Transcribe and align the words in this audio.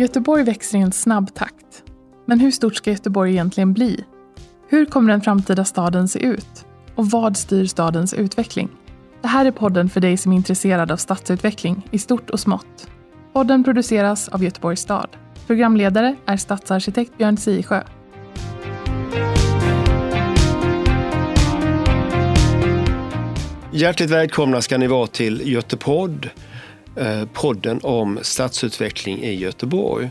Göteborg 0.00 0.44
växer 0.44 0.78
i 0.78 0.80
en 0.80 0.92
snabb 0.92 1.34
takt. 1.34 1.84
Men 2.26 2.40
hur 2.40 2.50
stort 2.50 2.76
ska 2.76 2.90
Göteborg 2.90 3.30
egentligen 3.30 3.72
bli? 3.72 4.04
Hur 4.68 4.86
kommer 4.86 5.12
den 5.12 5.20
framtida 5.20 5.64
staden 5.64 6.08
se 6.08 6.18
ut? 6.18 6.66
Och 6.94 7.10
vad 7.10 7.36
styr 7.36 7.66
stadens 7.66 8.14
utveckling? 8.14 8.68
Det 9.22 9.28
här 9.28 9.44
är 9.44 9.50
podden 9.50 9.88
för 9.88 10.00
dig 10.00 10.16
som 10.16 10.32
är 10.32 10.36
intresserad 10.36 10.90
av 10.90 10.96
stadsutveckling 10.96 11.88
i 11.90 11.98
stort 11.98 12.30
och 12.30 12.40
smått. 12.40 12.90
Podden 13.32 13.64
produceras 13.64 14.28
av 14.28 14.44
Göteborgs 14.44 14.80
stad. 14.80 15.08
Programledare 15.46 16.16
är 16.26 16.36
stadsarkitekt 16.36 17.18
Björn 17.18 17.36
Sisjö. 17.36 17.82
Hjärtligt 23.72 24.10
välkomna 24.10 24.62
ska 24.62 24.78
ni 24.78 24.86
vara 24.86 25.06
till 25.06 25.52
Götepodd, 25.52 26.30
podden 27.32 27.80
om 27.82 28.18
stadsutveckling 28.22 29.22
i 29.22 29.34
Göteborg. 29.34 30.10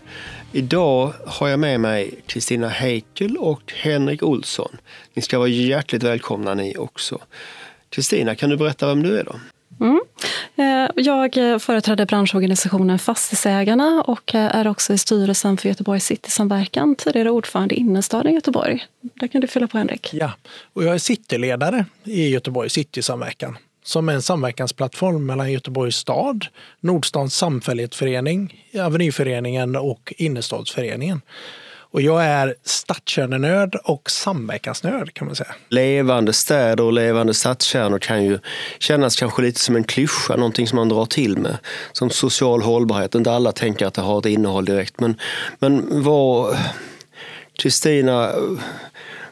Idag 0.51 1.13
har 1.25 1.47
jag 1.47 1.59
med 1.59 1.79
mig 1.79 2.21
Kristina 2.25 2.67
Heikel 2.67 3.37
och 3.37 3.73
Henrik 3.75 4.23
Olsson. 4.23 4.77
Ni 5.13 5.21
ska 5.21 5.37
vara 5.39 5.47
hjärtligt 5.47 6.03
välkomna 6.03 6.53
ni 6.53 6.77
också. 6.77 7.19
Kristina, 7.89 8.35
kan 8.35 8.49
du 8.49 8.57
berätta 8.57 8.87
vem 8.87 9.03
du 9.03 9.19
är 9.19 9.23
då? 9.23 9.35
Mm. 9.79 9.99
Eh, 10.55 10.89
jag 10.95 11.33
företräder 11.61 12.05
branschorganisationen 12.05 12.99
Fastighetsägarna 12.99 14.03
och 14.07 14.35
eh, 14.35 14.55
är 14.55 14.67
också 14.67 14.93
i 14.93 14.97
styrelsen 14.97 15.57
för 15.57 15.69
Göteborg 15.69 15.99
Citysamverkan, 15.99 16.95
tidigare 16.95 17.29
ordförande 17.29 17.75
i 17.75 17.77
innerstaden 17.77 18.33
Göteborg. 18.33 18.85
Där 19.01 19.27
kan 19.27 19.41
du 19.41 19.47
fylla 19.47 19.67
på 19.67 19.77
Henrik. 19.77 20.09
Ja, 20.13 20.31
och 20.73 20.83
jag 20.83 20.93
är 20.93 20.97
cityledare 20.97 21.85
i 22.03 22.29
Göteborg 22.29 22.69
Citysamverkan 22.69 23.57
som 23.83 24.09
är 24.09 24.13
en 24.13 24.21
samverkansplattform 24.21 25.25
mellan 25.25 25.51
Göteborgs 25.51 25.95
stad, 25.95 26.45
Nordstans 26.79 27.35
samfällighetsförening, 27.35 28.65
Avenyföreningen 28.79 29.75
och 29.75 30.13
Innerstadsföreningen. 30.17 31.21
Och 31.91 32.01
jag 32.01 32.25
är 32.25 32.55
stadskärnenörd 32.63 33.75
och 33.83 34.11
samverkansnörd 34.11 35.13
kan 35.13 35.27
man 35.27 35.35
säga. 35.35 35.55
Levande 35.69 36.33
städer 36.33 36.83
och 36.83 36.93
levande 36.93 37.33
stadskärnor 37.33 37.99
kan 37.99 38.23
ju 38.23 38.39
kännas 38.79 39.15
kanske 39.15 39.41
lite 39.41 39.59
som 39.59 39.75
en 39.75 39.83
klyscha, 39.83 40.35
någonting 40.35 40.67
som 40.67 40.75
man 40.75 40.89
drar 40.89 41.05
till 41.05 41.37
med. 41.37 41.57
Som 41.91 42.09
social 42.09 42.61
hållbarhet. 42.61 43.15
Inte 43.15 43.31
alla 43.31 43.51
tänker 43.51 43.85
att 43.85 43.93
det 43.93 44.01
har 44.01 44.19
ett 44.19 44.25
innehåll 44.25 44.65
direkt. 44.65 44.99
Men, 44.99 45.19
men 45.59 46.03
vad... 46.03 46.57
Kristina, 47.59 48.31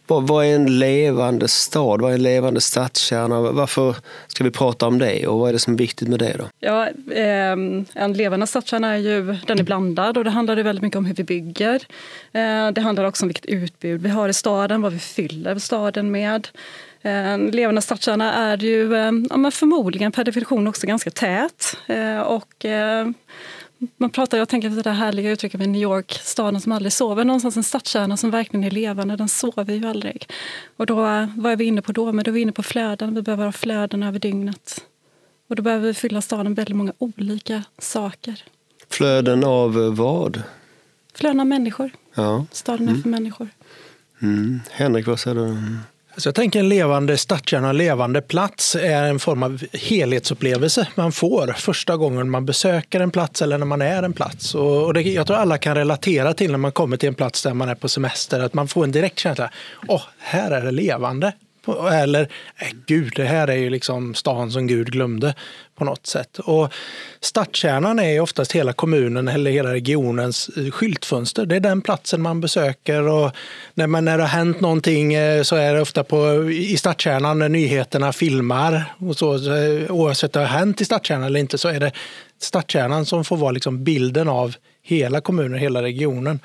vad, 0.08 0.28
vad 0.28 0.46
är 0.46 0.56
en 0.56 0.80
levande 0.80 1.48
stad? 1.48 2.02
Vad 2.02 2.12
är 2.12 2.16
en 2.16 2.24
levande 2.24 2.62
stadskärna? 2.62 3.42
Varför 3.42 3.96
ska 4.28 4.44
vi 4.44 4.52
prata 4.52 4.88
om 4.88 5.00
det 5.00 5.28
och 5.28 5.40
vad 5.40 5.50
är 5.50 5.54
det 5.54 5.60
som 5.60 5.74
är 5.74 5.78
viktigt 5.78 6.08
med 6.08 6.20
det? 6.20 6.36
Då? 6.38 6.46
Ja, 6.60 6.88
eh, 7.12 7.52
en 7.94 8.14
levande 8.14 8.48
stadskärna 8.48 8.94
är 8.94 8.98
ju 8.98 9.38
den 9.48 9.60
är 9.60 9.64
blandad 9.64 10.18
och 10.18 10.24
det 10.24 10.30
handlar 10.30 10.56
väldigt 10.56 10.84
mycket 10.84 10.98
om 10.98 11.06
hur 11.06 11.16
vi 11.16 11.24
bygger. 11.24 11.76
Eh, 12.32 12.72
det 12.72 12.82
handlar 12.82 13.04
också 13.04 13.26
om 13.26 13.28
vilket 13.28 13.46
utbud 13.46 14.02
vi 14.02 14.10
har 14.10 14.30
i 14.30 14.34
staden, 14.34 14.82
vad 14.82 14.94
vi 14.94 15.00
fyller 15.00 15.60
staden 15.60 16.12
med. 16.12 16.48
Eh, 17.02 17.28
en 17.28 17.48
levande 17.48 17.82
stadskärna 17.82 18.34
är 18.34 18.58
ju 18.58 18.96
eh, 18.96 19.12
ja, 19.30 19.52
förmodligen 19.52 20.12
per 20.12 20.24
definition 20.24 20.68
också 20.68 20.88
ganska 20.88 21.12
tät. 21.12 21.78
Eh, 21.88 22.20
och 22.20 22.66
eh, 22.66 23.08
man 23.98 24.10
pratar, 24.10 24.38
jag 24.38 24.50
tänker 24.50 24.70
på 24.70 24.82
det 24.82 24.90
härliga 24.90 25.32
uttrycket 25.32 25.60
med 25.60 25.70
New 25.70 25.82
York, 25.82 26.20
staden 26.24 26.62
som 26.62 26.72
aldrig 26.72 26.94
sover. 26.94 27.24
Någonstans 27.24 27.58
en 27.58 27.64
stadskärna 27.64 28.18
som 28.18 28.32
verkligen 28.32 28.64
är 28.64 28.72
levande, 28.72 29.16
den 29.16 29.30
sover 29.30 29.74
ju 29.74 29.88
aldrig. 29.88 30.30
Och 30.78 30.86
då, 30.86 30.96
vad 31.36 31.52
är 31.52 31.56
vi 31.56 31.66
inne 31.66 31.82
på 31.82 31.92
då? 31.92 32.12
Men 32.12 32.24
då 32.24 32.32
är 32.32 32.34
vi 32.34 32.42
inne 32.42 32.52
på 32.52 32.64
flöden, 32.64 33.16
vi 33.16 33.22
behöver 33.22 33.46
ha 33.46 33.52
flöden 33.52 34.04
över 34.04 34.20
dygnet. 34.20 34.84
Och 35.50 35.56
då 35.56 35.62
behöver 35.64 35.88
vi 35.88 35.94
fylla 35.94 36.22
staden 36.22 36.46
med 36.46 36.56
väldigt 36.56 36.76
många 36.76 36.94
olika 36.98 37.64
saker. 37.78 38.44
Flöden 38.90 39.44
av 39.44 39.96
vad? 39.96 40.42
Flöden 41.14 41.40
av 41.40 41.48
människor. 41.48 41.92
Ja. 42.16 42.46
Staden 42.52 42.88
är 42.88 42.92
mm. 42.92 43.02
för 43.02 43.10
människor. 43.10 43.50
Mm. 44.20 44.60
Henrik, 44.72 45.08
vad 45.08 45.20
säger 45.20 45.36
du? 45.36 45.58
Så 46.18 46.28
jag 46.28 46.36
tänker 46.36 46.60
en 46.60 46.70
levande 46.70 47.18
stadskärna, 47.18 47.70
en 47.70 47.78
levande 47.78 48.22
plats 48.22 48.76
är 48.76 49.04
en 49.04 49.20
form 49.20 49.44
av 49.44 49.64
helhetsupplevelse 49.74 50.88
man 50.96 51.12
får 51.12 51.54
första 51.58 51.98
gången 51.98 52.30
man 52.30 52.46
besöker 52.46 53.00
en 53.00 53.12
plats 53.12 53.42
eller 53.42 53.58
när 53.58 53.66
man 53.66 53.82
är 53.82 54.04
en 54.04 54.14
plats. 54.14 54.56
Och 54.56 54.94
det, 54.94 55.02
jag 55.02 55.28
tror 55.28 55.38
alla 55.38 55.58
kan 55.58 55.76
relatera 55.76 56.34
till 56.34 56.52
när 56.52 56.58
man 56.58 56.72
kommer 56.72 56.98
till 56.98 57.10
en 57.10 57.16
plats 57.16 57.44
där 57.44 57.54
man 57.54 57.70
är 57.70 57.76
på 57.76 57.90
semester, 57.90 58.40
att 58.40 58.54
man 58.54 58.68
får 58.68 58.84
en 58.84 58.92
direkt 58.92 59.20
känsla, 59.20 59.50
åh, 59.88 60.02
här 60.18 60.52
är 60.52 60.66
det 60.66 60.72
levande. 60.72 61.34
Eller, 61.92 62.22
äh, 62.58 62.68
gud, 62.86 63.14
det 63.16 63.26
här 63.26 63.48
är 63.48 63.56
ju 63.56 63.70
liksom 63.70 64.16
stan 64.16 64.52
som 64.52 64.68
Gud 64.68 64.92
glömde 64.92 65.34
på 65.78 65.86
något 65.86 66.08
sätt. 66.08 66.40
Och 66.40 66.74
stadskärnan 67.20 68.00
är 68.00 68.20
oftast 68.20 68.52
hela 68.52 68.74
kommunen 68.74 69.28
eller 69.28 69.52
hela 69.52 69.74
regionens 69.74 70.50
eh, 70.58 70.72
skyltfönster. 70.72 71.46
Det 71.46 71.56
är 71.56 71.60
den 71.60 71.82
platsen 71.82 72.22
man 72.22 72.42
besöker 72.42 73.02
och 73.02 73.32
när, 73.74 73.88
man, 73.88 74.06
när 74.06 74.18
det 74.18 74.24
har 74.24 74.30
hänt 74.30 74.62
någonting 74.62 75.14
eh, 75.14 75.44
så 75.44 75.56
är 75.56 75.74
det 75.74 75.82
ofta 75.82 76.04
på, 76.04 76.50
i 76.52 76.78
stadskärnan 76.78 77.40
när 77.40 77.50
nyheterna 77.50 78.14
filmar. 78.14 78.84
Och 79.00 79.18
så, 79.18 79.34
eh, 79.36 79.92
oavsett 79.92 80.36
om 80.36 80.42
det 80.42 80.48
har 80.48 80.58
hänt 80.58 80.82
i 80.82 80.86
stadskärnan 80.86 81.24
eller 81.24 81.40
inte 81.40 81.58
så 81.58 81.68
är 81.68 81.80
det 81.80 81.92
stadskärnan 82.42 83.06
som 83.06 83.26
får 83.26 83.38
vara 83.38 83.52
liksom 83.52 83.84
bilden 83.84 84.30
av 84.30 84.56
hela 84.84 85.22
kommunen, 85.22 85.60
hela 85.60 85.82
regionen. 85.82 86.40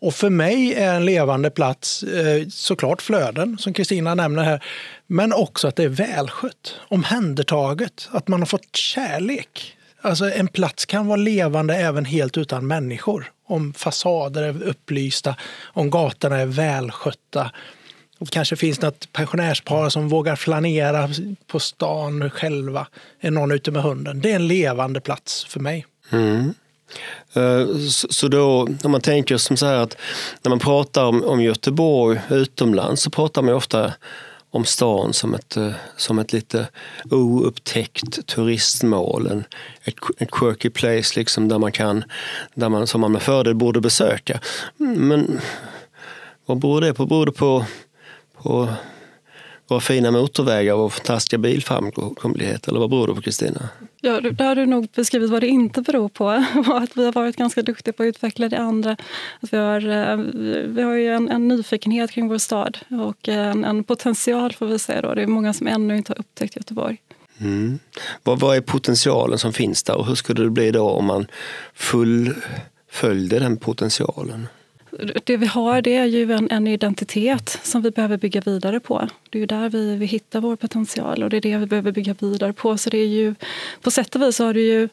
Och 0.00 0.14
för 0.14 0.30
mig 0.30 0.74
är 0.74 0.94
en 0.94 1.04
levande 1.04 1.50
plats 1.50 2.02
eh, 2.02 2.48
såklart 2.48 3.02
flöden, 3.02 3.58
som 3.58 3.72
Kristina 3.72 4.14
nämner 4.14 4.42
här, 4.42 4.64
men 5.06 5.32
också 5.32 5.68
att 5.68 5.76
det 5.76 5.84
är 5.84 5.88
välskött, 5.88 6.74
omhändertaget, 6.88 8.08
att 8.12 8.28
man 8.28 8.40
har 8.40 8.46
fått 8.46 8.76
kärlek. 8.76 9.76
Alltså 10.02 10.30
en 10.30 10.48
plats 10.48 10.86
kan 10.86 11.06
vara 11.06 11.16
levande 11.16 11.74
även 11.74 12.04
helt 12.04 12.38
utan 12.38 12.66
människor. 12.66 13.32
Om 13.46 13.72
fasader 13.72 14.42
är 14.42 14.62
upplysta, 14.62 15.36
om 15.62 15.90
gatorna 15.90 16.36
är 16.36 16.46
välskötta. 16.46 17.50
Och 18.18 18.28
kanske 18.28 18.56
finns 18.56 18.80
något 18.80 19.12
pensionärspar 19.12 19.88
som 19.88 20.08
vågar 20.08 20.36
flanera 20.36 21.08
på 21.46 21.60
stan 21.60 22.30
själva. 22.30 22.86
Är 23.20 23.30
någon 23.30 23.52
ute 23.52 23.70
med 23.70 23.82
hunden. 23.82 24.20
Det 24.20 24.30
är 24.30 24.36
en 24.36 24.48
levande 24.48 25.00
plats 25.00 25.44
för 25.44 25.60
mig. 25.60 25.86
Mm. 26.10 26.54
Eh, 27.32 27.66
så 27.88 28.28
då, 28.28 28.68
när 28.82 28.88
man 28.88 29.00
tänker 29.00 29.36
som 29.36 29.56
så 29.56 29.66
här 29.66 29.76
att 29.76 29.96
när 30.42 30.48
man 30.48 30.58
pratar 30.58 31.04
om, 31.04 31.24
om 31.24 31.42
Göteborg 31.42 32.20
utomlands 32.30 33.02
så 33.02 33.10
pratar 33.10 33.42
man 33.42 33.54
ofta 33.54 33.92
om 34.50 34.64
stan 34.64 35.12
som 35.12 35.34
ett, 35.34 35.56
eh, 35.56 35.72
som 35.96 36.18
ett 36.18 36.32
lite 36.32 36.68
oupptäckt 37.10 38.26
turistmål. 38.26 39.26
En, 39.26 39.44
ett, 39.84 39.94
ett 40.18 40.30
quirky 40.30 40.70
place 40.70 41.18
liksom 41.18 41.48
där 41.48 41.58
man 41.58 41.72
kan, 41.72 42.04
där 42.54 42.68
man, 42.68 42.86
som 42.86 43.00
man 43.00 43.12
med 43.12 43.22
fördel 43.22 43.54
borde 43.54 43.80
besöka. 43.80 44.40
Mm, 44.80 45.08
men 45.08 45.40
vad 46.46 46.58
beror 46.58 46.80
det 46.80 46.94
på? 46.94 47.06
Beror 47.06 47.26
det 47.26 47.32
på, 47.32 47.64
på 48.42 48.68
våra 49.70 49.80
fina 49.80 50.10
motorvägar 50.10 50.74
och 50.74 50.80
vår 50.80 50.88
fantastiska 50.88 51.38
bilframkomlighet? 51.38 52.68
Eller 52.68 52.80
vad 52.80 52.90
beror 52.90 53.06
det 53.06 53.14
på 53.14 53.20
Kristina? 53.20 53.68
Ja, 54.00 54.20
där 54.20 54.44
har 54.44 54.54
du 54.54 54.66
nog 54.66 54.88
beskrivit 54.94 55.30
vad 55.30 55.40
det 55.40 55.46
inte 55.46 55.82
beror 55.82 56.08
på. 56.08 56.28
att 56.74 56.96
vi 56.96 57.04
har 57.04 57.12
varit 57.12 57.36
ganska 57.36 57.62
duktiga 57.62 57.92
på 57.92 58.02
att 58.02 58.06
utveckla 58.06 58.48
det 58.48 58.58
andra. 58.58 58.96
Att 59.40 59.52
vi, 59.52 59.56
har, 59.56 59.88
eh, 59.88 60.16
vi 60.66 60.82
har 60.82 60.94
ju 60.94 61.14
en, 61.14 61.28
en 61.28 61.48
nyfikenhet 61.48 62.10
kring 62.10 62.28
vår 62.28 62.38
stad 62.38 62.78
och 62.88 63.28
en, 63.28 63.64
en, 63.64 63.84
potential 63.84 64.52
får 64.52 64.66
vi 64.66 64.78
säga. 64.78 65.02
Då. 65.02 65.14
Det 65.14 65.22
är 65.22 65.26
många 65.26 65.52
som 65.52 65.66
ännu 65.66 65.96
inte 65.96 66.12
har 66.12 66.20
upptäckt 66.20 66.56
Göteborg. 66.56 66.96
Mm. 67.38 67.78
Vad, 68.22 68.40
vad 68.40 68.56
är 68.56 68.60
potentialen 68.60 69.38
som 69.38 69.52
finns 69.52 69.82
där 69.82 69.96
och 69.96 70.06
hur 70.06 70.14
skulle 70.14 70.44
det 70.44 70.50
bli 70.50 70.70
då 70.70 70.90
om 70.90 71.04
man 71.04 71.26
fullföljde 71.74 73.38
den 73.38 73.56
potentialen? 73.56 74.46
Det 75.24 75.36
vi 75.36 75.46
har 75.46 75.82
det 75.82 75.96
är 75.96 76.04
ju 76.04 76.32
en, 76.32 76.50
en, 76.50 76.66
identitet 76.66 77.58
som 77.62 77.82
vi 77.82 77.90
behöver 77.90 78.16
bygga 78.16 78.40
vidare 78.40 78.80
på. 78.80 79.08
Det 79.30 79.38
är 79.38 79.40
ju 79.40 79.46
där 79.46 79.68
vi, 79.68 79.96
vi 79.96 80.06
hittar 80.06 80.40
vår 80.40 80.56
potential 80.56 81.22
och 81.22 81.30
det 81.30 81.36
är 81.36 81.40
det 81.40 81.56
vi 81.56 81.66
behöver 81.66 81.92
bygga 81.92 82.14
vidare 82.18 82.52
på. 82.52 82.78
Så 82.78 82.90
det 82.90 82.98
är 82.98 83.06
ju, 83.06 83.34
på 83.80 83.90
sätt 83.90 84.14
och 84.14 84.22
vis 84.22 84.38
har 84.38 84.54
du 84.54 84.60
ju 84.60 84.88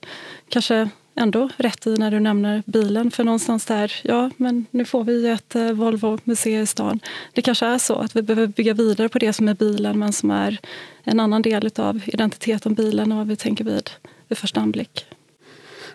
kanske 0.50 0.90
ändå 1.16 1.50
rätt 1.58 1.88
i 1.88 1.98
när 1.98 2.12
du 2.12 2.20
nämner 2.20 2.64
bilen. 2.66 3.12
För 3.12 3.24
någonstans 3.24 3.66
där, 3.66 3.94
ja 4.04 4.30
men 4.38 4.66
nu 4.72 4.86
får 4.86 5.04
vi 5.04 5.28
ett 5.28 5.56
eh, 5.56 5.72
Volvo-museum 5.72 6.64
i 6.64 6.66
stan. 6.66 7.00
Det 7.34 7.42
kanske 7.42 7.66
är 7.66 7.78
så 7.78 7.96
att 7.96 8.16
vi 8.16 8.22
behöver 8.22 8.48
bygga 8.48 8.74
vidare 8.74 9.10
på 9.10 9.20
det 9.20 9.34
som 9.34 9.48
är 9.48 9.54
bilen 9.54 10.00
men 10.00 10.14
som 10.14 10.32
är 10.32 10.58
en 11.04 11.20
annan 11.20 11.42
del 11.42 11.70
av 11.76 12.02
identiteten 12.06 12.74
bilen 12.74 13.12
och 13.12 13.18
vad 13.18 13.28
vi 13.28 13.36
tänker 13.36 13.64
vid, 13.64 13.90
vid 14.28 14.38
första 14.38 14.62
anblick. 14.62 15.06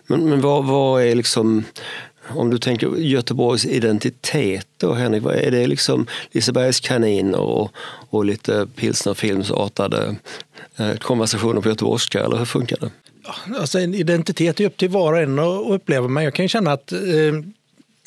Men, 0.06 0.28
men 0.28 0.40
vad, 0.40 0.64
vad 0.64 1.02
är 1.02 1.14
liksom 1.14 1.64
om 2.28 2.50
du 2.50 2.58
tänker 2.58 2.96
Göteborgs 2.96 3.66
identitet 3.66 4.66
då 4.76 4.92
Henrik, 4.94 5.22
vad 5.22 5.34
är 5.34 5.50
det 5.50 5.66
liksom 5.66 6.06
Lisebergs 6.30 6.80
kaniner 6.80 7.40
och, 7.40 7.72
och 8.10 8.24
lite 8.24 8.66
pilsnerfilmsartade 8.76 10.16
eh, 10.76 10.94
konversationer 10.94 11.60
på 11.60 11.68
göteborgska 11.68 12.24
eller 12.24 12.36
hur 12.36 12.44
funkar 12.44 12.78
det? 12.80 12.90
Alltså 13.58 13.78
en 13.78 13.94
identitet 13.94 14.60
är 14.60 14.66
upp 14.66 14.76
till 14.76 14.88
var 14.88 15.12
och 15.12 15.18
en 15.18 15.38
att 15.38 15.70
uppleva 15.70 16.08
men 16.08 16.24
jag 16.24 16.34
kan 16.34 16.48
känna 16.48 16.72
att 16.72 16.92
eh, 16.92 16.98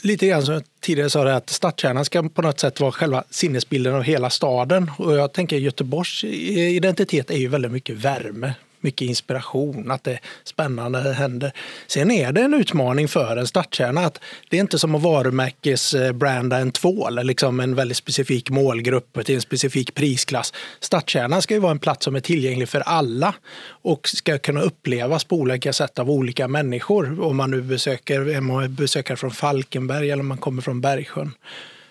lite 0.03 0.27
grann 0.27 0.44
som 0.44 0.53
jag 0.53 0.63
tidigare 0.79 1.09
sa 1.09 1.23
det, 1.23 1.35
att 1.35 1.50
stadskärnan 1.50 2.06
ska 2.06 2.29
på 2.29 2.41
något 2.41 2.59
sätt 2.59 2.79
vara 2.79 2.91
själva 2.91 3.23
sinnesbilden 3.29 3.95
av 3.95 4.03
hela 4.03 4.29
staden 4.29 4.91
och 4.97 5.17
jag 5.17 5.33
tänker 5.33 5.57
Göteborgs 5.57 6.23
eh, 6.23 6.75
identitet 6.75 7.31
är 7.31 7.38
ju 7.38 7.47
väldigt 7.47 7.71
mycket 7.71 7.95
värme 7.95 8.53
mycket 8.85 9.07
inspiration, 9.07 9.91
att 9.91 10.03
det 10.03 10.11
är 10.11 10.19
spännande 10.43 11.03
det 11.03 11.13
händer. 11.13 11.51
Sen 11.87 12.11
är 12.11 12.31
det 12.31 12.41
en 12.41 12.53
utmaning 12.53 13.07
för 13.07 13.37
en 13.37 13.47
stadskärna 13.47 14.01
att 14.01 14.19
det 14.49 14.57
är 14.57 14.61
inte 14.61 14.79
som 14.79 14.95
att 14.95 15.01
varumärkesbranda 15.01 16.55
eh, 16.55 16.61
en 16.61 16.71
tvål, 16.71 17.19
liksom 17.23 17.59
en 17.59 17.75
väldigt 17.75 17.97
specifik 17.97 18.49
målgrupp 18.49 19.25
till 19.25 19.35
en 19.35 19.41
specifik 19.41 19.93
prisklass. 19.93 20.53
Stadskärnan 20.79 21.41
ska 21.41 21.53
ju 21.53 21.59
vara 21.59 21.71
en 21.71 21.79
plats 21.79 22.05
som 22.05 22.15
är 22.15 22.19
tillgänglig 22.19 22.69
för 22.69 22.81
alla 22.81 23.33
och 23.67 24.07
ska 24.07 24.37
kunna 24.37 24.61
upplevas 24.61 25.23
på 25.23 25.35
olika 25.35 25.73
sätt 25.73 25.99
av 25.99 26.11
olika 26.11 26.47
människor. 26.47 27.23
Om 27.23 27.38
man 27.38 27.51
nu 27.51 27.61
besöker, 27.61 28.29
är 28.29 28.41
man 28.41 28.75
besökare 28.75 29.17
från 29.17 29.31
Falkenberg 29.31 30.11
eller 30.11 30.21
om 30.21 30.27
man 30.27 30.38
kommer 30.38 30.61
från 30.61 30.81
Bergsjön. 30.81 31.31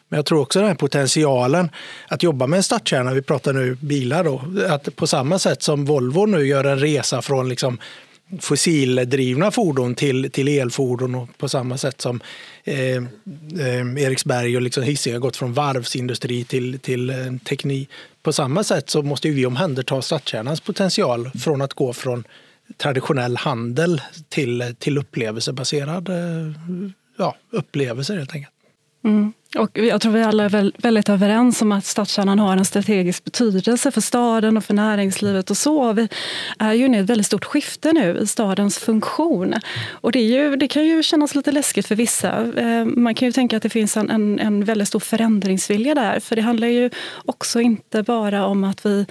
Men 0.09 0.17
jag 0.19 0.27
tror 0.27 0.41
också 0.41 0.59
den 0.59 0.69
här 0.69 0.75
potentialen 0.75 1.71
att 2.09 2.23
jobba 2.23 2.47
med 2.47 2.57
en 2.57 2.63
stadskärna, 2.63 3.15
vi 3.15 3.23
pratar 3.23 3.53
nu 3.53 3.75
bilar 3.75 4.25
då, 4.25 4.43
att 4.69 4.97
på 4.97 5.07
samma 5.07 5.39
sätt 5.39 5.63
som 5.63 5.85
Volvo 5.85 6.27
nu 6.27 6.47
gör 6.47 6.65
en 6.65 6.79
resa 6.79 7.23
från 7.23 7.49
liksom 7.49 7.79
fossildrivna 8.41 9.51
fordon 9.51 9.95
till, 9.95 10.31
till 10.31 10.49
elfordon 10.49 11.15
och 11.15 11.39
på 11.39 11.49
samma 11.49 11.79
sätt 11.79 12.01
som 12.01 12.21
eh, 12.65 12.97
eh, 12.97 14.03
Eriksberg 14.05 14.57
och 14.57 14.63
liksom 14.63 14.83
Hisingen 14.83 15.17
har 15.17 15.21
gått 15.21 15.37
från 15.37 15.53
varvsindustri 15.53 16.45
till, 16.45 16.79
till 16.79 17.11
eh, 17.11 17.17
teknik. 17.49 17.91
På 18.23 18.33
samma 18.33 18.65
sätt 18.65 18.91
så 18.91 19.03
måste 19.03 19.31
vi 19.31 19.47
omhänderta 19.47 20.03
stadskärnans 20.03 20.61
potential 20.61 21.31
från 21.31 21.63
att 21.63 21.75
gå 21.75 21.93
från 21.93 22.25
traditionell 22.77 23.37
handel 23.37 24.01
till, 24.29 24.75
till 24.79 24.99
upplevelsebaserad 24.99 26.09
eh, 26.09 26.53
ja, 27.19 27.37
upplevelse 27.51 28.15
helt 28.15 28.33
enkelt. 28.33 28.55
Mm. 29.05 29.33
Och 29.59 29.79
jag 29.79 30.01
tror 30.01 30.13
vi 30.13 30.23
alla 30.23 30.45
är 30.45 30.83
väldigt 30.83 31.09
överens 31.09 31.63
om 31.63 31.73
att 31.73 31.85
stadskärnan 31.85 32.39
har 32.39 32.57
en 32.57 32.65
strategisk 32.65 33.25
betydelse 33.25 33.91
för 33.91 34.01
staden 34.01 34.57
och 34.57 34.65
för 34.65 34.75
näringslivet 34.75 35.51
och 35.51 35.57
så. 35.57 35.93
Vi 35.93 36.09
är 36.59 36.73
ju 36.73 36.87
inne 36.87 36.97
i 36.97 37.01
ett 37.01 37.11
väldigt 37.11 37.27
stort 37.27 37.45
skifte 37.45 37.93
nu 37.93 38.19
i 38.23 38.27
stadens 38.27 38.79
funktion. 38.79 39.55
Och 39.91 40.13
det, 40.13 40.21
ju, 40.21 40.57
det, 40.57 40.69
kan 40.69 40.85
ju 40.85 41.03
kännas 41.03 41.35
lite 41.35 41.53
läskigt 41.53 41.87
för 41.87 41.95
vissa. 41.95 42.53
Eh, 42.57 42.85
man 42.85 43.15
kan 43.15 43.29
ju 43.29 43.33
tänka 43.33 43.57
att 43.57 43.63
det 43.63 43.69
finns 43.69 43.97
en, 43.97 44.11
en, 44.11 44.41
en 44.41 44.65
väldigt 44.65 44.89
stor 44.89 45.01
förändringsvilja 45.01 45.95
där. 45.95 46.21
För 46.21 46.37
det 46.37 46.43
handlar 46.43 46.69
ju 46.69 46.91
också 47.25 47.61
inte 47.61 48.03
bara 48.03 48.47
om 48.47 48.65
att 48.65 48.87
vi 48.87 49.07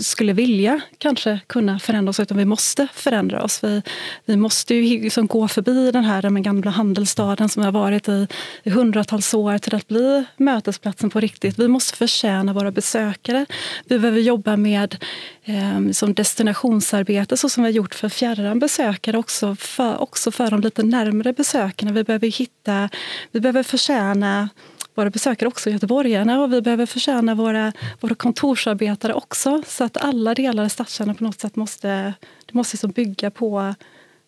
skulle 0.00 0.32
vilja 0.32 0.80
kanske 0.98 1.40
kunna 1.46 1.78
förändra 1.78 2.10
oss, 2.10 2.20
utan 2.20 2.38
vi 2.38 2.44
måste 2.44 2.88
förändra 2.94 3.42
oss. 3.42 3.64
Vi, 3.64 3.82
vi 4.24 4.36
måste 4.36 4.74
ju 4.74 5.02
liksom 5.02 5.26
gå 5.26 5.48
förbi 5.48 5.90
den 5.90 6.04
här 6.04 6.22
den 6.22 6.42
gamla 6.42 6.70
handelsstaden 6.70 7.48
som 7.48 7.62
har 7.62 7.72
varit 7.72 8.08
i, 8.08 8.26
i 8.62 8.70
hundratals 8.70 9.34
år 9.34 9.61
till 9.62 9.74
att 9.74 9.88
bli 9.88 10.24
mötesplatsen 10.36 11.10
på 11.10 11.20
riktigt. 11.20 11.58
Vi 11.58 11.68
måste 11.68 11.96
förtjäna 11.96 12.52
våra 12.52 12.70
besökare. 12.70 13.46
Vi 13.84 13.98
behöver 13.98 14.20
jobba 14.20 14.56
med 14.56 15.04
eh, 15.44 15.90
som 15.92 16.14
destinationsarbete 16.14 17.36
så 17.36 17.48
som 17.48 17.62
vi 17.62 17.70
har 17.70 17.74
gjort 17.74 17.94
för 17.94 18.08
fjärran 18.08 18.58
besökare 18.58 19.18
också 19.18 19.56
för, 19.56 20.02
också 20.02 20.30
för 20.30 20.50
de 20.50 20.60
lite 20.60 20.82
närmre 20.82 21.32
besökarna. 21.32 21.92
Vi 21.92 22.04
behöver 22.04 22.28
hitta, 22.28 22.88
vi 23.32 23.40
behöver 23.40 23.62
förtjäna 23.62 24.48
våra 24.94 25.10
besökare 25.10 25.48
också, 25.48 25.70
göteborgarna, 25.70 26.42
och 26.42 26.52
vi 26.52 26.62
behöver 26.62 26.86
förtjäna 26.86 27.34
våra, 27.34 27.72
våra 28.00 28.14
kontorsarbetare 28.14 29.14
också. 29.14 29.62
Så 29.66 29.84
att 29.84 29.96
alla 29.96 30.34
delar 30.34 30.64
av 30.64 30.68
stadskärnan 30.68 31.14
på 31.14 31.24
något 31.24 31.40
sätt 31.40 31.56
måste, 31.56 32.14
det 32.46 32.54
måste 32.54 32.74
liksom 32.74 32.90
bygga, 32.90 33.30
på, 33.30 33.74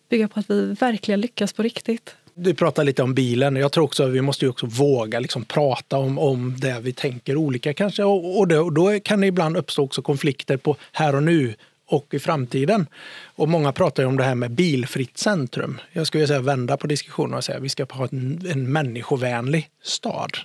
bygga 0.09 0.27
på 0.27 0.39
att 0.39 0.49
vi 0.49 0.73
verkligen 0.79 1.21
lyckas 1.21 1.53
på 1.53 1.63
riktigt. 1.63 2.15
Du 2.37 2.53
pratar 2.53 2.83
lite 2.83 3.03
om 3.03 3.13
bilen. 3.13 3.55
Jag 3.55 3.71
tror 3.71 3.83
också 3.83 4.03
att 4.03 4.09
vi 4.09 4.21
måste 4.21 4.47
också 4.47 4.65
våga 4.65 5.19
liksom 5.19 5.45
prata 5.45 5.97
om, 5.97 6.19
om 6.19 6.55
det 6.57 6.79
vi 6.81 6.93
tänker 6.93 7.35
olika 7.35 7.73
kanske. 7.73 8.03
Och, 8.03 8.39
och, 8.39 8.47
då, 8.47 8.69
då 8.69 8.99
kan 8.99 9.21
det 9.21 9.27
ibland 9.27 9.57
uppstå 9.57 9.83
också 9.83 10.01
konflikter 10.01 10.57
på 10.57 10.75
här 10.91 11.15
och 11.15 11.23
nu 11.23 11.53
och 11.87 12.13
i 12.13 12.19
framtiden. 12.19 12.87
Och 13.35 13.49
många 13.49 13.71
pratar 13.71 14.05
om 14.05 14.17
det 14.17 14.23
här 14.23 14.35
med 14.35 14.51
bilfritt 14.51 15.17
centrum. 15.17 15.81
Jag 15.91 16.07
skulle 16.07 16.27
säga 16.27 16.39
vända 16.39 16.77
på 16.77 16.87
diskussionen 16.87 17.33
och 17.33 17.43
säga 17.43 17.57
att 17.57 17.63
vi 17.63 17.69
ska 17.69 17.85
ha 17.89 18.07
en, 18.11 18.47
en 18.51 18.71
människovänlig 18.71 19.69
stad. 19.83 20.37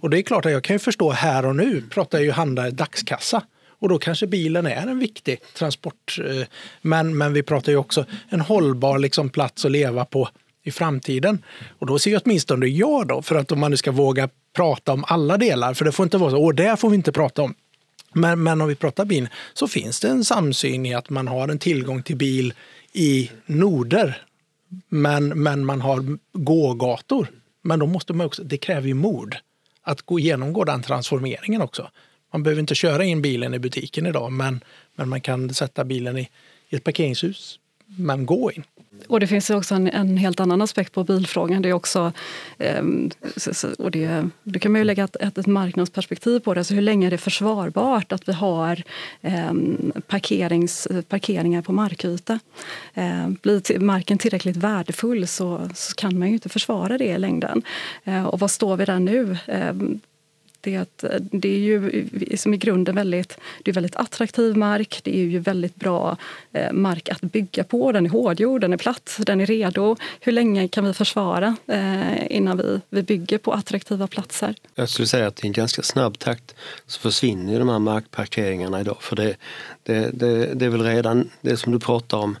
Och 0.00 0.10
det 0.10 0.18
är 0.18 0.22
klart 0.22 0.46
att 0.46 0.52
jag 0.52 0.64
kan 0.64 0.74
ju 0.74 0.78
förstå 0.78 1.10
här 1.10 1.46
och 1.46 1.56
nu 1.56 1.82
pratar 1.90 2.20
ju 2.20 2.30
handlare 2.30 2.70
dagskassa. 2.70 3.42
Och 3.78 3.88
då 3.88 3.98
kanske 3.98 4.26
bilen 4.26 4.66
är 4.66 4.86
en 4.86 4.98
viktig 4.98 5.40
transport. 5.54 6.18
Eh, 6.24 6.46
men, 6.82 7.18
men 7.18 7.32
vi 7.32 7.42
pratar 7.42 7.72
ju 7.72 7.78
också 7.78 8.04
en 8.28 8.40
hållbar 8.40 8.98
liksom, 8.98 9.28
plats 9.28 9.64
att 9.64 9.70
leva 9.70 10.04
på 10.04 10.28
i 10.66 10.70
framtiden. 10.70 11.42
Och 11.78 11.86
då 11.86 11.98
ser 11.98 12.10
jag 12.10 12.22
åtminstone 12.24 12.66
jag 12.66 13.06
då, 13.06 13.22
för 13.22 13.34
att 13.34 13.52
om 13.52 13.60
man 13.60 13.70
nu 13.70 13.76
ska 13.76 13.92
våga 13.92 14.28
prata 14.56 14.92
om 14.92 15.04
alla 15.08 15.36
delar, 15.36 15.74
för 15.74 15.84
det 15.84 15.92
får 15.92 16.04
inte 16.04 16.18
vara 16.18 16.30
så, 16.30 16.44
och 16.44 16.54
det 16.54 16.80
får 16.80 16.90
vi 16.90 16.96
inte 16.96 17.12
prata 17.12 17.42
om. 17.42 17.54
Men, 18.12 18.42
men 18.42 18.60
om 18.60 18.68
vi 18.68 18.74
pratar 18.74 19.04
bil 19.04 19.28
så 19.54 19.68
finns 19.68 20.00
det 20.00 20.08
en 20.08 20.24
samsyn 20.24 20.86
i 20.86 20.94
att 20.94 21.10
man 21.10 21.28
har 21.28 21.48
en 21.48 21.58
tillgång 21.58 22.02
till 22.02 22.16
bil 22.16 22.54
i 22.92 23.30
noder. 23.46 24.22
Men, 24.88 25.28
men 25.28 25.66
man 25.66 25.80
har 25.80 26.18
gågator. 26.32 27.28
Men 27.62 27.78
då 27.78 27.86
måste 27.86 28.12
man 28.12 28.26
också, 28.26 28.44
det 28.44 28.58
kräver 28.58 28.88
ju 28.88 28.94
mod 28.94 29.36
att 29.82 30.02
gå 30.02 30.18
genomgå 30.18 30.64
den 30.64 30.82
transformeringen 30.82 31.62
också. 31.62 31.90
Man 32.32 32.42
behöver 32.42 32.60
inte 32.60 32.74
köra 32.74 33.04
in 33.04 33.22
bilen 33.22 33.54
i 33.54 33.58
butiken 33.58 34.06
idag, 34.06 34.32
men, 34.32 34.60
men 34.94 35.08
man 35.08 35.20
kan 35.20 35.54
sätta 35.54 35.84
bilen 35.84 36.18
i, 36.18 36.28
i 36.68 36.76
ett 36.76 36.84
parkeringshus, 36.84 37.58
men 37.86 38.26
gå 38.26 38.52
in. 38.52 38.64
Och 39.08 39.20
det 39.20 39.26
finns 39.26 39.50
också 39.50 39.74
en, 39.74 39.88
en, 39.88 40.16
helt 40.16 40.40
annan 40.40 40.62
aspekt 40.62 40.92
på 40.92 41.04
bilfrågan. 41.04 41.62
Det 41.62 41.68
är 41.68 41.72
också, 41.72 42.12
eh, 42.58 42.84
och 43.78 43.90
det, 43.90 44.28
Då 44.42 44.58
kan 44.58 44.72
man 44.72 44.80
ju 44.80 44.84
lägga 44.84 45.04
ett, 45.04 45.16
ett, 45.16 45.38
ett 45.38 45.46
marknadsperspektiv 45.46 46.40
på 46.40 46.54
det. 46.54 46.60
Alltså 46.60 46.74
hur 46.74 46.82
länge 46.82 47.06
är 47.06 47.10
det 47.10 47.18
försvarbart 47.18 48.12
att 48.12 48.28
vi 48.28 48.32
har 48.32 48.82
eh, 49.20 49.52
parkerings, 50.06 50.88
parkeringar 51.08 51.62
på 51.62 51.72
markyta? 51.72 52.38
Eh, 52.94 53.28
blir 53.28 53.78
marken 53.78 54.18
tillräckligt 54.18 54.56
värdefull 54.56 55.26
så, 55.26 55.68
så, 55.74 55.94
kan 55.94 56.18
man 56.18 56.28
ju 56.28 56.34
inte 56.34 56.48
försvara 56.48 56.98
det 56.98 57.04
i 57.04 57.18
längden. 57.18 57.62
Eh, 58.04 58.26
och 58.26 58.40
var 58.40 58.48
står 58.48 58.76
vi 58.76 58.84
där 58.84 58.98
nu? 58.98 59.38
Ehm, 59.46 60.00
det, 60.66 60.76
att 60.76 61.04
eh, 61.04 61.10
det 61.20 61.48
är 61.48 61.58
ju 61.58 62.08
som 62.36 62.54
i 62.54 62.56
grunden 62.56 62.94
väldigt, 62.94 63.38
det 63.62 63.70
är 63.70 63.74
väldigt 63.74 63.96
attraktiv 63.96 64.56
mark. 64.56 65.00
Det 65.02 65.16
är 65.16 65.22
ju 65.22 65.38
väldigt 65.38 65.74
bra 65.74 66.16
eh, 66.52 66.72
mark 66.72 67.08
att 67.08 67.20
bygga 67.20 67.64
på. 67.64 67.92
Den 67.92 68.06
är 68.06 68.10
hårdgjord, 68.10 68.60
den 68.60 68.72
är 68.72 68.76
platt, 68.76 69.16
den 69.18 69.40
är 69.40 69.46
redo. 69.46 69.96
Hur 70.20 70.32
länge 70.32 70.68
kan 70.68 70.84
vi 70.84 70.92
försvara 70.94 71.56
eh, 71.66 72.36
innan 72.36 72.56
vi, 72.56 72.80
vi 72.90 73.02
bygger 73.02 73.38
på 73.38 73.52
attraktiva 73.52 74.06
platser? 74.06 74.54
Jag 74.74 74.88
skulle 74.88 75.08
säga 75.08 75.26
att 75.26 75.44
i 75.44 75.46
en 75.46 75.52
ganska 75.52 75.82
snabb 75.82 76.18
takt 76.18 76.54
så 76.86 77.00
försvinner 77.00 77.58
de 77.58 77.68
här 77.68 77.78
markparkeringarna 77.78 78.80
idag. 78.80 78.96
För 79.00 79.16
det, 79.16 79.36
det, 79.82 80.10
det, 80.12 80.54
det 80.54 80.64
är 80.64 80.70
väl 80.70 80.82
redan 80.82 81.30
det 81.40 81.56
som 81.56 81.72
du 81.72 81.78
pratar 81.80 82.18
om 82.18 82.36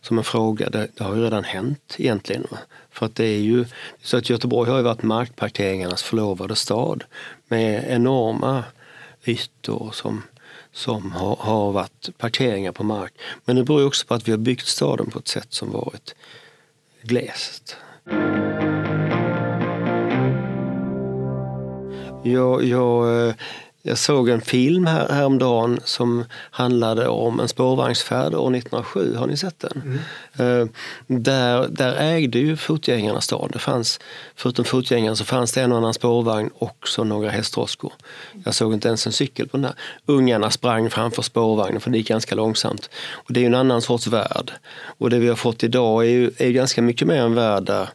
som 0.00 0.18
en 0.18 0.24
fråga, 0.24 0.70
det, 0.70 0.88
det 0.94 1.04
har 1.04 1.16
ju 1.16 1.24
redan 1.24 1.44
hänt 1.44 1.96
egentligen. 1.98 2.46
För 2.90 3.06
att 3.06 3.14
det 3.14 3.24
är 3.24 3.40
ju 3.40 3.64
så 4.02 4.16
att 4.16 4.30
Göteborg 4.30 4.70
har 4.70 4.76
ju 4.76 4.84
varit 4.84 5.02
markparkeringarnas 5.02 6.02
förlovade 6.02 6.56
stad 6.56 7.04
med 7.48 7.84
enorma 7.88 8.64
ytor 9.24 9.90
som, 9.92 10.22
som 10.72 11.12
har, 11.12 11.36
har 11.36 11.72
varit 11.72 12.08
parkeringar 12.18 12.72
på 12.72 12.84
mark. 12.84 13.12
Men 13.44 13.56
det 13.56 13.64
beror 13.64 13.86
också 13.86 14.06
på 14.06 14.14
att 14.14 14.28
vi 14.28 14.32
har 14.32 14.38
byggt 14.38 14.66
staden 14.66 15.10
på 15.10 15.18
ett 15.18 15.28
sätt 15.28 15.52
som 15.52 15.72
varit 15.72 16.14
glest. 17.02 17.76
Jag, 22.24 22.64
jag 22.64 23.28
eh, 23.28 23.34
jag 23.82 23.98
såg 23.98 24.28
en 24.28 24.40
film 24.40 24.86
här, 24.86 25.08
häromdagen 25.08 25.80
som 25.84 26.24
handlade 26.32 27.08
om 27.08 27.40
en 27.40 27.48
spårvagnsfärd 27.48 28.34
år 28.34 28.56
1907. 28.56 29.14
Har 29.16 29.26
ni 29.26 29.36
sett 29.36 29.58
den? 29.58 30.00
Mm. 30.38 30.60
Uh, 30.60 30.68
där, 31.06 31.68
där 31.68 31.96
ägde 31.96 32.38
ju 32.38 32.56
fotgängarna 32.56 33.20
stan. 33.20 33.50
Det 33.52 33.58
fanns, 33.58 34.00
förutom 34.36 34.64
fotgängarna 34.64 35.16
så 35.16 35.24
fanns 35.24 35.52
det 35.52 35.62
en 35.62 35.72
och 35.72 35.78
annan 35.78 35.94
spårvagn 35.94 36.50
och 36.54 36.88
några 36.98 37.30
hästdroskor. 37.30 37.92
Jag 38.44 38.54
såg 38.54 38.74
inte 38.74 38.88
ens 38.88 39.06
en 39.06 39.12
cykel 39.12 39.48
på 39.48 39.56
den 39.56 39.62
där. 39.62 39.74
Ungarna 40.06 40.50
sprang 40.50 40.90
framför 40.90 41.22
spårvagnen 41.22 41.80
för 41.80 41.90
det 41.90 41.98
gick 41.98 42.08
ganska 42.08 42.34
långsamt. 42.34 42.90
Och 43.10 43.32
det 43.32 43.40
är 43.40 43.42
ju 43.42 43.46
en 43.46 43.54
annan 43.54 43.82
sorts 43.82 44.06
värld. 44.06 44.52
Och 44.98 45.10
det 45.10 45.18
vi 45.18 45.28
har 45.28 45.36
fått 45.36 45.64
idag 45.64 46.04
är 46.04 46.10
ju 46.10 46.30
är 46.38 46.50
ganska 46.50 46.82
mycket 46.82 47.08
mer 47.08 47.22
en 47.22 47.34
värld 47.34 47.62
där, 47.62 47.88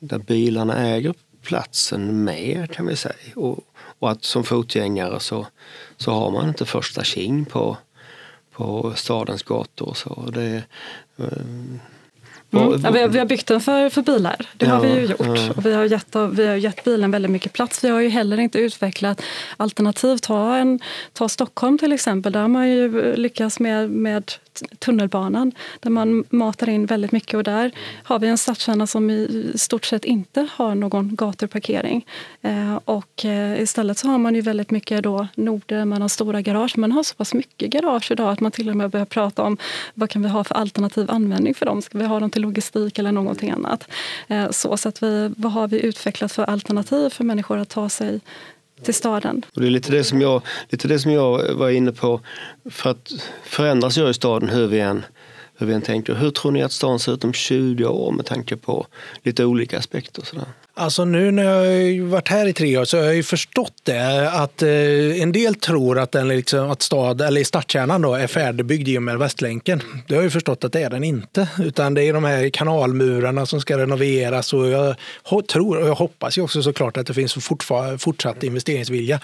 där 0.00 0.18
bilarna 0.18 0.76
äger 0.76 1.14
platsen 1.42 2.24
mer 2.24 2.66
kan 2.66 2.86
vi 2.86 2.96
säga. 2.96 3.14
Och, 3.36 3.58
och 3.98 4.10
att 4.10 4.24
som 4.24 4.44
fotgängare 4.44 5.20
så, 5.20 5.46
så 5.96 6.12
har 6.12 6.30
man 6.30 6.48
inte 6.48 6.64
första 6.64 7.04
king 7.04 7.44
på, 7.44 7.76
på 8.52 8.92
stadens 8.96 9.42
gator. 9.42 9.94
Så 9.94 10.30
det, 10.30 10.62
mm. 11.18 11.80
Ja, 12.50 12.68
vi, 12.68 13.00
har, 13.00 13.08
vi 13.08 13.18
har 13.18 13.26
byggt 13.26 13.46
den 13.46 13.60
för, 13.60 13.88
för 13.88 14.02
bilar, 14.02 14.36
det 14.56 14.66
ja, 14.66 14.74
har 14.74 14.80
vi 14.80 14.94
ju 14.94 15.00
gjort. 15.00 15.18
Ja. 15.20 15.52
Vi, 15.62 15.72
har 15.72 15.84
gett, 15.84 16.16
vi 16.32 16.46
har 16.46 16.56
gett 16.56 16.84
bilen 16.84 17.10
väldigt 17.10 17.30
mycket 17.30 17.52
plats. 17.52 17.84
Vi 17.84 17.88
har 17.88 18.00
ju 18.00 18.08
heller 18.08 18.40
inte 18.40 18.58
utvecklat 18.58 19.22
alternativ. 19.56 20.16
Ta, 20.16 20.56
en, 20.56 20.80
ta 21.12 21.28
Stockholm 21.28 21.78
till 21.78 21.92
exempel, 21.92 22.32
där 22.32 22.40
har 22.40 22.48
man 22.48 22.68
ju 22.68 23.16
lyckats 23.16 23.60
med, 23.60 23.90
med 23.90 24.32
tunnelbanan 24.78 25.52
där 25.80 25.90
man 25.90 26.24
matar 26.30 26.68
in 26.68 26.86
väldigt 26.86 27.12
mycket 27.12 27.34
och 27.34 27.44
där 27.44 27.70
har 28.02 28.18
vi 28.18 28.28
en 28.28 28.38
stadskärna 28.38 28.86
som 28.86 29.10
i 29.10 29.52
stort 29.54 29.84
sett 29.84 30.04
inte 30.04 30.48
har 30.52 30.74
någon 30.74 31.16
gatuparkering. 31.16 32.06
Eh, 32.42 32.78
och 32.84 33.24
eh, 33.24 33.62
istället 33.62 33.98
så 33.98 34.08
har 34.08 34.18
man 34.18 34.34
ju 34.34 34.40
väldigt 34.40 34.70
mycket 34.70 35.02
då 35.02 35.28
noder, 35.34 35.84
man 35.84 36.02
har 36.02 36.08
stora 36.08 36.42
garage. 36.42 36.78
Man 36.78 36.92
har 36.92 37.02
så 37.02 37.14
pass 37.14 37.34
mycket 37.34 37.70
garage 37.70 38.10
idag 38.10 38.30
att 38.32 38.40
man 38.40 38.52
till 38.52 38.70
och 38.70 38.76
med 38.76 38.90
börjar 38.90 39.06
prata 39.06 39.42
om 39.42 39.56
vad 39.94 40.10
kan 40.10 40.22
vi 40.22 40.28
ha 40.28 40.44
för 40.44 40.54
alternativ 40.54 41.10
användning 41.10 41.54
för 41.54 41.66
dem? 41.66 41.82
Ska 41.82 41.98
vi 41.98 42.04
ha 42.04 42.20
dem 42.20 42.30
till 42.30 42.42
logistik 42.42 42.98
eller 42.98 43.12
någonting 43.12 43.50
annat? 43.50 43.88
Eh, 44.28 44.50
så, 44.50 44.76
så 44.76 44.88
att 44.88 45.02
vi, 45.02 45.32
vad 45.36 45.52
har 45.52 45.68
vi 45.68 45.80
utvecklat 45.80 46.32
för 46.32 46.44
alternativ 46.44 47.10
för 47.10 47.24
människor 47.24 47.58
att 47.58 47.68
ta 47.68 47.88
sig 47.88 48.20
till 48.82 48.94
staden. 48.94 49.44
Och 49.54 49.60
det 49.60 49.66
är 49.66 49.70
lite 49.70 49.92
det, 49.92 50.04
som 50.04 50.20
jag, 50.20 50.42
lite 50.68 50.88
det 50.88 50.98
som 50.98 51.12
jag 51.12 51.54
var 51.54 51.70
inne 51.70 51.92
på. 51.92 52.20
För 52.70 52.90
att 52.90 53.12
förändras 53.44 53.96
gör 53.96 54.06
ju 54.06 54.14
staden 54.14 54.48
hur 54.48 54.66
vi 54.66 54.80
än 54.80 55.04
hur 55.58 55.66
vi 55.66 55.74
än 55.74 55.82
tänker. 55.82 56.14
Hur 56.14 56.30
tror 56.30 56.52
ni 56.52 56.62
att 56.62 56.72
stan 56.72 56.98
ser 56.98 57.12
ut 57.12 57.24
om 57.24 57.32
20 57.32 57.86
år 57.86 58.12
med 58.12 58.26
tanke 58.26 58.56
på 58.56 58.86
lite 59.22 59.44
olika 59.44 59.78
aspekter? 59.78 60.22
Sådär? 60.24 60.46
Alltså 60.78 61.04
nu 61.04 61.30
när 61.30 61.42
jag 61.42 61.52
har 62.02 62.08
varit 62.08 62.28
här 62.28 62.46
i 62.46 62.52
tre 62.52 62.78
år 62.78 62.84
så 62.84 62.96
har 62.96 63.04
jag 63.04 63.14
ju 63.14 63.22
förstått 63.22 63.74
det 63.82 64.30
att 64.32 64.62
eh, 64.62 65.22
en 65.22 65.32
del 65.32 65.54
tror 65.54 65.98
att, 65.98 66.12
den 66.12 66.28
liksom, 66.28 66.70
att 66.70 66.82
stad, 66.82 67.20
eller 67.20 67.44
stadskärnan 67.44 68.02
då, 68.02 68.14
är 68.14 68.26
färdigbyggd 68.26 68.88
i 68.88 68.98
och 68.98 69.02
med 69.02 69.18
Västlänken. 69.18 69.82
Det 70.06 70.14
har 70.14 70.18
jag 70.18 70.24
ju 70.24 70.30
förstått 70.30 70.64
att 70.64 70.72
det 70.72 70.82
är 70.82 70.90
den 70.90 71.04
inte. 71.04 71.48
Utan 71.58 71.94
det 71.94 72.02
är 72.02 72.12
de 72.12 72.24
här 72.24 72.50
kanalmurarna 72.50 73.46
som 73.46 73.60
ska 73.60 73.78
renoveras 73.78 74.52
och 74.52 74.68
jag 74.68 74.96
tror 75.48 75.78
och 75.78 75.88
jag 75.88 75.94
hoppas 75.94 76.38
ju 76.38 76.42
också 76.42 76.62
såklart 76.62 76.96
att 76.96 77.06
det 77.06 77.14
finns 77.14 77.34
fortsatt 77.98 78.42
investeringsvilja. 78.42 79.20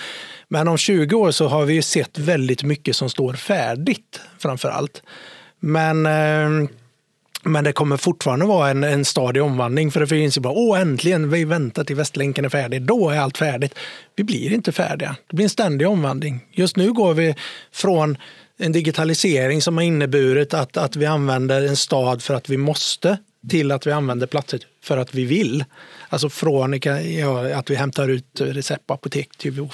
Men 0.49 0.69
om 0.69 0.79
20 0.79 1.17
år 1.17 1.31
så 1.31 1.49
har 1.49 1.65
vi 1.65 1.75
ju 1.75 1.83
sett 1.83 2.19
väldigt 2.19 2.63
mycket 2.63 2.97
som 2.97 3.11
står 3.11 3.33
färdigt 3.35 4.21
framför 4.39 4.69
allt. 4.69 5.03
Men 5.61 6.07
eh, 6.07 6.69
men 7.45 7.65
det 7.65 7.73
kommer 7.73 7.97
fortfarande 7.97 8.47
vara 8.47 8.71
en, 8.71 8.85
en 8.85 9.05
stadig 9.05 9.43
omvandling 9.43 9.91
för 9.91 10.01
det 10.01 10.07
finns 10.07 10.37
ju 10.37 10.41
bara 10.41 10.53
åh 10.53 10.81
äntligen, 10.81 11.31
vi 11.31 11.45
väntar 11.45 11.85
till 11.85 11.97
Västlänken 11.97 12.45
är 12.45 12.49
färdig, 12.49 12.83
då 12.83 13.11
är 13.11 13.19
allt 13.19 13.39
färdigt. 13.39 13.75
Vi 14.17 14.25
blir 14.25 14.53
inte 14.53 14.73
färdiga, 14.73 15.17
det 15.27 15.37
blir 15.37 15.45
en 15.45 15.51
ständig 15.51 15.89
omvandling. 15.89 16.41
Just 16.51 16.77
nu 16.77 16.93
går 16.93 17.15
vi 17.15 17.35
från 17.73 18.17
en 18.59 18.73
digitalisering 18.73 19.63
som 19.63 19.77
har 19.77 19.85
inneburit 19.85 20.55
att, 20.55 20.77
att 20.77 20.97
vi 20.97 21.07
använder 21.07 21.63
en 21.63 21.77
stad 21.77 22.23
för 22.23 22.35
att 22.35 22.49
vi 22.49 22.57
måste 22.57 23.19
till 23.49 23.73
att 23.73 23.87
vi 23.87 23.93
använder 23.93 24.27
platser 24.27 24.61
för 24.83 24.99
att 24.99 25.15
vi 25.15 25.25
vill. 25.25 25.65
Alltså 26.09 26.29
från 26.29 26.81
ja, 26.83 27.55
att 27.55 27.71
vi 27.71 27.75
hämtar 27.75 28.09
ut 28.09 28.41
recept 28.41 28.87
på 28.87 28.95
apotek 28.95 29.37
till, 29.37 29.69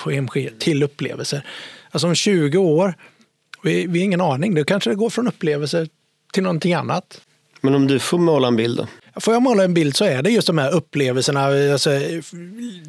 till 0.58 0.82
upplevelser. 0.82 1.46
Alltså 1.90 2.08
om 2.08 2.14
20 2.14 2.58
år, 2.58 2.94
vi, 3.62 3.86
vi 3.86 3.98
har 3.98 4.04
ingen 4.04 4.20
aning, 4.20 4.54
då 4.54 4.64
kanske 4.64 4.90
det 4.90 4.96
går 4.96 5.10
från 5.10 5.28
upplevelser 5.28 5.88
till 6.32 6.42
någonting 6.42 6.74
annat. 6.74 7.20
Men 7.60 7.74
om 7.74 7.86
du 7.86 7.98
får 7.98 8.18
måla 8.18 8.48
en 8.48 8.56
bild 8.56 8.78
då? 8.78 8.86
Får 9.20 9.34
jag 9.34 9.42
måla 9.42 9.64
en 9.64 9.74
bild 9.74 9.96
så 9.96 10.04
är 10.04 10.22
det 10.22 10.30
just 10.30 10.46
de 10.46 10.58
här 10.58 10.74
upplevelserna, 10.74 11.44
alltså, 11.72 11.90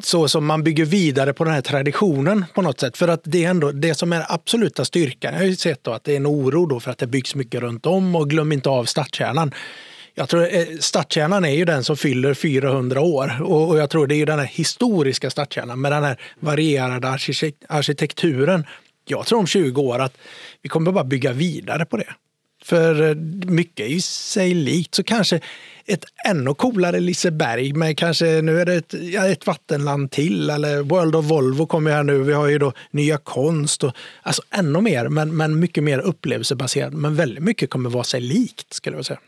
så 0.03 0.27
som 0.27 0.45
man 0.45 0.63
bygger 0.63 0.85
vidare 0.85 1.33
på 1.33 1.43
den 1.43 1.53
här 1.53 1.61
traditionen 1.61 2.45
på 2.53 2.61
något 2.61 2.79
sätt. 2.79 2.97
För 2.97 3.07
att 3.07 3.21
det 3.23 3.45
är 3.45 3.49
ändå 3.49 3.71
det 3.71 3.95
som 3.95 4.13
är 4.13 4.25
absoluta 4.29 4.85
styrkan. 4.85 5.33
Jag 5.33 5.39
har 5.39 5.45
ju 5.45 5.55
sett 5.55 5.83
då 5.83 5.91
att 5.91 6.03
det 6.03 6.11
är 6.11 6.17
en 6.17 6.27
oro 6.27 6.65
då 6.65 6.79
för 6.79 6.91
att 6.91 6.97
det 6.97 7.07
byggs 7.07 7.35
mycket 7.35 7.61
runt 7.61 7.85
om 7.85 8.15
och 8.15 8.29
glöm 8.29 8.51
inte 8.51 8.69
av 8.69 8.85
stadskärnan. 8.85 9.53
Jag 10.13 10.29
tror 10.29 10.55
eh, 10.55 10.65
stadskärnan 10.79 11.45
är 11.45 11.53
ju 11.53 11.65
den 11.65 11.83
som 11.83 11.97
fyller 11.97 12.33
400 12.33 13.01
år 13.01 13.41
och 13.41 13.77
jag 13.77 13.89
tror 13.89 14.07
det 14.07 14.15
är 14.15 14.25
den 14.25 14.39
här 14.39 14.45
historiska 14.45 15.29
stadskärnan 15.29 15.81
med 15.81 15.91
den 15.91 16.03
här 16.03 16.19
varierade 16.39 17.17
arkitekturen. 17.69 18.65
Jag 19.05 19.25
tror 19.25 19.39
om 19.39 19.47
20 19.47 19.81
år 19.81 19.99
att 19.99 20.17
vi 20.61 20.69
kommer 20.69 20.91
bara 20.91 21.03
bygga 21.03 21.33
vidare 21.33 21.85
på 21.85 21.97
det. 21.97 22.13
För 22.61 23.09
eh, 23.09 23.15
mycket 23.51 23.85
är 23.85 23.89
ju 23.89 24.01
sig 24.01 24.53
likt, 24.53 24.95
så 24.95 25.03
kanske 25.03 25.39
ett 25.85 26.05
ännu 26.27 26.53
coolare 26.53 26.99
Liseberg 26.99 27.73
men 27.73 27.95
kanske, 27.95 28.41
nu 28.41 28.59
är 28.61 28.65
det 28.65 28.73
ett, 28.73 28.93
ja, 29.01 29.27
ett 29.27 29.47
vattenland 29.47 30.11
till 30.11 30.49
eller 30.49 30.81
World 30.81 31.15
of 31.15 31.25
Volvo 31.25 31.65
kommer 31.65 31.91
här 31.91 32.03
nu. 32.03 32.23
Vi 32.23 32.33
har 32.33 32.47
ju 32.47 32.59
då 32.59 32.73
nya 32.91 33.17
konst 33.17 33.83
och 33.83 33.95
alltså 34.21 34.41
ännu 34.49 34.81
mer, 34.81 35.09
men, 35.09 35.37
men 35.37 35.59
mycket 35.59 35.83
mer 35.83 35.99
upplevelsebaserat. 35.99 36.93
Men 36.93 37.15
väldigt 37.15 37.43
mycket 37.43 37.69
kommer 37.69 37.89
vara 37.89 38.03
sig 38.03 38.21
likt 38.21 38.73
skulle 38.73 38.95
jag 38.95 39.05
säga. 39.05 39.19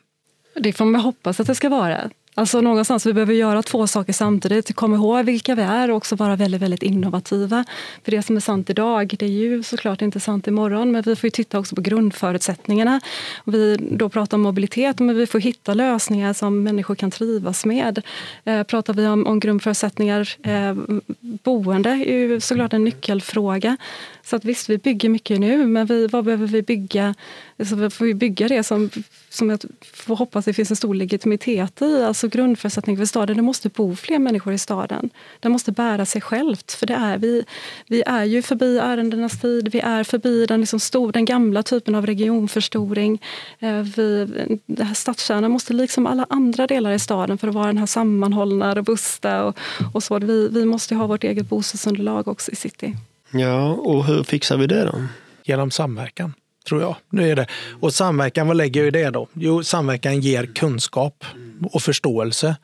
Det 0.55 0.73
får 0.73 0.85
man 0.85 1.01
hoppas 1.01 1.39
att 1.39 1.47
det 1.47 1.55
ska 1.55 1.69
vara. 1.69 2.09
Alltså 2.35 2.61
någonstans, 2.61 3.05
vi 3.05 3.13
behöver 3.13 3.33
göra 3.33 3.63
två 3.63 3.87
saker 3.87 4.13
samtidigt. 4.13 4.75
Komma 4.75 4.95
ihåg 4.95 5.25
vilka 5.25 5.55
vi 5.55 5.61
är 5.61 5.91
och 5.91 5.97
också 5.97 6.15
vara 6.15 6.35
väldigt, 6.35 6.61
väldigt 6.61 6.83
innovativa. 6.83 7.65
För 8.03 8.11
det 8.11 8.23
som 8.23 8.35
är 8.35 8.39
sant 8.39 8.69
idag, 8.69 9.15
det 9.19 9.25
är 9.25 9.29
ju 9.29 9.63
såklart 9.63 10.01
inte 10.01 10.19
sant 10.19 10.47
imorgon. 10.47 10.91
Men 10.91 11.01
vi 11.01 11.15
får 11.15 11.29
titta 11.29 11.59
också 11.59 11.75
på 11.75 11.81
grundförutsättningarna. 11.81 13.01
Vi 13.45 13.77
då 13.91 14.09
pratar 14.09 14.37
om 14.37 14.41
mobilitet, 14.41 14.99
men 14.99 15.15
vi 15.15 15.27
får 15.27 15.39
hitta 15.39 15.73
lösningar 15.73 16.33
som 16.33 16.63
människor 16.63 16.95
kan 16.95 17.11
trivas 17.11 17.65
med. 17.65 18.01
Eh, 18.43 18.63
pratar 18.63 18.93
vi 18.93 19.07
om, 19.07 19.27
om 19.27 19.39
grundförutsättningar, 19.39 20.29
eh, 20.43 20.75
boende 21.19 21.89
är 21.89 22.17
ju 22.17 22.39
såklart 22.39 22.73
en 22.73 22.83
nyckelfråga. 22.83 23.77
Så 24.23 24.35
att 24.35 24.45
visst, 24.45 24.69
vi 24.69 24.77
bygger 24.77 25.09
mycket 25.09 25.39
nu, 25.39 25.67
men 25.67 25.85
vi, 25.85 26.07
vad 26.07 26.25
behöver 26.25 26.47
vi 26.47 26.61
bygga? 26.61 27.15
Så 27.59 27.75
vi 27.75 27.89
får 27.89 28.05
vi 28.05 28.13
bygga 28.13 28.47
det 28.47 28.63
som, 28.63 28.89
som 29.29 29.49
jag 29.49 29.59
får 29.93 30.15
hoppas 30.15 30.45
det 30.45 30.53
finns 30.53 30.69
en 30.69 30.75
stor 30.75 30.95
legitimitet 30.95 31.81
i. 31.81 32.03
Alltså 32.03 32.27
grundförutsättning 32.27 32.97
för 32.97 33.05
staden, 33.05 33.37
det 33.37 33.43
måste 33.43 33.69
bo 33.69 33.95
fler 33.95 34.19
människor 34.19 34.53
i 34.53 34.57
staden. 34.57 35.09
Den 35.39 35.51
måste 35.51 35.71
bära 35.71 36.05
sig 36.05 36.21
självt, 36.21 36.71
för 36.71 36.85
det 36.85 36.93
är 36.93 37.17
vi. 37.17 37.45
Vi 37.87 38.03
är 38.05 38.23
ju 38.23 38.41
förbi 38.41 38.77
ärendenas 38.77 39.41
tid, 39.41 39.67
vi 39.71 39.79
är 39.79 40.03
förbi 40.03 40.45
den, 40.45 40.59
liksom 40.59 40.79
stor, 40.79 41.11
den 41.11 41.25
gamla 41.25 41.63
typen 41.63 41.95
av 41.95 42.05
regionförstoring. 42.05 43.21
Eh, 43.59 43.79
vi, 43.79 44.27
det 44.65 44.83
här 44.83 44.93
stadskärnan 44.93 45.51
måste 45.51 45.73
liksom 45.73 46.07
alla 46.07 46.25
andra 46.29 46.67
delar 46.67 46.91
i 46.91 46.99
staden 46.99 47.37
för 47.37 47.47
att 47.47 47.53
vara 47.53 47.67
den 47.67 47.77
här 47.77 47.85
sammanhållna, 47.85 48.75
robusta 48.75 49.43
och, 49.43 49.57
och 49.93 50.03
så. 50.03 50.19
Vi, 50.19 50.49
vi 50.51 50.65
måste 50.65 50.95
ha 50.95 51.07
vårt 51.07 51.23
eget 51.23 51.49
bostadsunderlag 51.49 52.27
också 52.27 52.51
i 52.51 52.55
city. 52.55 52.95
Ja, 53.31 53.73
och 53.73 54.05
hur 54.05 54.23
fixar 54.23 54.57
vi 54.57 54.67
det 54.67 54.83
då? 54.83 55.01
Genom 55.43 55.71
samverkan, 55.71 56.33
tror 56.63 56.81
jag. 56.81 56.95
Nu 57.09 57.31
är 57.31 57.35
det. 57.35 57.47
Och 57.79 57.93
samverkan, 57.93 58.47
vad 58.47 58.57
lägger 58.57 58.81
jag 58.81 58.87
i 58.87 58.91
det 58.91 59.09
då? 59.09 59.27
Jo, 59.33 59.63
samverkan 59.63 60.21
ger 60.21 60.45
kunskap 60.45 61.25
och 61.71 61.81
förståelse 61.81 62.55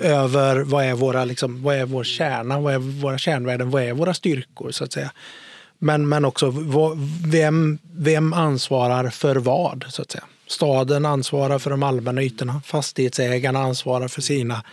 över 0.00 0.60
vad 0.60 0.84
är, 0.84 0.94
våra, 0.94 1.24
liksom, 1.24 1.62
vad 1.62 1.76
är 1.76 1.84
vår 1.84 2.04
kärna, 2.04 2.60
vad 2.60 2.74
är 2.74 2.78
våra 2.78 3.18
kärnvärden, 3.18 3.70
vad 3.70 3.82
är 3.82 3.92
våra 3.92 4.14
styrkor 4.14 4.70
så 4.70 4.84
att 4.84 4.92
säga. 4.92 5.12
Men, 5.78 6.08
men 6.08 6.24
också 6.24 6.54
vem, 7.26 7.78
vem 7.96 8.32
ansvarar 8.32 9.10
för 9.10 9.36
vad 9.36 9.84
så 9.88 10.02
att 10.02 10.10
säga. 10.10 10.24
Staden 10.46 11.06
ansvarar 11.06 11.58
för 11.58 11.70
de 11.70 11.82
allmänna 11.82 12.22
ytorna, 12.22 12.62
fastighetsägarna 12.64 13.58
ansvarar 13.58 14.08
för 14.08 14.22
sina. 14.22 14.64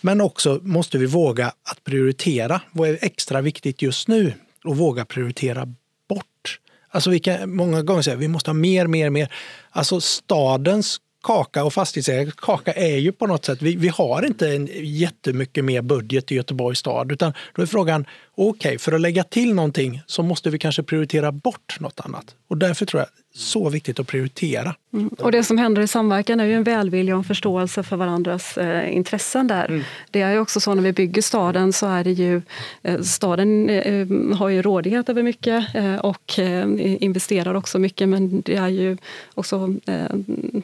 Men 0.00 0.20
också 0.20 0.60
måste 0.62 0.98
vi 0.98 1.06
våga 1.06 1.46
att 1.46 1.84
prioritera. 1.84 2.60
Vad 2.72 2.88
är 2.88 2.98
extra 3.00 3.40
viktigt 3.40 3.82
just 3.82 4.08
nu? 4.08 4.32
och 4.66 4.76
våga 4.76 5.04
prioritera 5.04 5.74
bort. 6.08 6.60
Alltså 6.88 7.10
vi 7.10 7.18
kan 7.18 7.56
många 7.56 7.82
gånger 7.82 8.02
säga 8.02 8.14
att 8.16 8.22
vi 8.22 8.28
måste 8.28 8.50
ha 8.50 8.54
mer, 8.54 8.86
mer, 8.86 9.10
mer. 9.10 9.32
Alltså 9.70 10.00
stadens 10.00 11.00
kaka 11.26 11.64
och 11.64 11.72
fastighetsägarens 11.72 12.34
kaka 12.34 12.72
är 12.72 12.96
ju 12.96 13.12
på 13.12 13.26
något 13.26 13.44
sätt, 13.44 13.62
vi, 13.62 13.76
vi 13.76 13.88
har 13.88 14.26
inte 14.26 14.48
en 14.48 14.68
jättemycket 14.82 15.64
mer 15.64 15.82
budget 15.82 16.32
i 16.32 16.34
Göteborgs 16.34 16.78
stad 16.78 17.12
utan 17.12 17.32
då 17.54 17.62
är 17.62 17.66
frågan, 17.66 18.06
okej, 18.34 18.68
okay, 18.68 18.78
för 18.78 18.92
att 18.92 19.00
lägga 19.00 19.24
till 19.24 19.54
någonting 19.54 20.02
så 20.06 20.22
måste 20.22 20.50
vi 20.50 20.58
kanske 20.58 20.82
prioritera 20.82 21.32
bort 21.32 21.80
något 21.80 22.00
annat. 22.00 22.34
Och 22.48 22.58
därför 22.58 22.86
tror 22.86 23.00
jag 23.00 23.08
så 23.36 23.68
viktigt 23.70 24.00
att 24.00 24.06
prioritera. 24.06 24.74
Mm. 24.92 25.08
Och 25.08 25.32
det 25.32 25.44
som 25.44 25.58
händer 25.58 25.82
i 25.82 25.86
samverkan 25.86 26.40
är 26.40 26.44
ju 26.44 26.54
en 26.54 26.62
välvilja 26.62 27.14
och 27.14 27.18
en 27.18 27.24
förståelse 27.24 27.82
för 27.82 27.96
varandras 27.96 28.58
eh, 28.58 28.96
intressen 28.96 29.46
där. 29.46 29.64
Mm. 29.64 29.82
Det 30.10 30.22
är 30.22 30.32
ju 30.32 30.38
också 30.38 30.60
så 30.60 30.74
när 30.74 30.82
vi 30.82 30.92
bygger 30.92 31.22
staden 31.22 31.72
så 31.72 31.86
är 31.86 32.04
det 32.04 32.12
ju 32.12 32.42
eh, 32.82 33.00
staden 33.00 33.70
eh, 33.70 34.36
har 34.36 34.48
ju 34.48 34.62
rådighet 34.62 35.08
över 35.08 35.22
mycket 35.22 35.74
eh, 35.74 35.96
och 35.96 36.38
eh, 36.38 36.64
investerar 37.04 37.54
också 37.54 37.78
mycket 37.78 38.08
men 38.08 38.40
det 38.40 38.56
är 38.56 38.68
ju 38.68 38.96
också 39.34 39.74
eh, 39.86 40.04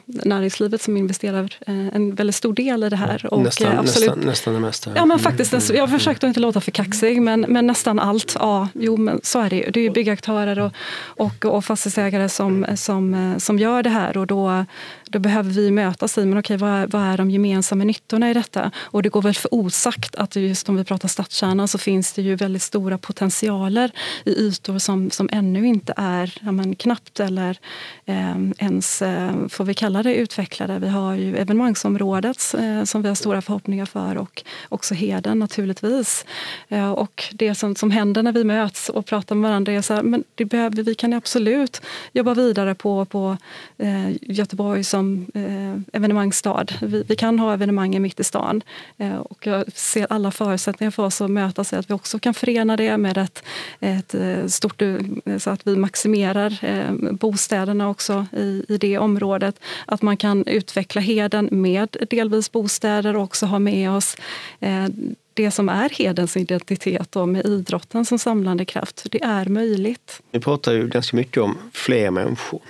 näringslivet 0.05 0.81
som 0.81 0.97
investerar 0.97 1.57
en 1.65 2.15
väldigt 2.15 2.35
stor 2.35 2.53
del 2.53 2.83
i 2.83 2.89
det 2.89 2.95
här. 2.95 3.33
Och, 3.33 3.43
nästan, 3.43 3.77
absolut, 3.77 4.09
nästan, 4.09 4.25
nästan 4.25 4.53
det 4.53 4.59
mesta. 4.59 4.91
Ja 4.95 5.05
men 5.05 5.19
faktiskt, 5.19 5.53
mm. 5.53 5.77
jag 5.77 5.89
försökte 5.89 6.27
inte 6.27 6.39
låta 6.39 6.61
för 6.61 6.71
kaxig 6.71 7.21
men, 7.21 7.41
men 7.41 7.67
nästan 7.67 7.99
allt, 7.99 8.35
ja 8.39 8.67
jo 8.73 8.97
men 8.97 9.19
så 9.23 9.39
är 9.39 9.49
det 9.49 9.55
ju. 9.55 9.71
Det 9.71 9.79
är 9.79 9.83
ju 9.83 9.89
byggaktörer 9.89 10.59
och, 10.59 10.71
och, 11.05 11.45
och 11.45 11.65
fastighetsägare 11.65 12.29
som 12.29 12.62
som, 12.75 13.13
eh, 13.13 13.37
som, 13.37 13.59
gör 13.59 13.83
det 13.83 13.89
här. 13.89 14.17
Och 14.17 14.27
då, 14.27 14.65
då 15.13 15.19
behöver 15.19 15.51
vi 15.51 15.71
mötas 15.71 16.17
i, 16.17 16.25
men 16.25 16.37
okej, 16.37 16.57
vad 16.57 16.69
är, 16.69 16.87
vad 16.87 17.01
är 17.01 17.17
de 17.17 17.31
gemensamma 17.31 17.83
nyttorna 17.83 18.29
i 18.29 18.33
detta? 18.33 18.71
Och 18.77 19.03
det 19.03 19.09
går 19.09 19.21
väl 19.21 19.33
för 19.33 19.53
osagt 19.53 20.15
att 20.15 20.35
just 20.35 20.69
om 20.69 20.75
vi 20.75 20.83
pratar 20.83 21.07
stadskärnan 21.07 21.67
så 21.67 21.77
finns 21.77 22.13
det 22.13 22.21
ju 22.21 22.35
väldigt 22.35 22.61
stora 22.61 22.97
potentialer 22.97 23.91
i 24.25 24.31
ytor 24.31 24.79
som, 24.79 25.11
som 25.11 25.29
ännu 25.31 25.67
inte 25.67 25.93
är 25.97 26.37
ja, 26.41 26.51
men, 26.51 26.75
knappt 26.75 27.19
eller 27.19 27.57
eh, 28.05 28.37
ens, 28.57 29.01
eh, 29.01 29.47
får 29.49 29.65
vi 29.65 29.73
kalla 29.73 30.03
det, 30.03 30.15
utvecklade. 30.15 30.79
Vi 30.79 30.87
har 30.87 31.15
ju 31.15 31.37
evenemangsområdet 31.37 32.53
eh, 32.59 32.83
som 32.83 33.01
vi 33.01 33.07
har 33.07 33.15
stora 33.15 33.41
förhoppningar 33.41 33.85
för 33.85 34.17
och 34.17 34.43
också 34.69 34.93
Heden 34.93 35.39
naturligtvis. 35.39 36.25
Eh, 36.69 36.91
och 36.91 37.23
det 37.31 37.55
som, 37.55 37.75
som 37.75 37.91
händer 37.91 38.23
när 38.23 38.31
vi 38.31 38.43
möts 38.43 38.89
och 38.89 39.05
pratar 39.05 39.35
med 39.35 39.49
varandra 39.49 39.71
är 39.71 39.81
så 39.81 39.93
här, 39.93 40.03
men 40.03 40.23
det 40.35 40.45
behöver, 40.45 40.83
vi 40.83 40.95
kan 40.95 41.13
absolut 41.13 41.81
jobba 42.13 42.33
vidare 42.33 42.75
på, 42.75 43.05
på 43.05 43.37
eh, 43.77 44.09
Göteborg 44.21 44.83
som 44.83 45.02
eh, 45.33 45.97
evenemangsstad. 45.97 46.65
Vi, 46.81 47.03
vi, 47.07 47.15
kan 47.15 47.39
ha 47.39 47.53
evenemang 47.53 48.01
mitt 48.01 48.19
i 48.19 48.23
stan. 48.23 48.63
Eh, 48.97 49.15
och 49.15 49.47
jag 49.47 49.71
ser 49.73 50.07
alla 50.09 50.31
förutsättningar 50.31 50.91
för 50.91 51.03
oss 51.03 51.21
att 51.21 51.31
mötas 51.31 51.73
i 51.73 51.75
att 51.75 51.89
vi 51.89 51.93
också 51.93 52.19
kan 52.19 52.33
förena 52.33 52.77
det 52.77 52.97
med 52.97 53.17
ett, 53.17 53.43
ett 53.79 54.15
eh, 54.15 54.45
stort, 54.47 54.81
eh, 54.81 54.97
så 55.37 55.49
att 55.49 55.67
vi 55.67 55.75
maximerar 55.75 56.59
eh, 56.61 56.93
bostäderna 57.11 57.89
också 57.89 58.25
i, 58.31 58.65
i 58.69 58.77
det 58.77 58.97
området. 58.97 59.59
Att 59.85 60.01
man 60.01 60.17
kan 60.17 60.47
utveckla 60.47 61.01
Heden 61.01 61.49
med 61.51 61.97
delvis 62.09 62.51
bostäder 62.51 63.15
och 63.15 63.23
också 63.23 63.45
ha 63.45 63.59
med 63.59 63.91
oss 63.91 64.15
eh, 64.59 64.87
det 65.33 65.51
som 65.51 65.69
är 65.69 65.89
hedens 65.89 66.37
identitet 66.37 67.15
och 67.15 67.29
med 67.29 67.45
idrotten 67.45 68.05
som 68.05 68.19
samlande 68.19 68.65
kraft. 68.65 69.05
Det 69.11 69.23
är 69.23 69.45
möjligt. 69.45 70.21
Vi 70.31 70.39
pratar 70.39 70.73
ju 70.73 70.87
ganska 70.87 71.17
mycket 71.17 71.43
om 71.43 71.57
fler 71.73 72.11
människor. 72.11 72.61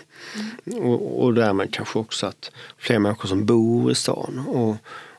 Mm. 0.66 0.86
Och, 0.86 1.24
och 1.24 1.34
därmed 1.34 1.74
kanske 1.74 2.00
också 2.00 2.28
att 2.28 2.52
fler 2.78 3.00
människor 3.00 3.30
som 3.30 3.46
bor 3.46 3.92
i 3.92 3.96
stan. 3.96 4.44
Och, 4.48 4.76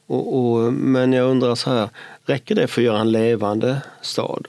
och, 0.06 0.38
och, 0.38 0.72
men 0.72 1.12
jag 1.12 1.30
undrar 1.30 1.54
så 1.54 1.70
här, 1.70 1.88
räcker 2.24 2.54
det 2.54 2.66
för 2.66 2.80
att 2.80 2.84
göra 2.84 3.00
en 3.00 3.12
levande 3.12 3.82
stad? 4.00 4.46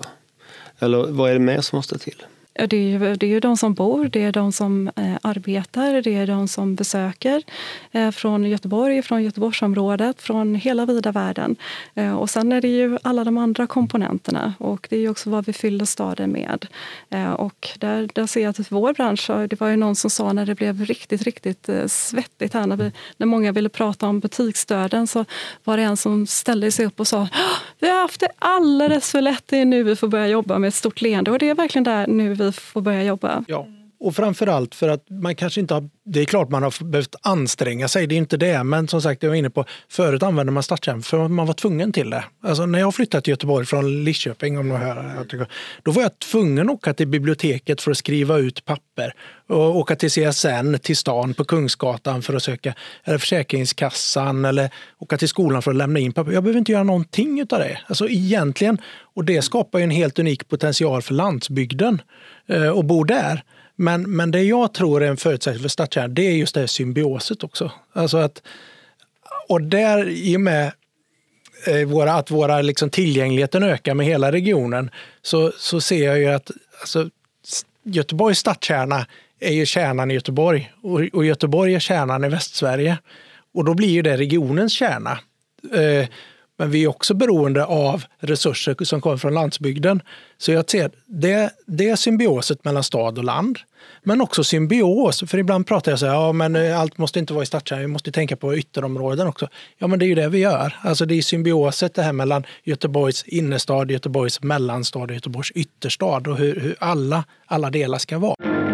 Eller 0.80 1.08
vad 1.08 1.30
är 1.30 1.34
det 1.34 1.40
mer 1.40 1.62
som 1.62 1.78
måste 1.78 1.98
till? 1.98 2.26
Det 2.58 2.78
är, 2.78 2.82
ju, 2.82 3.16
det 3.16 3.26
är 3.26 3.30
ju 3.30 3.40
de 3.40 3.58
som 3.58 3.74
bor, 3.74 4.06
det 4.06 4.24
är 4.24 4.32
de 4.32 4.52
som 4.52 4.88
eh, 4.88 5.16
arbetar, 5.22 6.02
det 6.02 6.16
är 6.16 6.28
de 6.28 6.48
som 6.48 6.76
besöker 6.76 7.44
eh, 7.92 8.12
från 8.12 8.46
Göteborg, 8.46 9.02
från 9.02 9.24
Göteborgsområdet, 9.24 10.22
från 10.22 10.56
hela 10.56 10.86
vida 10.86 11.12
världen. 11.12 11.56
Eh, 11.96 12.16
och 12.16 12.30
sen 12.30 12.52
är 12.52 12.62
det 12.62 12.68
ju 12.68 12.98
alla 13.02 13.24
de 13.24 13.38
andra 13.38 13.68
komponenterna 13.68 14.54
och 14.60 14.88
det 14.90 14.96
är 14.96 15.00
ju 15.00 15.10
också 15.10 15.30
vad 15.30 15.46
vi 15.46 15.54
fyller 15.54 15.86
staden 15.86 16.32
med. 16.32 16.68
Eh, 17.10 17.32
och 17.32 17.70
där, 17.80 18.10
där 18.14 18.28
ser 18.28 18.42
jag 18.42 18.50
att 18.50 18.72
vår 18.72 18.94
bransch, 18.94 19.30
det 19.50 19.60
var 19.60 19.68
ju 19.68 19.76
någon 19.76 19.96
som 19.96 20.10
sa 20.10 20.34
när 20.34 20.46
det 20.46 20.56
blev 20.56 20.86
riktigt, 20.86 21.22
riktigt 21.22 21.70
eh, 21.70 21.88
svettigt 21.88 22.54
här, 22.54 22.68
när, 22.68 22.76
vi, 22.76 22.92
när 23.18 23.28
många 23.28 23.52
ville 23.52 23.70
prata 23.70 24.08
om 24.08 24.20
butiksdöden, 24.20 25.08
så 25.08 25.26
var 25.64 25.78
det 25.78 25.84
en 25.84 25.98
som 25.98 26.28
ställde 26.28 26.72
sig 26.72 26.86
upp 26.86 27.00
och 27.00 27.08
sa 27.08 27.28
vi 27.80 27.90
har 27.90 28.02
haft 28.02 28.20
det 28.20 28.30
alldeles 28.40 29.12
för 29.12 29.22
lätt, 29.22 29.44
det 29.46 29.58
är 29.58 29.66
nu 29.66 29.84
vi 29.84 29.96
får 29.96 30.08
börja 30.08 30.28
jobba 30.28 30.60
med 30.60 30.68
ett 30.68 30.76
stort 30.76 31.02
leende. 31.02 31.32
Och 31.32 31.40
det 31.40 31.50
är 31.50 31.56
verkligen 31.56 31.84
där 31.84 32.08
nu 32.08 32.34
vi 32.34 32.45
får 32.52 32.82
börja 32.82 33.04
jobba. 33.04 33.44
Ja. 33.48 33.68
Och 34.06 34.16
framförallt 34.16 34.76
för 34.76 34.90
att 34.90 35.10
man 35.10 35.36
kanske 35.36 35.62
inte 35.62 35.74
har, 35.74 35.90
det 36.06 36.20
är 36.20 36.26
klart 36.26 36.50
man 36.50 36.64
har 36.64 36.84
behövt 36.84 37.16
anstränga 37.22 37.88
sig, 37.88 38.08
det 38.08 38.16
är 38.16 38.18
inte 38.18 38.38
det, 38.38 38.64
men 38.64 38.88
som 38.88 39.02
sagt, 39.02 39.24
jag 39.24 39.30
var 39.30 39.36
inne 39.36 39.50
på, 39.50 39.66
förut 39.90 40.24
använde 40.24 40.52
man 40.52 40.64
startkärm 40.64 41.02
för 41.02 41.28
man 41.28 41.48
var 41.48 41.54
tvungen 41.54 41.92
till 41.92 42.10
det. 42.10 42.24
Alltså 42.44 42.66
när 42.66 42.80
jag 42.80 42.96
flyttade 42.96 43.22
till 43.22 43.32
Göteborg 43.32 43.66
från 43.66 44.04
Lidköping, 44.04 44.60
om 44.60 44.72
här, 44.72 45.26
då 45.84 45.92
var 45.92 46.02
jag 46.02 46.20
tvungen 46.20 46.70
att 46.70 46.76
åka 46.76 46.94
till 46.94 47.08
biblioteket 47.08 47.82
för 47.82 47.92
att 47.92 47.98
skriva 47.98 48.38
ut 48.38 48.66
papper 48.66 49.14
och 49.48 49.78
åka 49.78 49.96
till 49.96 50.10
CSN, 50.10 50.76
till 50.82 50.98
stan 50.98 51.34
på 51.34 51.44
Kungsgatan 51.44 52.22
för 52.22 52.34
att 52.34 52.44
söka, 52.44 52.74
eller 53.04 53.18
Försäkringskassan 53.18 54.46
eller 54.46 54.70
åka 55.00 55.18
till 55.18 55.30
skolan 55.30 55.62
för 55.62 55.72
att 55.72 55.78
lämna 55.78 56.00
in 56.00 56.14
papper. 56.14 56.32
Jag 56.32 56.44
behöver 56.44 56.60
inte 56.60 56.72
göra 56.72 56.84
någonting 56.84 57.42
av 57.42 57.60
det. 57.60 57.80
Alltså 57.88 58.10
egentligen, 58.10 58.78
och 59.16 59.26
det 59.26 59.42
skapar 59.42 59.80
ju 59.80 59.84
en 59.84 59.92
helt 59.92 60.20
unik 60.20 60.48
potential 60.48 61.02
för 61.02 61.14
landsbygden 61.14 62.02
eh, 62.48 62.70
och 62.70 62.86
bo 62.86 63.04
där. 63.04 63.44
Men, 63.76 64.16
men 64.16 64.32
det 64.32 64.44
jag 64.44 64.74
tror 64.74 65.04
är 65.04 65.08
en 65.08 65.18
förutsättning 65.18 65.62
för 65.62 65.70
stadskärnan, 65.70 66.14
det 66.14 66.22
är 66.22 66.32
just 66.32 66.54
det 66.54 66.60
här 66.60 66.68
symbioset 66.68 67.44
också. 67.44 67.72
Alltså 67.94 68.18
att, 68.18 68.42
och 69.48 69.62
där 69.62 70.10
i 70.10 70.38
och 70.38 70.42
med 70.42 70.72
eh, 71.68 71.88
våra, 71.88 72.14
att 72.14 72.32
våra 72.32 72.62
liksom 72.62 72.90
tillgängligheten 72.90 73.64
ökar 73.64 73.94
med 73.94 74.06
hela 74.06 74.32
regionen 74.32 74.90
så, 75.22 75.52
så 75.58 75.82
ser 75.82 76.06
jag 76.06 76.20
ju 76.20 76.26
att 76.26 76.52
alltså, 76.80 77.10
Göteborgs 77.84 78.40
stadskärna 78.40 79.06
är 79.40 79.54
ju 79.54 79.66
kärnan 79.66 80.12
i 80.12 80.14
Göteborg 80.14 80.72
och, 80.82 81.02
och 81.14 81.26
Göteborg 81.26 81.76
är 81.76 81.80
kärnan 81.80 82.24
i 82.24 82.30
Västsverige. 82.30 82.98
Och 83.54 83.66
då 83.66 83.74
blir 83.74 83.90
ju 83.90 84.02
det 84.02 84.18
regionens 84.18 84.74
kärna. 84.74 85.20
Eh, 85.74 86.08
men 86.58 86.72
vi 86.72 86.84
är 86.84 86.88
också 86.88 87.14
beroende 87.14 87.66
av 87.66 88.04
resurser 88.20 88.76
som 88.84 89.02
kommer 89.02 89.18
från 89.18 89.34
landsbygden. 89.34 90.02
Så 90.38 90.52
jag 90.52 90.70
ser 90.70 90.92
det, 91.06 91.50
det 91.68 91.90
är 91.90 91.96
symbioset 91.96 92.66
mellan 92.66 92.84
stad 92.84 93.18
och 93.18 93.24
land. 93.24 93.60
Men 94.04 94.22
också 94.22 94.44
symbios, 94.44 95.24
för 95.28 95.38
ibland 95.38 95.68
pratar 95.68 95.92
jag 95.92 96.00
så 96.00 96.06
här, 96.06 96.14
ja 96.14 96.32
men 96.32 96.56
eh, 96.56 96.80
allt 96.80 96.98
måste 96.98 97.20
inte 97.20 97.34
vara 97.34 97.44
i 97.44 97.46
stadskärnan, 97.46 97.82
vi 97.82 97.88
måste 97.88 98.12
tänka 98.12 98.36
på 98.36 98.56
ytterområden 98.56 99.28
också. 99.28 99.48
Ja 99.78 99.88
men 99.88 100.00
det 100.00 100.06
är 100.06 100.08
ju 100.08 100.16
det 100.16 100.30
vi 100.30 100.40
gör. 100.40 100.76
Alltså 100.82 101.06
det 101.06 101.16
är 101.16 101.22
symbioset 101.22 101.94
det 101.94 102.02
här 102.02 102.14
mellan 102.14 102.46
Göteborgs 102.64 103.24
innerstad, 103.24 103.92
Göteborgs 103.92 104.42
mellanstad 104.42 105.00
och 105.00 105.14
Göteborgs 105.14 105.52
ytterstad 105.52 106.30
och 106.30 106.38
hur, 106.38 106.60
hur 106.60 106.76
alla, 106.80 107.24
alla 107.46 107.70
delar 107.70 107.98
ska 107.98 108.20
vara. 108.20 108.65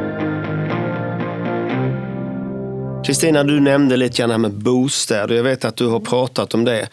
Kristina, 3.12 3.44
du 3.44 3.60
nämnde 3.60 3.98
lite 3.98 4.18
grann 4.18 4.32
här 4.32 4.38
med 4.38 4.52
bostäder. 4.52 5.36
Jag 5.36 5.44
vet 5.44 5.66
att 5.66 5.76
du 5.76 5.88
har 5.88 6.00
pratat 6.00 6.54
om 6.54 6.66
det. 6.66 6.88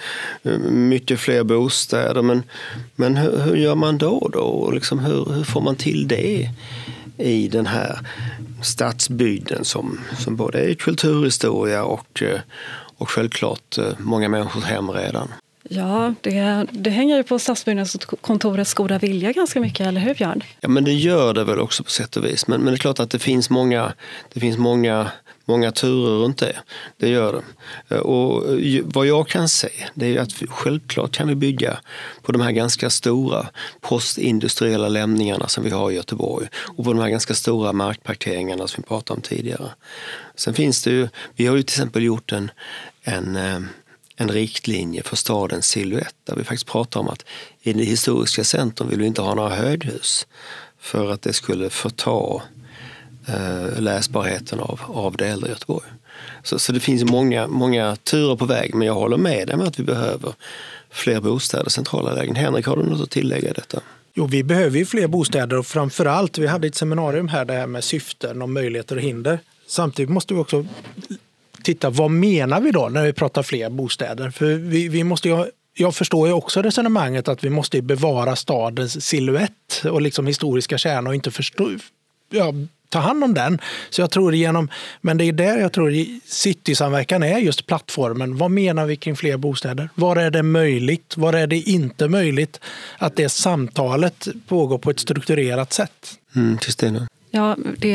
Mycket 0.71 1.21
fler 1.21 1.43
bostäder. 1.43 2.23
Men, 2.23 2.43
men 2.97 3.17
hur, 3.17 3.39
hur 3.39 3.57
gör 3.57 3.75
man 3.75 3.99
då? 3.99 4.29
då? 4.33 4.71
Liksom 4.71 4.99
hur, 4.99 5.33
hur 5.35 5.45
får 5.45 5.61
man 5.61 5.77
till 5.77 6.09
det 6.09 6.51
i 7.19 7.49
den 7.49 7.67
här 7.67 7.99
stadsbygden 8.63 9.65
som, 9.65 10.01
som 10.19 10.37
både 10.37 10.71
är 10.71 10.75
kulturhistoria 10.75 11.85
och, 11.85 12.23
och 12.97 13.11
självklart 13.11 13.79
eh, 13.79 13.85
många 13.99 14.29
människors 14.29 14.65
hem 14.65 14.91
redan? 14.91 15.29
Ja, 15.69 16.15
det, 16.21 16.67
det 16.71 16.91
hänger 16.91 17.17
ju 17.17 17.23
på 17.23 17.39
stadsbyggnadskontorets 17.39 18.75
goda 18.75 18.99
vilja 18.99 19.33
ganska 19.33 19.61
mycket, 19.61 19.87
eller 19.87 20.01
hur 20.01 20.15
Björn? 20.15 20.43
Ja, 20.61 20.69
men 20.69 20.85
det 20.85 20.93
gör 20.93 21.35
det 21.35 21.45
väl 21.45 21.61
också 21.61 21.85
på 21.85 21.91
sätt 21.91 22.17
och 22.17 22.25
vis. 22.25 22.47
Men, 22.47 22.61
men 22.61 22.73
det 22.73 22.77
är 22.77 22.79
klart 22.79 23.01
att 23.01 23.11
det 23.11 23.19
finns 23.19 23.51
många, 23.51 23.93
det 24.33 24.41
finns 24.41 24.59
många 24.59 25.11
många 25.49 25.73
turer 25.73 26.11
runt 26.11 26.39
det. 26.39 26.57
Det 26.97 27.09
gör 27.09 27.43
det. 27.89 27.99
Och 27.99 28.59
eh, 28.59 28.83
vad 28.85 29.07
jag 29.07 29.29
kan 29.29 29.49
se 29.49 29.71
det 29.95 30.17
är 30.17 30.21
att 30.21 30.33
självklart 30.49 31.13
kan 31.13 31.29
vi 31.29 31.35
bygga 31.35 31.79
på 32.23 32.33
de 32.33 32.41
här 32.41 32.53
ganska 32.53 32.91
stora 32.91 33.47
postindustriella 33.81 34.89
lämningarna 34.89 35.49
som 35.49 35.65
vi 35.65 35.71
har 35.71 35.91
i 35.91 35.95
Göteborg 35.95 36.49
och 36.77 36.85
på 36.85 36.93
de 36.93 36.99
här 37.03 37.09
ganska 37.09 37.35
stora 37.35 37.73
markparkeringarna 37.73 38.69
som 38.69 38.83
vi 38.83 38.89
pratade 38.89 39.17
om 39.17 39.23
tidigare. 39.23 39.71
Sen 40.35 40.55
finns 40.55 40.83
det 40.83 40.91
ju, 40.91 41.09
vi 41.37 41.47
har 41.47 41.57
ju 41.57 41.63
till 41.63 41.75
exempel 41.75 42.03
gjort 42.03 42.33
en, 42.33 42.51
en 43.03 43.37
eh, 43.37 43.61
en 44.21 44.29
riktlinje 44.29 45.03
för 45.03 45.17
stadens 45.17 45.67
silhuett 45.67 46.15
där 46.25 46.37
vi 46.37 46.45
faktiskt 46.45 46.67
pratar 46.67 47.01
om 47.01 47.09
att 47.09 47.25
i 47.63 47.73
det 47.73 47.85
historiska 47.85 48.45
centrum 48.45 48.89
vill 48.89 49.01
vi 49.01 49.07
inte 49.07 49.23
ha 49.23 49.35
några 49.35 49.55
höghus 49.55 50.27
för 50.79 51.11
att 51.11 51.23
det 51.23 51.33
skulle 51.33 51.71
förta 51.71 52.43
eh, 53.29 53.81
läsbarheten 53.81 54.61
av, 54.61 54.81
av 54.87 55.17
det 55.17 55.27
äldre 55.27 55.51
Göteborg. 55.51 55.87
Så, 56.43 56.59
så 56.59 56.73
det 56.73 56.81
finns 56.81 57.05
många, 57.05 57.47
många 57.47 57.97
turer 57.97 58.37
på 58.37 58.45
väg, 58.45 58.75
men 58.75 58.87
jag 58.87 58.95
håller 58.95 59.17
med 59.17 59.47
dig 59.47 59.57
om 59.57 59.61
att 59.61 59.79
vi 59.79 59.83
behöver 59.83 60.33
fler 60.91 61.21
bostäder, 61.21 61.71
centrala 61.71 62.14
lägen. 62.14 62.37
Henrik, 62.37 62.67
har 62.67 62.77
du 62.77 62.83
något 62.83 63.01
att 63.01 63.11
tillägga 63.11 63.51
i 63.51 63.53
detta? 63.53 63.81
Jo, 64.14 64.27
vi 64.27 64.45
behöver 64.45 64.79
ju 64.79 64.87
fler 64.87 65.07
bostäder 65.07 65.59
och 65.59 65.67
framför 65.67 66.07
allt, 66.07 66.38
vi 66.38 66.47
hade 66.47 66.67
ett 66.67 66.75
seminarium 66.75 67.29
här 67.29 67.45
det 67.45 67.53
här 67.53 67.67
med 67.67 67.85
syften 67.85 68.43
och 68.43 68.49
möjligheter 68.49 68.97
och 68.97 69.03
hinder. 69.03 69.38
Samtidigt 69.67 70.11
måste 70.11 70.35
vi 70.35 70.41
också 70.41 70.67
titta, 71.62 71.91
vad 71.91 72.11
menar 72.11 72.61
vi 72.61 72.71
då 72.71 72.88
när 72.88 73.05
vi 73.05 73.12
pratar 73.12 73.43
fler 73.43 73.71
bostäder? 73.71 74.31
För 74.31 74.55
vi, 74.55 74.88
vi 74.88 75.05
måste 75.05 75.29
ju 75.29 75.45
jag 75.81 75.95
förstår 75.95 76.29
ju 76.29 76.35
också 76.35 76.62
resonemanget 76.62 77.29
att 77.29 77.45
vi 77.45 77.51
måste 77.51 77.83
bevara 77.83 78.37
stadens 78.37 79.05
siluett 79.05 79.83
och 79.85 80.03
liksom 80.03 80.27
historiska 80.27 80.79
kärna 80.79 81.09
och 81.09 81.14
inte 81.14 81.31
förstå, 81.31 81.71
ja, 82.31 82.53
ta 82.88 82.98
hand 82.98 83.24
om 83.24 83.35
den. 83.35 83.59
Så 83.90 84.01
jag 84.01 84.11
tror 84.11 84.35
genom, 84.35 84.68
men 85.01 85.18
det 85.18 85.24
är 85.24 85.33
där 85.33 85.59
jag 85.59 85.72
tror 85.72 86.07
citysamverkan 86.24 87.22
är 87.22 87.38
just 87.38 87.66
plattformen. 87.66 88.37
Vad 88.37 88.51
menar 88.51 88.87
vi 88.87 88.96
kring 88.96 89.16
fler 89.16 89.37
bostäder? 89.37 89.88
Var 89.94 90.16
är 90.16 90.31
det 90.31 90.42
möjligt? 90.42 91.16
Var 91.16 91.33
är 91.33 91.46
det 91.46 91.57
inte 91.57 92.09
möjligt? 92.09 92.61
Att 92.98 93.16
det 93.16 93.29
samtalet 93.29 94.29
pågår 94.46 94.79
på 94.79 94.90
ett 94.90 95.01
strukturerat 95.01 95.72
sätt. 95.72 96.18
Mm, 96.37 96.59
Kristina? 96.59 97.09
Ja, 97.31 97.57
det, 97.79 97.88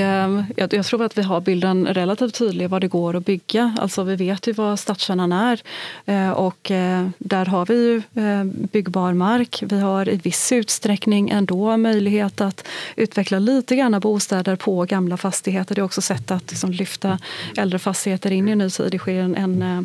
jag, 0.55 0.73
jag, 0.73 0.85
tror 0.85 1.03
att 1.03 1.17
vi 1.17 1.21
har 1.21 1.41
bilden 1.41 1.87
relativt 1.87 2.35
tydlig 2.35 2.69
vad 2.69 2.81
det 2.81 2.87
går 2.87 3.15
att 3.15 3.25
bygga. 3.25 3.75
Alltså 3.79 4.03
vi 4.03 4.15
vet 4.15 4.47
ju 4.47 4.53
vad 4.53 4.79
stadskärnan 4.79 5.31
är 5.31 5.61
eh, 6.05 6.29
och 6.29 6.71
eh, 6.71 7.07
där 7.17 7.45
har 7.45 7.65
vi 7.65 7.75
ju 7.75 7.97
eh, 8.23 8.43
byggbar 8.43 9.13
mark. 9.13 9.63
Vi 9.65 9.79
har 9.79 10.09
i 10.09 10.15
viss 10.15 10.51
utsträckning 10.51 11.29
ändå 11.29 11.77
möjlighet 11.77 12.41
att 12.41 12.67
utveckla 12.95 13.39
lite 13.39 13.75
grann 13.75 13.99
bostäder 13.99 14.55
på 14.55 14.85
gamla 14.85 15.17
fastigheter. 15.17 15.75
Det 15.75 15.81
är 15.81 15.85
också 15.85 16.01
sätt 16.01 16.31
att 16.31 16.51
liksom 16.51 16.71
lyfta 16.71 17.19
äldre 17.57 17.79
fastigheter 17.79 18.31
in 18.31 18.47
i 18.47 18.51
en 18.51 18.57
ny 18.57 18.69
tid. 18.69 18.91
Det 18.91 18.99
sker 18.99 19.21
en, 19.21 19.35
en, 19.35 19.61
eh, 19.61 19.81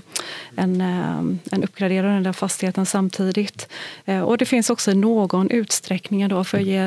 en, 0.56 0.80
eh, 0.80 1.18
en 1.52 1.64
uppgradering 1.64 2.08
av 2.08 2.14
den 2.14 2.22
där 2.22 2.32
fastigheten 2.32 2.86
samtidigt. 2.86 3.68
Eh, 4.04 4.20
och 4.20 4.38
det 4.38 4.46
finns 4.46 4.70
också 4.70 4.90
i 4.90 4.94
någon 4.94 5.50
utsträckning 5.50 6.28
då 6.28 6.44
för 6.44 6.58
att 6.58 6.64
ge 6.64 6.82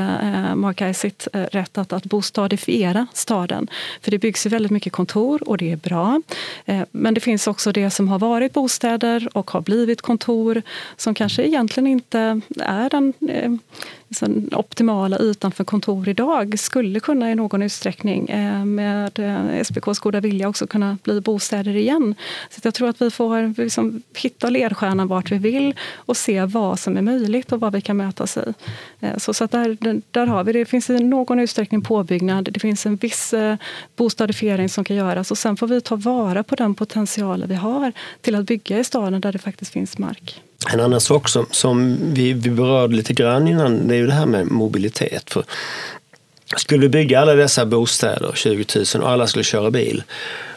Mark 0.56 0.96
sitt 0.96 1.28
rätt 1.34 1.78
att, 1.78 1.94
att 1.94 2.06
bostad 2.06 2.51
modifiera 2.52 3.08
staden. 3.14 3.68
För 4.02 4.12
det 4.12 4.20
byggs 4.20 4.46
ju 4.46 4.50
väldigt 4.50 4.72
mycket 4.72 4.94
kontor 4.94 5.50
och 5.50 5.58
det 5.58 5.72
är 5.72 5.76
bra. 5.76 6.22
Eh, 6.66 6.84
men 6.92 7.14
det 7.14 7.22
finns 7.22 7.48
också 7.48 7.72
det 7.72 7.90
som 7.90 8.08
har 8.08 8.20
varit 8.20 8.54
bostäder 8.54 9.28
och 9.34 9.52
har 9.52 9.62
blivit 9.62 10.02
kontor 10.02 10.62
som 10.98 11.14
kanske 11.14 11.44
egentligen 11.44 11.88
inte 11.88 12.42
är 12.60 12.90
den 12.90 13.14
eh, 13.30 13.52
eh, 14.12 14.28
den 14.28 14.50
optimala 14.52 15.20
ytan 15.20 15.52
för 15.52 15.64
kontor 15.64 16.10
idag 16.10 16.60
skulle 16.60 17.00
kunna 17.00 17.32
i 17.32 17.36
någon 17.36 17.62
utsträckning 17.62 18.30
eh, 18.30 18.66
med 18.66 19.20
eh, 19.20 19.64
SPKs 19.64 20.00
goda 20.00 20.20
vilja 20.20 20.50
också 20.50 20.68
kunna 20.68 20.98
bli 21.04 21.22
bostäder 21.22 21.76
igen. 21.76 22.16
Så 22.50 22.62
jag 22.64 22.74
tror 22.74 22.90
att 22.90 23.02
vi 23.02 23.12
får 23.12 23.62
liksom 23.62 24.02
hitta 24.16 24.50
ledstjärnan 24.50 25.08
vart 25.08 25.32
vi 25.32 25.38
vill 25.38 25.76
och 25.96 26.18
se 26.18 26.46
vad 26.46 26.80
som 26.80 26.98
är 26.98 27.02
möjligt 27.02 27.52
och 27.52 27.60
vad 27.60 27.74
vi 27.74 27.82
kan 27.82 27.98
mötas 27.98 28.38
i. 28.38 28.54
Eh, 29.00 29.18
så, 29.18 29.34
så 29.34 29.46
där, 29.46 30.02
där 30.12 30.28
har 30.28 30.44
vi 30.44 30.54
det. 30.54 30.60
Det 30.60 30.66
finns 30.66 30.90
i 30.90 31.04
någon 31.04 31.40
utsträckning 31.40 31.82
påbyggnad. 31.82 32.50
Det 32.52 32.60
finns 32.60 32.86
en 32.86 32.96
viss 32.96 33.34
eh, 33.34 33.56
bostadifiering 33.96 34.70
som 34.70 34.84
kan 34.84 34.96
göras 34.96 35.32
och 35.32 35.38
sen 35.38 35.58
får 35.58 35.68
vi 35.68 35.82
ta 35.82 35.96
vara 35.96 36.44
på 36.44 36.56
den 36.56 36.76
potentialen 36.76 37.50
vi 37.50 37.56
har 37.56 37.92
till 38.22 38.36
att 38.36 38.46
bygga 38.46 38.80
i 38.80 38.84
staden 38.84 39.22
där 39.22 39.32
det 39.32 39.40
faktiskt 39.40 39.72
finns 39.72 39.98
mark. 39.98 40.42
En 40.70 40.80
annan 40.80 41.02
sak 41.02 41.30
som, 41.30 41.46
som 41.52 41.98
vi, 42.14 42.34
vi 42.34 42.50
berörde 42.50 42.96
lite 42.96 43.14
grann 43.14 43.48
innan 43.48 43.88
det 43.88 43.96
är 43.96 43.98
ju 43.98 44.08
det 44.08 44.14
här 44.14 44.26
med 44.26 44.48
mobilitet. 44.48 45.34
För 45.34 45.44
skulle 46.58 46.82
vi 46.82 46.90
bygga 46.90 47.20
alla 47.20 47.34
dessa 47.34 47.66
bostäder, 47.66 48.32
20 48.36 48.66
000, 48.96 49.04
och 49.04 49.10
alla 49.10 49.28
skulle 49.28 49.44
köra 49.44 49.72
bil, 49.72 50.04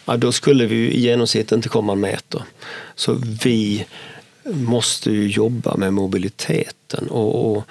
ja, 0.04 0.16
då 0.16 0.32
skulle 0.32 0.66
vi 0.66 0.76
i 0.76 1.00
genomsnitt 1.00 1.52
inte 1.52 1.68
komma 1.68 1.92
en 1.92 2.00
meter. 2.00 2.42
Så 2.94 3.16
vi 3.44 3.86
måste 4.44 5.10
ju 5.10 5.28
jobba 5.28 5.76
med 5.76 5.92
mobiliteten. 5.92 7.08
och, 7.08 7.56
och 7.56 7.64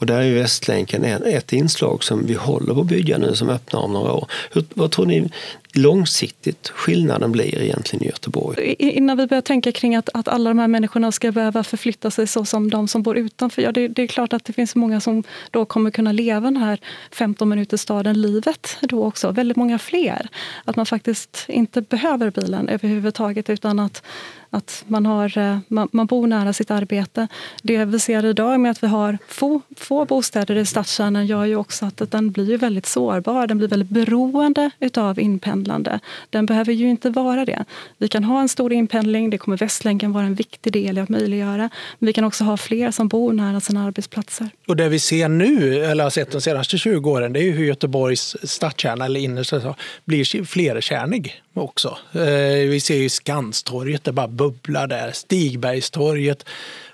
och 0.00 0.06
där 0.06 0.18
är 0.18 0.22
ju 0.22 0.34
Västlänken 0.34 1.04
ett 1.04 1.52
inslag 1.52 2.04
som 2.04 2.26
vi 2.26 2.34
håller 2.34 2.74
på 2.74 2.80
att 2.80 2.86
bygga 2.86 3.18
nu 3.18 3.34
som 3.34 3.48
öppnar 3.48 3.80
om 3.80 3.92
några 3.92 4.12
år. 4.12 4.26
Hur, 4.52 4.64
vad 4.74 4.90
tror 4.90 5.06
ni 5.06 5.30
långsiktigt 5.72 6.68
skillnaden 6.68 7.32
blir 7.32 7.62
egentligen 7.62 8.04
i 8.04 8.06
Göteborg? 8.06 8.74
Innan 8.78 9.16
vi 9.16 9.26
börjar 9.26 9.42
tänka 9.42 9.72
kring 9.72 9.96
att, 9.96 10.08
att 10.14 10.28
alla 10.28 10.50
de 10.50 10.58
här 10.58 10.68
människorna 10.68 11.12
ska 11.12 11.32
behöva 11.32 11.64
förflytta 11.64 12.10
sig 12.10 12.26
så 12.26 12.44
som 12.44 12.70
de 12.70 12.88
som 12.88 13.02
bor 13.02 13.16
utanför. 13.16 13.62
Ja, 13.62 13.72
det, 13.72 13.88
det 13.88 14.02
är 14.02 14.06
klart 14.06 14.32
att 14.32 14.44
det 14.44 14.52
finns 14.52 14.74
många 14.74 15.00
som 15.00 15.22
då 15.50 15.64
kommer 15.64 15.90
kunna 15.90 16.12
leva 16.12 16.40
den 16.40 16.56
här 16.56 16.80
15 17.12 17.48
minuters 17.48 17.80
staden 17.80 18.20
livet 18.20 18.76
då 18.80 19.04
också. 19.04 19.30
Väldigt 19.30 19.56
många 19.56 19.78
fler. 19.78 20.28
Att 20.64 20.76
man 20.76 20.86
faktiskt 20.86 21.44
inte 21.48 21.82
behöver 21.82 22.30
bilen 22.30 22.68
överhuvudtaget 22.68 23.50
utan 23.50 23.78
att 23.78 24.02
att 24.50 24.84
man, 24.86 25.06
har, 25.06 25.38
eh, 25.38 25.58
man, 25.68 25.88
man, 25.92 26.06
bor 26.06 26.26
nära 26.26 26.52
sitt 26.52 26.70
arbete. 26.70 27.28
Det 27.62 27.84
vi 27.84 27.98
ser 27.98 28.24
idag 28.24 28.60
med 28.60 28.70
att 28.70 28.82
vi 28.82 28.86
har 28.86 29.18
få, 29.28 29.60
få 29.76 30.04
bostäder 30.04 30.56
i 30.56 30.66
stadskärnan 30.66 31.26
gör 31.26 31.44
ju 31.44 31.56
också 31.56 31.86
att 31.86 32.10
den 32.10 32.30
blir 32.30 32.58
väldigt 32.58 32.86
sårbar. 32.86 33.46
Den 33.46 33.58
blir 33.58 33.68
väldigt 33.68 33.88
beroende 33.88 34.70
utav 34.80 35.20
inpendlande. 35.20 36.00
Den 36.30 36.46
behöver 36.46 36.72
ju 36.72 36.90
inte 36.90 37.10
vara 37.10 37.44
det. 37.44 37.64
Vi 37.98 38.08
kan 38.08 38.24
ha 38.24 38.40
en 38.40 38.48
stor 38.48 38.72
inpendling, 38.72 39.30
det 39.30 39.38
kommer 39.38 39.56
Västlänken 39.56 40.12
vara 40.12 40.24
en 40.24 40.34
viktig 40.34 40.72
del 40.72 40.98
i 40.98 41.00
att 41.00 41.08
möjliggöra. 41.08 41.70
Men 41.98 42.06
vi 42.06 42.12
kan 42.12 42.24
också 42.24 42.44
ha 42.44 42.56
fler 42.56 42.90
som 42.90 43.08
bor 43.08 43.32
nära 43.32 43.60
sina 43.60 43.84
arbetsplatser. 43.84 44.48
Och 44.68 44.76
det 44.76 44.88
vi 44.88 44.98
ser 44.98 45.28
nu, 45.28 45.84
eller 45.84 46.04
har 46.04 46.10
sett 46.10 46.32
de 46.32 46.40
senaste 46.40 46.78
20 46.78 47.10
åren, 47.10 47.32
det 47.32 47.40
är 47.40 47.44
ju 47.44 47.52
hur 47.52 47.66
Göteborgs 47.66 48.36
stadskärna 48.42 49.04
eller 49.04 49.20
innerstad 49.20 49.74
blir 50.04 50.44
flerkärnig 50.44 51.42
också. 51.54 51.98
Eh, 52.12 52.68
vi 52.68 52.80
ser 52.80 52.96
ju 52.96 53.08
Skanstorget, 53.08 54.04
det 54.04 54.12
bara 54.12 54.28
bubbla 54.40 54.86
där. 54.86 55.12
Stigbergstorget. 55.12 56.44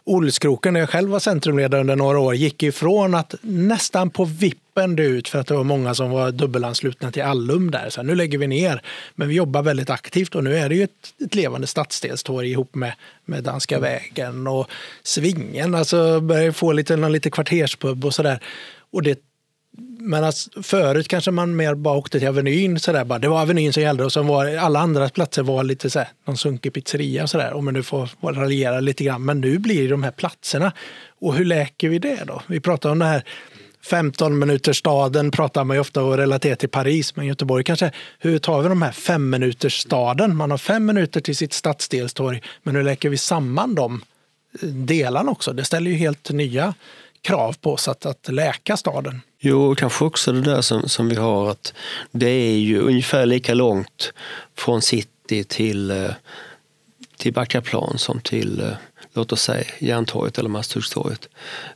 Olskroken, 0.05 0.75
där 0.75 0.81
jag 0.81 0.91
själv 0.91 1.11
var 1.11 1.21
centrumledare 1.21 1.81
under 1.81 1.97
några 1.97 2.19
år, 2.19 2.35
gick 2.35 2.63
ifrån 2.63 3.15
att 3.15 3.35
nästan 3.43 4.11
på 4.11 4.25
vippen 4.25 4.97
dö 4.97 5.03
ut 5.03 5.29
för 5.29 5.39
att 5.39 5.47
det 5.47 5.55
var 5.55 5.65
många 5.65 5.95
som 5.95 6.11
var 6.11 6.33
dubbelanslutna 6.33 7.13
till 7.13 7.23
Allum 7.23 7.71
där. 7.71 7.91
Så 7.91 8.03
nu 8.03 8.15
lägger 8.15 8.39
vi 8.39 8.47
ner. 8.47 8.83
Men 9.15 9.29
vi 9.29 9.35
jobbar 9.35 9.63
väldigt 9.63 9.91
aktivt 9.91 10.35
och 10.35 10.45
nu 10.45 10.57
är 10.57 10.69
det 10.69 10.75
ju 10.75 10.83
ett, 10.83 11.15
ett 11.25 11.35
levande 11.35 11.67
stadsdelstorg 11.67 12.51
ihop 12.51 12.75
med, 12.75 12.93
med 13.25 13.45
Danska 13.45 13.79
vägen 13.79 14.47
och 14.47 14.71
Svingen. 15.03 15.75
Alltså 15.75 16.21
börjar 16.21 16.53
få 16.53 16.73
lite, 16.73 16.97
någon 16.97 17.13
lite 17.13 17.31
kvarterspub 17.31 18.05
och 18.05 18.15
sådär. 18.15 18.41
Och 18.93 19.03
det 19.03 19.19
men 19.99 20.25
alltså, 20.25 20.63
förut 20.63 21.09
kanske 21.09 21.31
man 21.31 21.57
mer 21.57 21.75
bara 21.75 21.97
åkte 21.97 22.19
till 22.19 22.29
Avenyn. 22.29 22.81
Så 22.81 22.93
där, 22.93 23.05
bara, 23.05 23.19
det 23.19 23.29
var 23.29 23.43
Avenyn 23.43 23.73
som 23.73 23.83
gällde 23.83 24.05
och 24.05 24.13
sen 24.13 24.27
var 24.27 24.57
alla 24.57 24.81
andra 24.81 25.09
platser 25.09 25.43
var 25.43 25.65
lite 25.65 25.91
så 25.91 25.99
här, 25.99 26.09
någon 26.27 26.37
sunkig 26.37 26.73
pizzeria. 26.73 27.23
Och 27.23 27.31
så 27.31 27.39
där, 27.39 27.53
om 27.53 27.65
man 27.65 27.75
nu 27.75 27.83
får 27.83 28.09
raljera 28.23 28.81
lite 28.81 29.05
grann. 29.05 29.25
Men 29.25 29.41
nu 29.41 29.59
blir 29.59 29.83
det 29.83 29.89
de 29.89 30.03
här 30.03 30.11
platserna. 30.11 30.73
Och 31.21 31.35
hur 31.35 31.45
läker 31.45 31.89
vi 31.89 31.99
det 31.99 32.25
då? 32.27 32.43
Vi 32.47 32.61
pratar 32.61 32.91
om 32.91 32.99
det 32.99 33.05
här 33.05 33.25
15 33.87 34.39
minuters 34.39 34.77
staden 34.79 35.31
pratar 35.31 35.65
man 35.65 35.77
ju 35.77 35.81
ofta 35.81 36.03
och 36.03 36.17
relaterar 36.17 36.55
till 36.55 36.69
Paris, 36.69 37.17
men 37.17 37.27
Göteborg 37.27 37.65
kanske. 37.65 37.91
Hur 38.19 38.39
tar 38.39 38.63
vi 38.63 38.69
de 38.69 38.83
här 38.83 38.93
fem 38.93 39.31
minuters 39.31 39.81
staden? 39.81 40.37
Man 40.37 40.51
har 40.51 40.59
fem 40.59 40.87
minuter 40.87 41.21
till 41.21 41.37
sitt 41.37 41.53
stadsdelstorg, 41.53 42.43
men 42.63 42.77
hur 42.77 42.83
läker 42.83 43.09
vi 43.09 43.17
samman 43.17 43.75
de 43.75 44.03
eh, 44.63 44.69
delarna 44.69 45.31
också? 45.31 45.53
Det 45.53 45.65
ställer 45.65 45.91
ju 45.91 45.97
helt 45.97 46.31
nya 46.31 46.75
krav 47.27 47.57
på 47.61 47.73
oss 47.73 47.89
att, 47.89 48.07
att 48.07 48.29
läka 48.29 48.77
staden. 48.77 49.21
Jo, 49.39 49.75
kanske 49.75 50.05
också 50.05 50.33
det 50.33 50.41
där 50.41 50.61
som, 50.61 50.89
som 50.89 51.09
vi 51.09 51.17
har 51.17 51.51
att 51.51 51.75
det 52.11 52.31
är 52.31 52.59
ju 52.59 52.81
ungefär 52.81 53.27
lika 53.27 53.55
långt 53.55 54.13
från 54.55 54.83
city 54.83 55.45
till, 55.45 55.91
eh, 55.91 56.11
till 57.17 57.33
Backaplan 57.33 57.99
som 57.99 58.21
till, 58.21 58.61
eh, 58.61 58.71
låt 59.15 59.33
oss 59.33 59.43
säga, 59.43 59.65
Järntorget 59.79 60.39
eller 60.39 60.49
Masthuggstorget. 60.49 61.29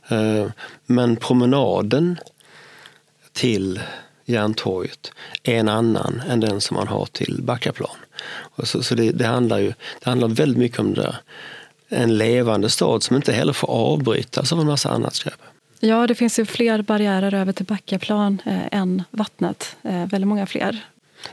Eh, 0.07 0.47
men 0.85 1.15
promenaden 1.15 2.19
till 3.33 3.79
Järntorget 4.25 5.11
är 5.43 5.55
en 5.55 5.69
annan 5.69 6.21
än 6.29 6.39
den 6.39 6.61
som 6.61 6.75
man 6.75 6.87
har 6.87 7.05
till 7.05 7.39
Backaplan. 7.41 7.95
Så, 8.63 8.83
så 8.83 8.95
det, 8.95 9.11
det, 9.11 9.25
handlar 9.25 9.59
ju 9.59 9.73
det 10.03 10.09
handlar 10.09 10.27
väldigt 10.27 10.57
mycket 10.57 10.79
om 10.79 10.93
det 10.93 11.01
där. 11.01 11.17
En 11.91 12.17
levande 12.17 12.69
stad 12.69 13.03
som 13.03 13.15
inte 13.15 13.33
heller 13.33 13.53
får 13.53 13.67
avbrytas 13.67 14.53
av 14.53 14.59
en 14.59 14.67
massa 14.67 14.89
annat 14.89 15.15
skräp. 15.15 15.41
Ja, 15.79 16.07
det 16.07 16.15
finns 16.15 16.39
ju 16.39 16.45
fler 16.45 16.81
barriärer 16.81 17.33
över 17.33 17.53
till 17.53 17.65
Backaplan 17.65 18.41
eh, 18.45 18.79
än 18.79 19.03
vattnet. 19.11 19.75
Eh, 19.83 20.05
väldigt 20.05 20.27
många 20.27 20.45
fler. 20.45 20.83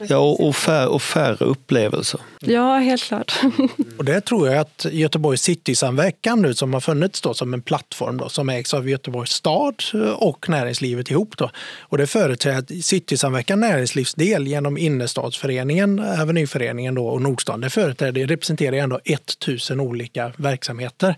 Ja, 0.09 0.19
och, 0.19 0.57
fär, 0.57 0.89
och 0.89 1.03
färre 1.03 1.45
upplevelser. 1.45 2.21
Ja, 2.41 2.79
helt 2.79 3.03
klart. 3.03 3.41
och 3.99 4.05
det 4.05 4.21
tror 4.21 4.49
jag 4.49 4.59
att 4.59 4.87
Göteborgs 4.91 5.43
Citysamverkan 5.43 6.43
nu 6.43 6.55
som 6.55 6.75
har 6.75 6.81
funnits 6.81 7.21
då 7.21 7.35
som 7.35 7.55
en 7.55 7.63
plattform 7.63 8.17
då, 8.17 8.29
som 8.29 8.49
ägs 8.49 8.75
av 8.75 8.89
Göteborgs 8.89 9.31
stad 9.31 9.83
och 10.17 10.49
näringslivet 10.49 11.11
ihop. 11.11 11.37
Då. 11.37 11.51
Och 11.81 11.99
det 11.99 12.07
företräder 12.07 12.83
Citysamverkan 12.83 13.61
näringslivsdel 13.61 14.47
genom 14.47 14.79
innerstadsföreningen, 14.79 15.99
Avenyföreningen 15.99 16.95
då, 16.95 17.07
och 17.07 17.23
Nordstan. 17.23 17.61
Det 17.61 17.71
företräder, 17.71 18.27
representerar 18.27 18.77
ändå 18.77 19.01
1000 19.05 19.81
olika 19.81 20.33
verksamheter. 20.37 21.17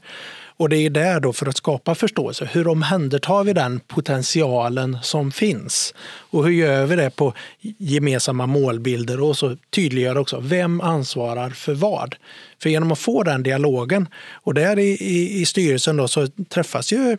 Och 0.61 0.69
det 0.69 0.77
är 0.77 0.91
där 0.91 1.21
då 1.21 1.33
för 1.33 1.47
att 1.47 1.57
skapa 1.57 1.95
förståelse. 1.95 2.49
Hur 2.53 2.69
omhändertar 2.69 3.45
vi 3.45 3.53
den 3.53 3.81
potentialen 3.81 4.99
som 5.03 5.33
finns? 5.33 5.95
Och 6.31 6.45
hur 6.45 6.53
gör 6.53 6.87
vi 6.87 6.97
det 6.97 7.11
på 7.11 7.35
gemensamma 7.79 8.47
målbilder 8.47 9.21
och 9.21 9.37
så 9.37 9.57
tydliggör 9.71 10.19
också 10.19 10.41
vem 10.41 10.81
ansvarar 10.81 11.51
för 11.51 11.75
vad? 11.75 12.15
För 12.63 12.71
genom 12.71 12.93
att 12.93 12.99
få 12.99 13.23
den 13.23 13.43
dialogen 13.43 14.09
och 14.33 14.55
där 14.55 14.79
i, 14.79 14.91
i, 14.91 15.41
i 15.41 15.47
styrelsen 15.47 15.97
då 15.97 16.09
så 16.09 16.27
träffas 16.49 16.93
ju 16.93 17.13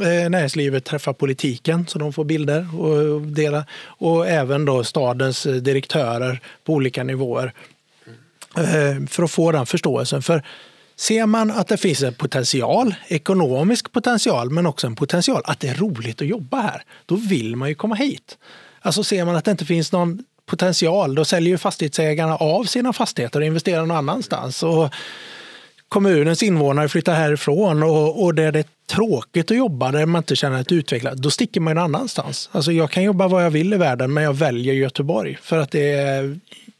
eh, 0.00 0.30
näringslivet 0.30 0.84
träffar 0.84 1.12
politiken 1.12 1.86
så 1.86 1.98
de 1.98 2.12
får 2.12 2.24
bilder 2.24 2.80
och 2.80 3.22
dela 3.22 3.64
och 3.84 4.28
även 4.28 4.64
då 4.64 4.84
stadens 4.84 5.42
direktörer 5.42 6.40
på 6.64 6.72
olika 6.72 7.04
nivåer 7.04 7.52
eh, 8.56 9.06
för 9.08 9.22
att 9.22 9.30
få 9.30 9.52
den 9.52 9.66
förståelsen. 9.66 10.22
För 10.22 10.42
Ser 10.98 11.26
man 11.26 11.50
att 11.50 11.68
det 11.68 11.76
finns 11.76 12.02
en 12.02 12.14
potential, 12.14 12.94
ekonomisk 13.08 13.92
potential, 13.92 14.50
men 14.50 14.66
också 14.66 14.86
en 14.86 14.94
potential 14.94 15.42
att 15.44 15.60
det 15.60 15.68
är 15.68 15.74
roligt 15.74 16.22
att 16.22 16.28
jobba 16.28 16.60
här, 16.60 16.82
då 17.06 17.16
vill 17.16 17.56
man 17.56 17.68
ju 17.68 17.74
komma 17.74 17.94
hit. 17.94 18.38
Alltså 18.80 19.04
ser 19.04 19.24
man 19.24 19.36
att 19.36 19.44
det 19.44 19.50
inte 19.50 19.64
finns 19.64 19.92
någon 19.92 20.24
potential, 20.46 21.14
då 21.14 21.24
säljer 21.24 21.50
ju 21.50 21.58
fastighetsägarna 21.58 22.36
av 22.36 22.64
sina 22.64 22.92
fastigheter 22.92 23.40
och 23.40 23.46
investerar 23.46 23.86
någon 23.86 23.96
annanstans. 23.96 24.62
Och 24.62 24.94
kommunens 25.88 26.42
invånare 26.42 26.88
flyttar 26.88 27.14
härifrån 27.14 27.82
och, 27.82 28.24
och 28.24 28.34
där 28.34 28.52
det 28.52 28.58
är 28.58 28.64
tråkigt 28.86 29.50
att 29.50 29.56
jobba, 29.56 29.92
där 29.92 30.06
man 30.06 30.20
inte 30.20 30.36
känner 30.36 30.60
att 30.60 30.72
utveckla, 30.72 31.14
då 31.14 31.30
sticker 31.30 31.60
man 31.60 31.74
någon 31.74 31.84
annanstans. 31.84 32.50
Alltså 32.52 32.72
jag 32.72 32.90
kan 32.90 33.02
jobba 33.02 33.28
var 33.28 33.40
jag 33.40 33.50
vill 33.50 33.72
i 33.72 33.76
världen, 33.76 34.12
men 34.12 34.24
jag 34.24 34.34
väljer 34.34 34.74
Göteborg 34.74 35.38
för 35.42 35.58
att 35.58 35.70
det 35.70 35.90
är, 35.92 36.38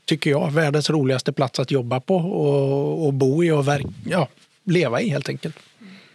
tycker 0.08 0.30
jag, 0.30 0.52
världens 0.52 0.90
roligaste 0.90 1.32
plats 1.32 1.58
att 1.58 1.70
jobba 1.70 2.00
på 2.00 2.16
och, 2.16 3.06
och 3.06 3.14
bo 3.14 3.44
i 3.44 3.50
och 3.50 3.68
verk, 3.68 3.86
ja, 4.06 4.28
leva 4.64 5.00
i 5.00 5.08
helt 5.08 5.28
enkelt. 5.28 5.56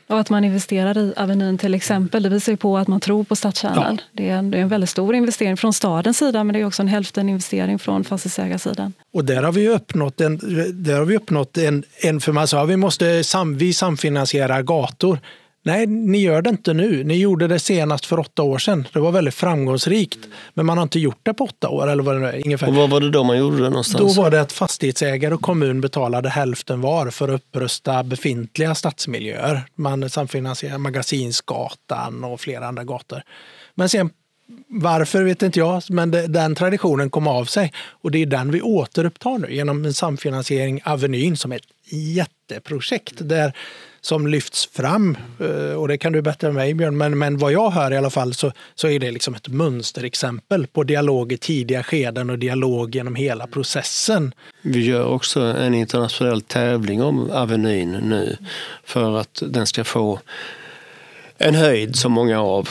Och 0.08 0.20
att 0.20 0.30
man 0.30 0.44
investerar 0.44 0.98
i 0.98 1.14
Avenyn 1.18 1.58
till 1.58 1.74
exempel, 1.74 2.24
det 2.24 2.30
visar 2.30 2.52
ju 2.52 2.58
på 2.58 2.78
att 2.78 2.88
man 2.88 3.00
tror 3.00 3.24
på 3.24 3.36
stadskärnan. 3.36 4.00
Ja. 4.02 4.04
Det, 4.12 4.30
är 4.30 4.38
en, 4.38 4.52
det 4.52 4.58
är 4.58 4.62
en 4.62 4.68
väldigt 4.68 4.90
stor 4.90 5.16
investering 5.16 5.58
från 5.58 5.74
stadens 5.74 6.18
sida 6.18 6.44
men 6.44 6.54
det 6.54 6.60
är 6.60 6.66
också 6.66 6.82
en 6.82 6.88
hälften 6.88 7.30
investering 7.30 7.80
från 7.80 8.04
fastighetsägarsidan. 8.04 8.94
Och 9.14 9.26
där 9.26 9.44
har 9.44 9.52
vi 9.52 9.70
uppnått 9.70 10.22
en, 10.22 10.38
där 10.74 10.98
har 10.98 11.06
vi 11.06 11.18
uppnått 11.18 11.58
en, 11.58 11.84
en 12.02 12.20
för 12.20 12.32
man 12.32 12.48
sa 12.48 12.64
vi 12.64 12.78
måste 12.78 13.24
sam, 13.24 13.58
vi 13.58 13.74
samfinansiera 13.74 14.62
gator. 14.62 15.20
Nej, 15.66 15.88
ni 15.88 16.18
gör 16.18 16.42
det 16.42 16.50
inte 16.50 16.74
nu. 16.74 17.04
Ni 17.04 17.18
gjorde 17.18 17.48
det 17.48 17.60
senast 17.60 18.06
för 18.06 18.20
åtta 18.20 18.44
år 18.44 18.58
sedan. 18.58 18.88
Det 18.94 19.00
var 19.00 19.12
väldigt 19.12 19.34
framgångsrikt. 19.34 20.20
Men 20.54 20.66
man 20.66 20.78
har 20.78 20.84
inte 20.84 21.00
gjort 21.00 21.20
det 21.24 21.34
på 21.34 21.44
åtta 21.44 21.70
år. 21.70 21.90
Eller 21.90 22.04
vad 22.04 22.22
det 22.22 22.32
är, 22.32 22.42
ungefär. 22.46 22.68
Och 22.68 22.76
vad 22.76 22.90
var 22.90 23.00
det 23.00 23.10
då 23.10 23.24
man 23.24 23.38
gjorde 23.38 23.58
det 23.58 23.70
någonstans? 23.70 24.16
Då 24.16 24.22
var 24.22 24.32
det 24.32 24.42
att 24.42 24.52
fastighetsägare 24.52 25.34
och 25.34 25.42
kommun 25.42 25.82
betalade 25.82 26.30
hälften 26.30 26.82
var 26.82 27.10
för 27.10 27.28
att 27.30 27.36
upprusta 27.36 28.04
befintliga 28.04 28.76
stadsmiljöer. 28.76 29.64
Man 29.76 30.10
samfinansierade 30.10 30.78
Magasinsgatan 30.78 32.24
och 32.24 32.42
flera 32.42 32.68
andra 32.68 32.84
gator. 32.84 33.22
Men 33.76 33.90
sen 33.90 34.10
varför 34.68 35.24
vet 35.24 35.42
inte 35.42 35.60
jag, 35.60 35.84
men 35.90 36.12
den 36.12 36.56
traditionen 36.56 37.10
kom 37.10 37.28
av 37.28 37.46
sig. 37.46 37.74
Och 37.90 38.12
det 38.12 38.22
är 38.22 38.26
den 38.26 38.52
vi 38.52 38.62
återupptar 38.62 39.38
nu 39.38 39.54
genom 39.54 39.86
en 39.86 39.94
samfinansiering 39.94 40.82
Avenyn 40.86 41.38
som 41.38 41.52
är 41.52 41.56
ett 41.56 41.92
jätteprojekt 41.92 43.14
där 43.20 43.54
som 44.06 44.28
lyfts 44.28 44.66
fram. 44.66 45.18
Eh, 45.40 45.76
och 45.76 45.88
det 45.88 45.98
kan 45.98 46.14
du 46.14 46.22
bättre 46.22 46.48
än 46.48 46.54
mig 46.54 46.74
Björn, 46.74 46.98
men, 46.98 47.18
men 47.18 47.38
vad 47.38 47.52
jag 47.52 47.70
hör 47.70 47.94
i 47.94 47.98
alla 47.98 48.10
fall 48.10 48.34
så, 48.34 48.52
så 48.76 48.88
är 48.88 49.00
det 49.00 49.12
liksom 49.12 49.36
ett 49.36 49.48
mönsterexempel 49.48 50.68
på 50.68 50.84
dialog 50.84 51.32
i 51.32 51.38
tidiga 51.38 51.84
skeden 51.84 52.30
och 52.30 52.40
dialog 52.40 52.96
genom 52.96 53.16
hela 53.16 53.48
processen. 53.48 54.34
Vi 54.62 54.86
gör 54.86 55.06
också 55.06 55.42
en 55.42 55.74
internationell 55.74 56.42
tävling 56.42 57.04
om 57.04 57.32
Avenyn 57.32 57.92
nu 57.92 58.38
för 58.84 59.20
att 59.20 59.44
den 59.48 59.68
ska 59.68 59.84
få 59.84 60.20
en 61.38 61.56
höjd 61.56 61.96
som 61.96 62.12
många 62.12 62.42
av 62.42 62.70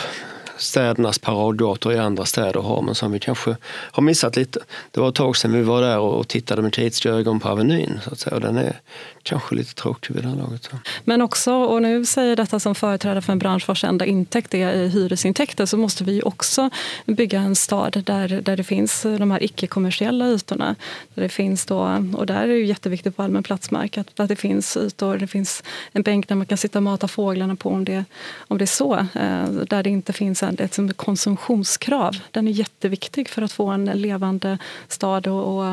städernas 0.62 1.18
paradgator 1.18 1.92
i 1.92 1.98
andra 1.98 2.24
städer 2.24 2.60
har, 2.60 2.82
men 2.82 2.94
som 2.94 3.12
vi 3.12 3.18
kanske 3.18 3.56
har 3.66 4.02
missat 4.02 4.36
lite. 4.36 4.60
Det 4.90 5.00
var 5.00 5.08
ett 5.08 5.14
tag 5.14 5.36
sedan 5.36 5.52
vi 5.52 5.62
var 5.62 5.82
där 5.82 5.98
och 5.98 6.28
tittade 6.28 6.62
med 6.62 6.72
kritiska 6.72 7.10
ögon 7.10 7.40
på 7.40 7.48
Avenyn. 7.48 8.00
Så 8.04 8.10
att 8.12 8.18
säga. 8.18 8.34
Och 8.34 8.40
den 8.40 8.56
är 8.56 8.80
kanske 9.22 9.54
lite 9.54 9.74
tråkig 9.74 10.14
vid 10.14 10.24
det 10.24 10.28
här 10.28 10.36
laget. 10.36 10.70
Men 11.04 11.22
också, 11.22 11.52
och 11.52 11.82
nu 11.82 12.04
säger 12.04 12.36
detta 12.36 12.60
som 12.60 12.74
företrädare 12.74 13.22
för 13.22 13.32
en 13.32 13.38
bransch 13.38 13.68
vars 13.68 13.84
enda 13.84 14.06
intäkt 14.06 14.54
är 14.54 14.88
hyresintäkter, 14.88 15.66
så 15.66 15.76
måste 15.76 16.04
vi 16.04 16.22
också 16.22 16.70
bygga 17.06 17.40
en 17.40 17.56
stad 17.56 18.02
där, 18.06 18.28
där 18.28 18.56
det 18.56 18.64
finns 18.64 19.02
de 19.02 19.30
här 19.30 19.42
icke-kommersiella 19.42 20.28
ytorna. 20.28 20.74
Där 21.14 21.22
det 21.22 21.28
finns 21.28 21.66
då, 21.66 22.04
och 22.16 22.26
där 22.26 22.42
är 22.42 22.46
det 22.46 22.58
jätteviktigt 22.58 23.16
på 23.16 23.22
allmän 23.22 23.42
platsmark 23.42 23.98
att, 23.98 24.20
att 24.20 24.28
det 24.28 24.36
finns 24.36 24.76
ytor, 24.76 25.16
det 25.16 25.26
finns 25.26 25.62
en 25.92 26.02
bänk 26.02 26.28
där 26.28 26.34
man 26.34 26.46
kan 26.46 26.58
sitta 26.58 26.78
och 26.78 26.82
mata 26.82 27.08
fåglarna 27.08 27.56
på 27.56 27.70
om 27.70 27.84
det, 27.84 28.04
om 28.48 28.58
det 28.58 28.64
är 28.64 28.66
så. 28.66 28.94
Eh, 28.94 29.48
där 29.68 29.82
det 29.82 29.90
inte 29.90 30.12
finns 30.12 30.42
en, 30.42 30.51
ett 30.60 30.96
konsumtionskrav. 30.96 32.16
Den 32.30 32.48
är 32.48 32.52
jätteviktig 32.52 33.28
för 33.28 33.42
att 33.42 33.52
få 33.52 33.66
en 33.66 33.84
levande 33.84 34.58
stad 34.88 35.26
och, 35.26 35.56
och 35.56 35.64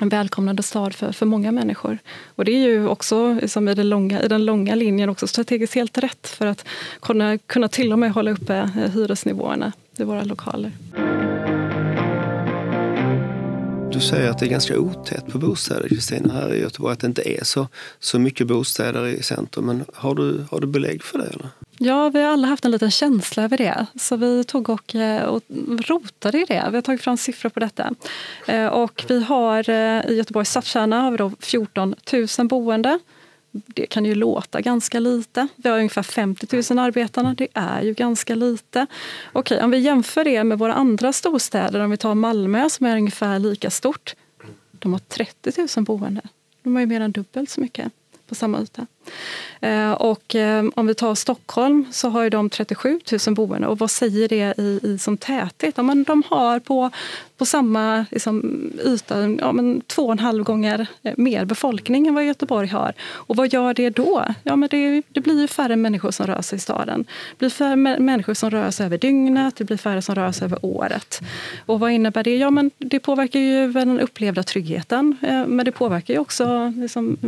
en 0.00 0.08
välkomnande 0.08 0.62
stad 0.62 0.94
för, 0.94 1.12
för 1.12 1.26
många 1.26 1.52
människor. 1.52 1.98
Och 2.34 2.44
det 2.44 2.52
är 2.52 2.68
ju 2.68 2.88
också 2.88 3.40
som 3.48 3.68
i, 3.68 3.74
den 3.74 3.88
långa, 3.88 4.22
i 4.22 4.28
den 4.28 4.44
långa 4.44 4.74
linjen 4.74 5.08
också 5.08 5.26
strategiskt 5.26 5.74
helt 5.74 5.98
rätt 5.98 6.26
för 6.26 6.46
att 6.46 6.64
kunna, 7.00 7.38
kunna 7.38 7.68
till 7.68 7.92
och 7.92 7.98
med 7.98 8.12
hålla 8.12 8.30
uppe 8.30 8.56
eh, 8.56 8.90
hyresnivåerna 8.90 9.72
i 9.96 10.04
våra 10.04 10.24
lokaler. 10.24 10.72
Du 13.92 14.00
säger 14.00 14.30
att 14.30 14.38
det 14.38 14.46
är 14.46 14.50
ganska 14.50 14.78
otätt 14.78 15.26
på 15.26 15.38
bostäder, 15.38 15.88
Kristina, 15.88 16.34
här 16.34 16.54
i 16.54 16.60
Göteborg. 16.60 16.92
Att 16.92 17.00
det 17.00 17.06
inte 17.06 17.40
är 17.40 17.44
så, 17.44 17.68
så 17.98 18.18
mycket 18.18 18.46
bostäder 18.46 19.06
i 19.06 19.22
centrum. 19.22 19.66
Men 19.66 19.84
har 19.94 20.14
du, 20.14 20.46
har 20.50 20.60
du 20.60 20.66
belägg 20.66 21.02
för 21.02 21.18
det? 21.18 21.24
Eller? 21.24 21.48
Ja, 21.82 22.08
vi 22.08 22.22
har 22.22 22.32
alla 22.32 22.48
haft 22.48 22.64
en 22.64 22.70
liten 22.70 22.90
känsla 22.90 23.42
över 23.42 23.56
det. 23.56 23.86
Så 23.94 24.16
vi 24.16 24.44
tog 24.44 24.68
och, 24.68 24.94
eh, 24.94 25.22
och 25.22 25.42
rotade 25.88 26.40
i 26.40 26.44
det. 26.44 26.66
Vi 26.70 26.76
har 26.76 26.82
tagit 26.82 27.02
fram 27.02 27.16
siffror 27.16 27.50
på 27.50 27.60
detta. 27.60 27.94
Eh, 28.46 28.66
och 28.66 29.04
vi 29.08 29.22
har 29.22 29.70
eh, 29.70 30.10
i 30.10 30.14
Göteborgs 30.16 30.50
stadskärna 30.50 31.00
har 31.00 31.10
vi 31.10 31.16
då 31.16 31.32
14 31.40 31.94
000 32.38 32.48
boende. 32.48 32.98
Det 33.50 33.86
kan 33.86 34.04
ju 34.04 34.14
låta 34.14 34.60
ganska 34.60 35.00
lite. 35.00 35.48
Vi 35.56 35.68
har 35.68 35.76
ungefär 35.76 36.02
50 36.02 36.74
000 36.74 36.78
arbetarna. 36.78 37.34
Det 37.34 37.48
är 37.54 37.82
ju 37.82 37.94
ganska 37.94 38.34
lite. 38.34 38.86
Okej, 39.32 39.62
om 39.62 39.70
vi 39.70 39.78
jämför 39.78 40.24
det 40.24 40.44
med 40.44 40.58
våra 40.58 40.74
andra 40.74 41.12
storstäder, 41.12 41.80
om 41.80 41.90
vi 41.90 41.96
tar 41.96 42.14
Malmö 42.14 42.70
som 42.70 42.86
är 42.86 42.96
ungefär 42.96 43.38
lika 43.38 43.70
stort. 43.70 44.14
De 44.72 44.92
har 44.92 45.00
30 45.00 45.52
000 45.76 45.84
boende. 45.84 46.20
De 46.62 46.74
har 46.74 46.80
ju 46.80 46.86
mer 46.86 47.00
än 47.00 47.12
dubbelt 47.12 47.50
så 47.50 47.60
mycket 47.60 47.92
på 48.28 48.34
samma 48.34 48.60
yta. 48.60 48.86
Eh, 49.60 49.92
och 49.92 50.34
eh, 50.34 50.64
om 50.74 50.86
vi 50.86 50.94
tar 50.94 51.14
Stockholm 51.14 51.86
så 51.90 52.08
har 52.08 52.30
de 52.30 52.50
37 52.50 53.00
000 53.26 53.34
boende. 53.34 53.66
Och 53.66 53.78
vad 53.78 53.90
säger 53.90 54.28
det 54.28 54.58
i, 54.58 54.80
i 54.82 54.98
som 54.98 55.16
täthet? 55.16 55.74
Ja, 55.76 55.82
men 55.82 56.04
de 56.04 56.22
har 56.28 56.58
på, 56.58 56.90
på 57.36 57.46
samma 57.46 58.06
liksom, 58.10 58.42
yta 58.84 59.28
ja, 59.28 59.52
men 59.52 59.80
två 59.80 60.02
och 60.02 60.12
en 60.12 60.18
halv 60.18 60.44
gånger 60.44 60.86
mer 61.16 61.44
befolkning 61.44 62.06
än 62.06 62.14
vad 62.14 62.26
Göteborg 62.26 62.68
har. 62.68 62.92
Och 63.00 63.36
vad 63.36 63.52
gör 63.52 63.74
det 63.74 63.90
då? 63.90 64.24
Ja, 64.42 64.56
men 64.56 64.68
det, 64.68 65.02
det 65.08 65.20
blir 65.20 65.46
färre 65.46 65.76
människor 65.76 66.10
som 66.10 66.26
rör 66.26 66.42
sig 66.42 66.56
i 66.56 66.60
staden. 66.60 67.04
Det 67.30 67.38
blir 67.38 67.50
färre 67.50 67.76
människor 67.76 68.34
som 68.34 68.50
rör 68.50 68.70
sig 68.70 68.86
över 68.86 68.98
dygnet, 68.98 69.56
det 69.56 69.64
blir 69.64 69.76
färre 69.76 70.02
som 70.02 70.14
rör 70.14 70.32
sig 70.32 70.44
över 70.44 70.58
året. 70.62 71.20
Och 71.66 71.80
vad 71.80 71.92
innebär 71.92 72.24
det? 72.24 72.36
Ja, 72.36 72.50
men 72.50 72.70
det 72.78 73.00
påverkar 73.00 73.40
ju 73.40 73.72
den 73.72 74.00
upplevda 74.00 74.42
tryggheten, 74.42 75.16
eh, 75.22 75.46
men 75.46 75.64
det 75.64 75.72
påverkar 75.72 76.14
ju 76.14 76.20
också 76.20 76.72
liksom, 76.76 77.18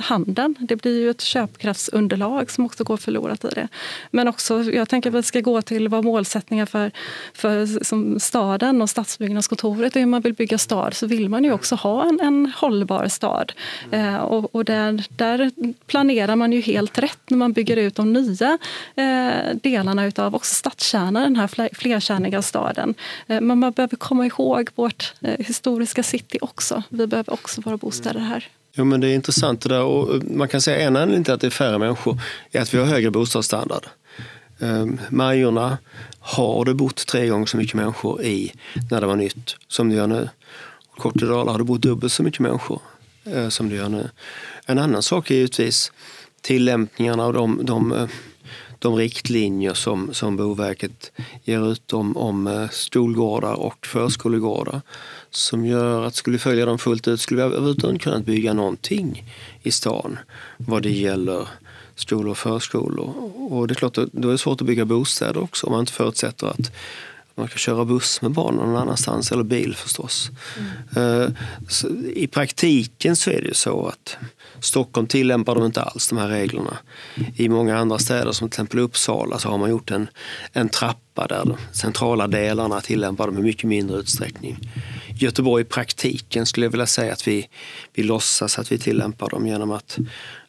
handeln. 0.00 0.54
Det 0.58 0.76
blir 0.76 1.00
ju 1.00 1.12
ett 1.16 1.22
köpkraftsunderlag 1.22 2.50
som 2.50 2.66
också 2.66 2.84
går 2.84 2.96
förlorat 2.96 3.44
i 3.44 3.48
det. 3.48 3.68
Men 4.10 4.28
också, 4.28 4.62
jag 4.62 4.88
tänker 4.88 5.10
att 5.10 5.14
vi 5.14 5.22
ska 5.22 5.40
gå 5.40 5.62
till 5.62 5.88
vad 5.88 6.04
målsättningar 6.04 6.66
för, 6.66 6.90
för 7.34 7.84
som 7.84 8.20
staden 8.20 8.82
och 8.82 8.90
stadsbyggnadskontoret 8.90 9.96
hur 9.96 10.06
man 10.06 10.22
vill 10.22 10.34
bygga 10.34 10.58
stad 10.58 10.94
så 10.94 11.06
vill 11.06 11.28
man 11.28 11.44
ju 11.44 11.52
också 11.52 11.74
ha 11.74 12.08
en, 12.08 12.20
en 12.20 12.52
hållbar 12.56 13.08
stad. 13.08 13.52
Eh, 13.90 14.16
och, 14.16 14.54
och 14.54 14.64
där, 14.64 15.04
där, 15.16 15.50
planerar 15.86 16.36
man 16.36 16.52
ju 16.52 16.60
helt 16.60 16.98
rätt 16.98 17.30
när 17.30 17.38
man 17.38 17.52
bygger 17.52 17.76
ut 17.76 17.94
de 17.94 18.12
nya 18.12 18.58
eh, 18.96 19.56
delarna 19.62 20.12
av 20.16 20.34
också 20.34 20.54
stadskärnan, 20.54 21.22
den 21.22 21.36
här 21.36 21.74
flerkärniga 21.74 22.42
staden. 22.42 22.94
Eh, 23.26 23.40
men 23.40 23.58
man 23.58 23.72
behöver 23.72 23.96
komma 23.96 24.26
ihåg 24.26 24.70
vårt 24.74 25.14
eh, 25.20 25.46
historiska 25.46 26.02
city 26.02 26.38
också. 26.40 26.82
Vi 26.88 27.06
behöver 27.06 27.32
också 27.32 27.60
våra 27.60 27.76
bostäder 27.76 28.20
här. 28.20 28.48
Jo, 28.78 28.84
men 28.84 29.00
det 29.00 29.08
är 29.08 29.14
intressant 29.14 29.60
det 29.60 29.68
där. 29.68 29.82
Och 29.82 30.14
eh, 30.14 30.22
man 30.22 30.48
kan 30.48 30.60
säga 30.60 30.86
en 30.86 30.96
anledning 30.96 31.24
till 31.24 31.34
att 31.34 31.40
det 31.40 31.46
är 31.46 31.50
färre 31.50 31.78
människor 31.78 32.20
är 32.52 32.60
att 32.60 32.74
vi 32.74 32.78
har 32.78 32.86
högre 32.86 33.10
bostadsstandard. 33.10 33.86
Um, 34.58 35.00
Majorna 35.10 35.78
har 36.20 36.64
det 36.64 36.74
bott 36.74 37.06
tre 37.06 37.28
gånger 37.28 37.46
så 37.46 37.56
mycket 37.56 37.74
människor 37.74 38.22
i 38.22 38.52
när 38.90 39.00
det 39.00 39.06
var 39.06 39.16
nytt 39.16 39.56
som 39.68 39.88
det 39.88 39.94
gör 39.94 40.06
nu. 40.06 40.28
Kortedala 40.96 41.52
har 41.52 41.58
det 41.58 41.64
bott 41.64 41.82
dubbelt 41.82 42.12
så 42.12 42.22
mycket 42.22 42.40
människor 42.40 42.80
eh, 43.24 43.48
som 43.48 43.68
det 43.68 43.76
gör 43.76 43.88
nu. 43.88 44.10
En 44.66 44.78
annan 44.78 45.02
sak 45.02 45.30
är 45.30 45.34
givetvis 45.34 45.92
tillämpningarna 46.40 47.24
av 47.24 47.32
de, 47.32 47.60
de, 47.62 47.92
eh, 47.92 48.08
de 48.86 48.96
riktlinjer 48.96 49.74
som, 49.74 50.14
som 50.14 50.36
Boverket 50.36 51.12
ger 51.44 51.72
ut 51.72 51.92
om, 51.92 52.16
om 52.16 52.46
eh, 52.46 52.68
skolgårdar 52.68 53.54
och 53.54 53.86
förskolegårdar 53.86 54.80
som 55.30 55.66
gör 55.66 56.04
att 56.04 56.14
skulle 56.14 56.34
vi 56.34 56.38
följa 56.38 56.66
dem 56.66 56.78
fullt 56.78 57.08
ut 57.08 57.20
skulle 57.20 57.42
vi 57.42 57.46
överhuvudtaget 57.46 58.02
kunna 58.02 58.18
bygga 58.18 58.52
någonting 58.52 59.24
i 59.62 59.70
stan 59.70 60.18
vad 60.56 60.82
det 60.82 60.90
gäller 60.90 61.48
skolor 61.94 62.30
och 62.30 62.38
förskolor. 62.38 63.32
Och 63.52 63.68
det 63.68 63.72
är 63.72 63.76
klart, 63.76 63.94
då 64.12 64.28
är 64.28 64.32
det 64.32 64.38
svårt 64.38 64.60
att 64.60 64.66
bygga 64.66 64.84
bostäder 64.84 65.42
också 65.42 65.66
om 65.66 65.72
man 65.72 65.80
inte 65.80 65.92
förutsätter 65.92 66.46
att 66.46 66.72
man 67.36 67.48
kan 67.48 67.58
köra 67.58 67.84
buss 67.84 68.22
med 68.22 68.30
barnen 68.30 68.60
någon 68.60 68.76
annanstans, 68.76 69.32
eller 69.32 69.44
bil 69.44 69.76
förstås. 69.76 70.30
Mm. 70.96 71.34
I 72.14 72.26
praktiken 72.26 73.16
så 73.16 73.30
är 73.30 73.40
det 73.40 73.48
ju 73.48 73.54
så 73.54 73.86
att 73.86 74.16
Stockholm 74.60 75.06
tillämpar 75.06 75.54
de 75.54 75.64
inte 75.64 75.82
alls 75.82 76.08
de 76.08 76.18
här 76.18 76.28
reglerna. 76.28 76.78
I 77.36 77.48
många 77.48 77.78
andra 77.78 77.98
städer 77.98 78.32
som 78.32 78.48
till 78.48 78.54
exempel 78.54 78.80
Uppsala 78.80 79.38
så 79.38 79.48
har 79.48 79.58
man 79.58 79.70
gjort 79.70 79.90
en, 79.90 80.08
en 80.52 80.68
trappa 80.68 81.26
där 81.26 81.44
de 81.44 81.56
centrala 81.72 82.26
delarna 82.26 82.80
tillämpar 82.80 83.26
dem 83.26 83.38
i 83.38 83.42
mycket 83.42 83.64
mindre 83.64 83.96
utsträckning. 83.96 84.58
Göteborg 85.18 85.62
i 85.62 85.64
praktiken 85.64 86.46
skulle 86.46 86.66
jag 86.66 86.70
vilja 86.70 86.86
säga 86.86 87.12
att 87.12 87.28
vi, 87.28 87.48
vi 87.94 88.02
låtsas 88.02 88.58
att 88.58 88.72
vi 88.72 88.78
tillämpar 88.78 89.30
dem 89.30 89.46
genom 89.46 89.70
att, 89.70 89.98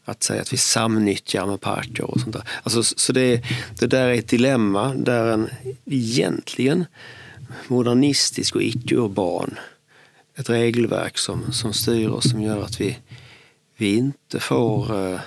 att 0.08 0.24
säga 0.24 0.42
att 0.42 0.54
vi 0.54 0.58
samnyttjar 0.58 1.46
med 1.46 1.62
parker 1.62 2.04
och 2.04 2.20
sånt 2.20 2.34
där. 2.34 2.44
Alltså, 2.64 2.84
så 2.84 3.14
det, 3.14 3.44
det 3.80 3.88
där 3.88 4.08
är 4.08 4.14
ett 4.14 4.28
dilemma 4.28 4.94
där 4.94 5.28
en 5.28 5.50
egentligen 5.86 6.86
modernistisk 7.68 8.56
och 8.56 8.64
icke-urban 8.64 9.56
ett 10.36 10.50
regelverk 10.50 11.18
som, 11.18 11.52
som 11.52 11.74
styr 11.74 12.08
oss 12.08 12.30
som 12.30 12.42
gör 12.42 12.64
att 12.64 12.82
vi, 12.82 12.98
vi 13.78 13.96
inte 13.96 14.40
får 14.40 15.12
eh, 15.12 15.20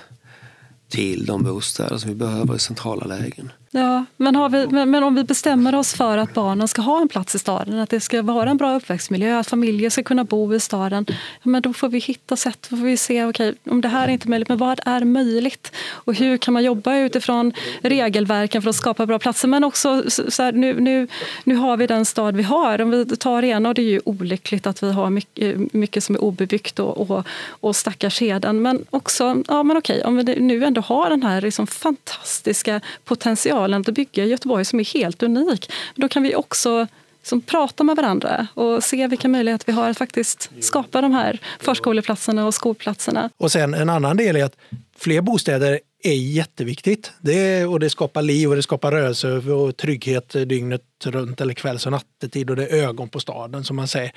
till 0.89 1.25
de 1.25 1.43
bostäder 1.43 1.97
som 1.97 2.09
vi 2.09 2.15
behöver 2.15 2.55
i 2.55 2.59
centrala 2.59 3.05
lägen. 3.05 3.51
Ja, 3.73 4.05
men, 4.17 4.35
har 4.35 4.49
vi, 4.49 4.67
men, 4.67 4.91
men, 4.91 5.03
om 5.03 5.15
vi 5.15 5.23
bestämmer 5.23 5.75
oss 5.75 5.93
för 5.93 6.17
att 6.17 6.33
barnen 6.33 6.67
ska 6.67 6.81
ha 6.81 7.01
en 7.01 7.07
plats 7.07 7.35
i 7.35 7.39
staden, 7.39 7.79
att 7.79 7.89
det 7.89 7.99
ska 7.99 8.21
vara 8.21 8.49
en 8.49 8.57
bra 8.57 8.75
uppväxtmiljö, 8.75 9.39
att 9.39 9.47
familjer 9.47 9.89
ska 9.89 10.03
kunna 10.03 10.23
bo 10.23 10.53
i 10.53 10.59
staden, 10.59 11.05
men 11.43 11.61
då 11.61 11.73
får 11.73 11.89
vi 11.89 11.99
hitta 11.99 12.35
sätt, 12.35 12.67
då 12.69 12.77
får 12.77 12.85
vi 12.85 12.97
se, 12.97 13.25
okay, 13.25 13.53
om 13.69 13.81
det 13.81 13.87
här 13.87 14.07
är 14.07 14.11
inte 14.11 14.29
möjligt, 14.29 14.49
men 14.49 14.57
vad 14.57 14.79
är 14.85 15.05
möjligt? 15.05 15.71
Och 15.89 16.13
hur 16.13 16.37
kan 16.37 16.53
man 16.53 16.63
jobba 16.63 16.97
utifrån 16.97 17.53
regelverken 17.81 18.61
för 18.61 18.69
att 18.69 18.75
skapa 18.75 19.05
bra 19.05 19.19
platser? 19.19 19.47
Men 19.47 19.63
också, 19.63 20.03
så 20.09 20.43
här, 20.43 20.51
nu, 20.51 20.79
nu, 20.79 21.07
nu 21.43 21.55
har 21.55 21.77
vi 21.77 21.87
den 21.87 22.05
stad 22.05 22.35
vi 22.35 22.43
har. 22.43 22.81
Om 22.81 22.89
vi 22.89 23.05
tar 23.05 23.43
ena, 23.43 23.69
och 23.69 23.75
det 23.75 23.81
är 23.81 23.89
ju 23.89 24.01
olyckligt 24.05 24.67
att 24.67 24.83
vi 24.83 24.91
har 24.91 25.09
mycket, 25.09 25.73
mycket 25.73 26.03
som 26.03 26.15
är 26.15 26.23
obebyggt 26.23 26.79
och, 26.79 27.11
och, 27.11 27.25
och 27.49 27.75
stackars 27.75 28.21
heden, 28.21 28.61
men 28.61 28.85
också, 28.89 29.43
ja 29.47 29.63
men 29.63 29.77
okej, 29.77 30.03
om 30.03 30.17
vi 30.17 30.23
nu 30.23 30.65
ändå 30.65 30.81
har 30.81 31.09
den 31.09 31.23
här 31.23 31.41
liksom 31.41 31.67
fantastiska 31.67 32.81
potentialen 33.05 33.60
potentialen 33.61 33.81
att 33.81 33.95
bygga 33.95 34.25
Göteborg 34.25 34.65
som 34.65 34.79
är 34.79 34.93
helt 34.93 35.23
unik. 35.23 35.71
Då 35.95 36.07
kan 36.07 36.23
vi 36.23 36.35
också 36.35 36.87
som 37.23 37.41
prata 37.41 37.83
med 37.83 37.95
varandra 37.95 38.47
och 38.55 38.83
se 38.83 39.07
vilka 39.07 39.27
möjligheter 39.27 39.65
vi 39.65 39.73
har 39.73 39.89
att 39.89 39.97
faktiskt 39.97 40.51
skapa 40.59 41.01
de 41.01 41.13
här 41.13 41.39
förskoleplatserna 41.59 42.47
och 42.47 42.53
skolplatserna. 42.53 43.29
Och 43.37 43.51
sen 43.51 43.73
en 43.73 43.89
annan 43.89 44.17
del 44.17 44.35
är 44.35 44.43
att 44.43 44.55
fler 44.97 45.21
bostäder 45.21 45.79
är 46.03 46.13
jätteviktigt. 46.13 47.11
Det, 47.21 47.65
och 47.65 47.79
det 47.79 47.89
skapar 47.89 48.21
liv 48.21 48.49
och 48.49 48.55
det 48.55 48.63
skapar 48.63 48.91
rörelse 48.91 49.27
och 49.27 49.77
trygghet 49.77 50.29
dygnet 50.47 50.81
runt 51.05 51.41
eller 51.41 51.53
kvälls 51.53 51.85
och 51.85 51.91
nattetid 51.91 52.49
och 52.49 52.55
det 52.55 52.67
är 52.67 52.87
ögon 52.87 53.09
på 53.09 53.19
staden 53.19 53.63
som 53.63 53.75
man 53.75 53.87
säger. 53.87 54.11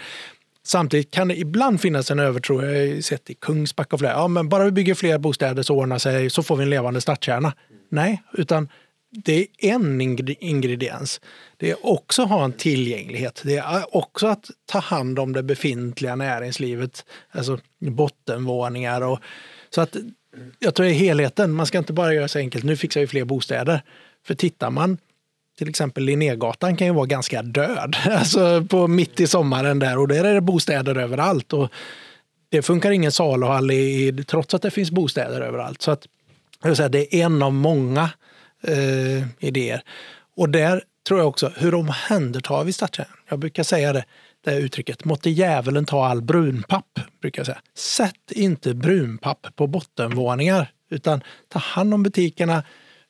Samtidigt 0.66 1.10
kan 1.10 1.28
det 1.28 1.36
ibland 1.36 1.80
finnas 1.80 2.10
en 2.10 2.18
övertro, 2.18 2.62
jag 2.62 2.68
har 2.68 3.00
sett 3.00 3.30
i 3.30 3.34
Kungsbacka 3.34 3.96
och 3.96 4.00
flera, 4.00 4.12
ja 4.12 4.28
men 4.28 4.48
bara 4.48 4.64
vi 4.64 4.70
bygger 4.70 4.94
fler 4.94 5.18
bostäder 5.18 5.62
så 5.62 5.76
ordnar 5.76 5.98
sig, 5.98 6.30
så 6.30 6.42
får 6.42 6.56
vi 6.56 6.62
en 6.62 6.70
levande 6.70 7.00
stadskärna. 7.00 7.52
Nej, 7.90 8.22
utan 8.32 8.68
det 9.14 9.46
är 9.58 9.74
en 9.74 10.00
ingrediens. 10.40 11.20
Det 11.56 11.70
är 11.70 11.86
också 11.86 12.22
att 12.22 12.28
ha 12.28 12.44
en 12.44 12.52
tillgänglighet. 12.52 13.42
Det 13.44 13.56
är 13.56 13.96
också 13.96 14.26
att 14.26 14.50
ta 14.66 14.78
hand 14.78 15.18
om 15.18 15.32
det 15.32 15.42
befintliga 15.42 16.16
näringslivet, 16.16 17.04
alltså 17.30 17.58
bottenvåningar. 17.78 19.00
Och, 19.00 19.18
så 19.70 19.80
att 19.80 19.96
jag 20.58 20.74
tror 20.74 20.86
det 20.86 20.92
är 20.92 20.94
helheten. 20.94 21.52
Man 21.52 21.66
ska 21.66 21.78
inte 21.78 21.92
bara 21.92 22.14
göra 22.14 22.28
så 22.28 22.38
enkelt, 22.38 22.64
nu 22.64 22.76
fixar 22.76 23.00
vi 23.00 23.06
fler 23.06 23.24
bostäder. 23.24 23.82
För 24.26 24.34
tittar 24.34 24.70
man 24.70 24.98
till 25.58 25.68
exempel 25.68 26.04
Linnégatan 26.04 26.76
kan 26.76 26.86
ju 26.86 26.92
vara 26.92 27.06
ganska 27.06 27.42
död, 27.42 27.96
alltså 28.10 28.64
på 28.64 28.86
mitt 28.86 29.20
i 29.20 29.26
sommaren 29.26 29.78
där 29.78 29.98
och 29.98 30.08
där 30.08 30.24
är 30.24 30.34
det 30.34 30.40
bostäder 30.40 30.96
överallt. 30.96 31.52
Och 31.52 31.68
det 32.48 32.62
funkar 32.62 32.90
ingen 32.90 33.12
saluhall 33.12 33.70
i, 33.70 34.24
trots 34.26 34.54
att 34.54 34.62
det 34.62 34.70
finns 34.70 34.90
bostäder 34.90 35.40
överallt. 35.40 35.82
Så 35.82 35.90
att, 35.90 36.06
jag 36.62 36.76
säga, 36.76 36.88
det 36.88 37.14
är 37.14 37.24
en 37.24 37.42
av 37.42 37.52
många 37.52 38.10
eh, 38.68 39.24
idéer. 39.38 39.82
Och 40.36 40.48
där 40.48 40.82
tror 41.08 41.20
jag 41.20 41.28
också, 41.28 41.52
hur 41.56 41.74
omhändertar 41.74 42.64
vi 42.64 42.72
stadskärnan? 42.72 43.16
Jag 43.28 43.38
brukar 43.38 43.62
säga 43.62 43.92
det, 43.92 44.04
det 44.44 44.50
här 44.50 44.58
uttrycket, 44.58 45.04
måtte 45.04 45.30
djävulen 45.30 45.84
ta 45.84 46.06
all 46.06 46.22
brunpapp. 46.22 47.00
brukar 47.20 47.40
jag 47.40 47.46
säga. 47.46 47.60
Sätt 47.74 48.30
inte 48.30 48.74
brunpapp 48.74 49.46
på 49.56 49.66
bottenvåningar, 49.66 50.70
utan 50.90 51.22
ta 51.48 51.58
hand 51.58 51.94
om 51.94 52.02
butikerna, 52.02 52.62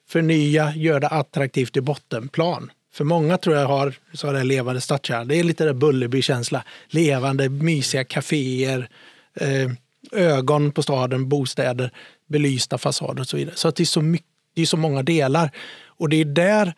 förnya, 0.08 0.74
gör 0.76 1.00
det 1.00 1.08
attraktivt 1.08 1.76
i 1.76 1.80
bottenplan. 1.80 2.70
För 2.94 3.04
många 3.04 3.38
tror 3.38 3.56
jag 3.56 3.66
har 3.66 3.94
så 4.12 4.32
det 4.32 4.44
levande 4.44 4.80
stadskärna. 4.80 5.24
Det 5.24 5.36
är 5.36 5.44
lite 5.44 5.64
där 5.64 5.72
Bullerby-känsla. 5.72 6.64
Levande, 6.88 7.48
mysiga 7.48 8.04
kaféer, 8.04 8.88
eh, 9.34 9.70
ögon 10.12 10.72
på 10.72 10.82
staden, 10.82 11.28
bostäder, 11.28 11.90
belysta 12.28 12.78
fasader 12.78 13.20
och 13.20 13.28
så 13.28 13.36
vidare. 13.36 13.56
Så 13.56 13.68
att 13.68 13.76
det 13.76 13.82
är 13.82 13.86
så 13.86 14.02
mycket 14.02 14.33
det 14.54 14.62
är 14.62 14.66
så 14.66 14.76
många 14.76 15.02
delar. 15.02 15.50
Och 15.86 16.08
det 16.08 16.20
är 16.20 16.24
där, 16.24 16.74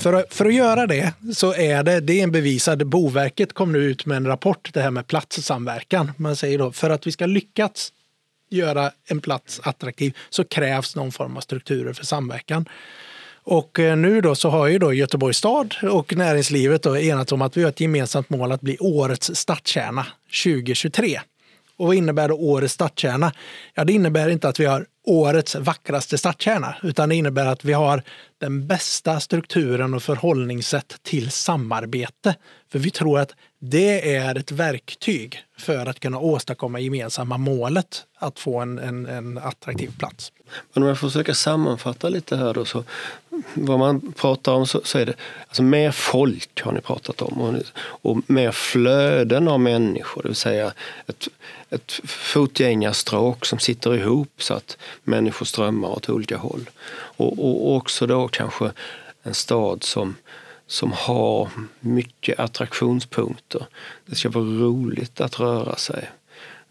för 0.00 0.12
att, 0.12 0.34
för 0.34 0.46
att 0.46 0.54
göra 0.54 0.86
det 0.86 1.12
så 1.34 1.54
är 1.54 1.82
det, 1.82 2.00
det 2.00 2.20
är 2.20 2.22
en 2.22 2.32
bevisad, 2.32 2.86
Boverket 2.86 3.52
kom 3.52 3.72
nu 3.72 3.78
ut 3.78 4.06
med 4.06 4.16
en 4.16 4.26
rapport, 4.26 4.70
det 4.72 4.80
här 4.80 4.90
med 4.90 5.06
platssamverkan. 5.06 6.12
Man 6.16 6.36
säger 6.36 6.58
då, 6.58 6.72
för 6.72 6.90
att 6.90 7.06
vi 7.06 7.12
ska 7.12 7.26
lyckas 7.26 7.92
göra 8.50 8.90
en 9.06 9.20
plats 9.20 9.60
attraktiv 9.62 10.16
så 10.30 10.44
krävs 10.44 10.96
någon 10.96 11.12
form 11.12 11.36
av 11.36 11.40
strukturer 11.40 11.92
för 11.92 12.04
samverkan. 12.04 12.68
Och 13.46 13.78
eh, 13.78 13.96
nu 13.96 14.20
då 14.20 14.34
så 14.34 14.48
har 14.48 14.66
ju 14.66 14.78
då 14.78 14.92
Göteborgs 14.92 15.36
stad 15.36 15.74
och 15.82 16.16
näringslivet 16.16 16.82
då 16.82 16.98
enats 16.98 17.32
om 17.32 17.42
att 17.42 17.56
vi 17.56 17.62
har 17.62 17.68
ett 17.68 17.80
gemensamt 17.80 18.30
mål 18.30 18.52
att 18.52 18.60
bli 18.60 18.78
årets 18.78 19.30
stadskärna 19.34 20.06
2023. 20.44 21.20
Och 21.76 21.86
vad 21.86 21.96
innebär 21.96 22.28
då 22.28 22.34
årets 22.34 22.74
stadskärna? 22.74 23.32
Ja, 23.74 23.84
det 23.84 23.92
innebär 23.92 24.28
inte 24.28 24.48
att 24.48 24.60
vi 24.60 24.64
har 24.64 24.86
årets 25.06 25.54
vackraste 25.54 26.18
stadskärna, 26.18 26.76
utan 26.82 27.08
det 27.08 27.14
innebär 27.14 27.46
att 27.46 27.64
vi 27.64 27.72
har 27.72 28.02
den 28.38 28.66
bästa 28.66 29.20
strukturen 29.20 29.94
och 29.94 30.02
förhållningssätt 30.02 30.96
till 31.02 31.30
samarbete. 31.30 32.34
För 32.72 32.78
vi 32.78 32.90
tror 32.90 33.18
att 33.18 33.34
det 33.58 34.16
är 34.16 34.38
ett 34.38 34.52
verktyg 34.52 35.42
för 35.58 35.86
att 35.86 36.00
kunna 36.00 36.18
åstadkomma 36.18 36.80
gemensamma 36.80 37.38
målet 37.38 38.04
att 38.18 38.38
få 38.38 38.60
en, 38.60 38.78
en, 38.78 39.06
en 39.06 39.38
attraktiv 39.38 39.98
plats. 39.98 40.32
Men 40.72 40.82
om 40.82 40.88
jag 40.88 40.98
får 40.98 41.08
försöka 41.08 41.34
sammanfatta 41.34 42.08
lite 42.08 42.36
här 42.36 42.54
då, 42.54 42.64
så 42.64 42.84
vad 43.54 43.78
man 43.78 44.12
pratar 44.12 44.52
om 44.52 44.66
så, 44.66 44.80
så 44.84 44.98
är 44.98 45.06
det 45.06 45.14
alltså 45.48 45.62
mer 45.62 45.90
folk 45.90 46.62
har 46.62 46.72
ni 46.72 46.80
pratat 46.80 47.22
om 47.22 47.40
och, 47.40 47.54
och 47.78 48.30
mer 48.30 48.52
flöden 48.52 49.48
av 49.48 49.60
människor, 49.60 50.22
det 50.22 50.28
vill 50.28 50.36
säga 50.36 50.72
ett, 51.06 51.28
ett 51.70 51.92
fotgängarstråk 52.04 53.46
som 53.46 53.58
sitter 53.58 53.94
ihop 53.94 54.42
så 54.42 54.54
att 54.54 54.76
människor 55.02 55.46
strömmar 55.46 55.88
åt 55.88 56.08
olika 56.08 56.36
håll. 56.36 56.70
Och, 56.90 57.38
och, 57.38 57.76
också 57.76 58.06
då 58.06 58.28
kanske 58.28 58.72
en 59.22 59.34
stad 59.34 59.82
som 59.82 60.14
som 60.66 60.92
har 60.92 61.48
mycket 61.80 62.38
attraktionspunkter. 62.38 63.66
Det 64.06 64.14
ska 64.14 64.28
vara 64.28 64.44
roligt 64.44 65.20
att 65.20 65.40
röra 65.40 65.76
sig. 65.76 66.10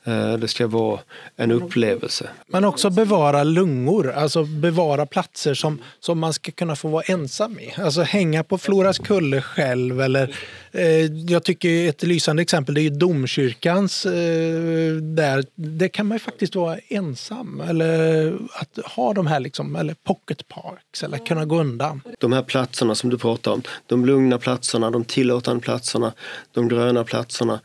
Eh, 0.08 0.34
det 0.34 0.48
ska 0.48 0.68
vara 0.68 1.00
en 1.36 1.52
upplevelse. 1.52 2.30
Men 2.48 2.66
också 2.66 2.90
bevara 2.90 3.44
lungor, 3.44 4.12
alltså 4.12 4.44
bevara 4.44 5.06
platser 5.06 5.54
som, 5.54 5.82
som 6.00 6.20
man 6.20 6.34
ska 6.34 6.52
kunna 6.52 6.76
få 6.76 6.88
vara 6.88 7.04
ensam 7.04 7.60
i. 7.60 7.74
Alltså 7.78 8.02
hänga 8.02 8.44
på 8.44 8.58
Floras 8.58 9.00
kulle 9.00 9.42
själv 9.42 10.02
eller 10.02 10.36
eh, 10.72 11.06
jag 11.06 11.44
tycker 11.44 11.90
ett 11.90 12.04
lysande 12.04 12.42
exempel 12.42 12.76
det 12.76 12.82
är 12.82 12.90
domkyrkans 12.90 14.06
eh, 14.06 14.96
där. 14.96 15.46
Det 15.56 15.90
kan 15.90 16.08
man 16.08 16.16
ju 16.16 16.20
faktiskt 16.20 16.56
vara 16.56 16.78
ensam 16.88 17.62
eller 17.62 18.34
att 18.54 18.86
ha 18.86 19.14
de 19.14 19.28
här 19.28 19.40
liksom, 19.40 19.76
eller 19.76 19.94
pocket 20.04 20.48
parks 20.48 21.04
eller 21.04 21.18
kunna 21.18 21.46
gå 21.46 21.60
undan. 21.60 22.02
De 22.20 22.34
här 22.34 22.44
platserna 22.44 22.96
som 22.96 23.10
du 23.10 23.18
pratar 23.18 23.52
om, 23.52 23.62
de 23.86 24.06
lugna 24.06 24.38
platserna, 24.38 24.92
de 24.92 25.04
tillåtande 25.06 25.62
platserna, 25.62 26.14
de 26.54 26.68
gröna 26.68 27.04
platserna 27.04 27.60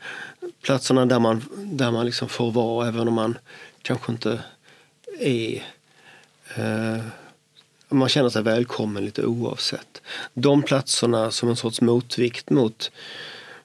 platserna 0.61 1.05
där 1.05 1.19
man, 1.19 1.43
där 1.57 1.91
man 1.91 2.05
liksom 2.05 2.29
får 2.29 2.51
vara 2.51 2.87
även 2.87 3.07
om 3.07 3.13
man 3.13 3.37
kanske 3.81 4.11
inte 4.11 4.39
är 5.19 5.63
eh, 6.55 7.03
man 7.89 8.09
känner 8.09 8.29
sig 8.29 8.43
välkommen 8.43 9.05
lite 9.05 9.25
oavsett. 9.25 10.01
De 10.33 10.63
platserna 10.63 11.31
som 11.31 11.49
en 11.49 11.55
sorts 11.55 11.81
motvikt 11.81 12.49
mot 12.49 12.91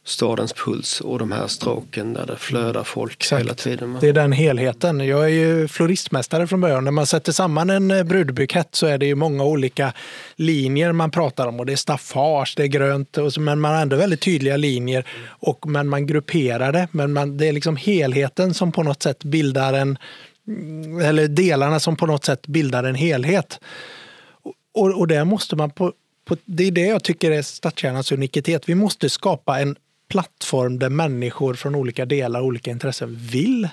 stadens 0.07 0.53
puls 0.53 1.01
och 1.01 1.19
de 1.19 1.33
här 1.33 1.47
stråken 1.47 2.13
där 2.13 2.27
det 2.27 2.37
flödar 2.37 2.85
folk 2.85 3.13
Exakt. 3.13 3.43
hela 3.43 3.55
tiden. 3.55 3.99
Det 4.01 4.09
är 4.09 4.13
den 4.13 4.33
helheten. 4.33 5.01
Jag 5.01 5.25
är 5.25 5.29
ju 5.29 5.69
floristmästare 5.69 6.47
från 6.47 6.61
början. 6.61 6.85
När 6.85 6.91
man 6.91 7.07
sätter 7.07 7.33
samman 7.33 7.71
en 7.71 7.91
eh, 7.91 8.05
brudbukett 8.05 8.69
så 8.75 8.87
är 8.87 8.99
det 8.99 9.07
ju 9.07 9.15
många 9.15 9.45
olika 9.45 9.93
linjer 10.37 10.93
man 10.93 11.11
pratar 11.11 11.47
om 11.47 11.61
och 11.61 11.67
det 11.67 11.73
är 11.73 11.77
staffage, 11.77 12.55
det 12.57 12.63
är 12.63 12.67
grönt, 12.67 13.19
och 13.19 13.33
så, 13.33 13.41
men 13.41 13.61
man 13.61 13.75
har 13.75 13.83
ändå 13.83 13.97
väldigt 13.97 14.21
tydliga 14.21 14.57
linjer 14.57 15.07
och 15.27 15.67
men 15.69 15.89
man 15.89 16.07
grupperar 16.07 16.73
det. 16.73 16.89
Men 16.91 17.13
man, 17.13 17.37
det 17.37 17.47
är 17.49 17.53
liksom 17.53 17.77
helheten 17.77 18.55
som 18.55 18.73
på 18.73 18.83
något 18.83 19.03
sätt 19.03 19.25
bildar 19.25 19.73
en, 19.73 19.99
eller 21.03 21.29
delarna 21.29 21.81
som 21.81 21.97
på 21.97 22.07
något 22.07 22.25
sätt 22.25 22.47
bildar 22.47 22.85
en 22.85 22.95
helhet. 22.95 23.61
Och, 24.75 24.99
och 24.99 25.09
där 25.09 25.25
måste 25.25 25.57
man 25.57 25.71
på, 25.71 25.93
på, 26.25 26.37
det 26.45 26.65
är 26.65 26.71
det 26.71 26.87
jag 26.87 27.05
tycker 27.05 27.31
är 27.31 27.43
stadskärnans 27.43 28.13
unikitet. 28.13 28.69
Vi 28.69 28.75
måste 28.75 29.09
skapa 29.09 29.61
en 29.61 29.77
plattform 30.09 30.79
där 30.79 30.89
människor 30.89 31.55
från 31.55 31.75
olika 31.75 32.05
delar 32.05 32.41
och 32.41 32.47
olika 32.47 32.71
intressen 32.71 33.17
vill 33.17 33.69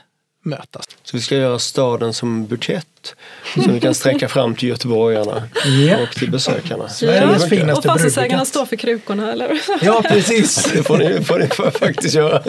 mötas. 0.45 0.85
Så 1.03 1.17
vi 1.17 1.23
ska 1.23 1.35
göra 1.35 1.59
staden 1.59 2.13
som 2.13 2.45
bukett 2.45 3.15
som 3.53 3.73
vi 3.73 3.79
kan 3.79 3.95
sträcka 3.95 4.27
fram 4.27 4.55
till 4.55 4.69
göteborgarna 4.69 5.43
yeah. 5.67 6.01
och 6.01 6.09
till 6.09 6.31
besökarna. 6.31 6.87
Finaste 6.87 7.71
Och 7.73 7.83
fastighetsägarna 7.83 8.45
står 8.45 8.65
för 8.65 8.75
krukorna 8.75 9.31
eller? 9.31 9.61
Ja 9.81 10.03
precis. 10.09 10.71
Det 10.73 10.83
får 10.83 10.97
ni, 10.97 11.23
får 11.23 11.39
ni 11.39 11.47
faktiskt 11.71 12.15
göra. 12.15 12.43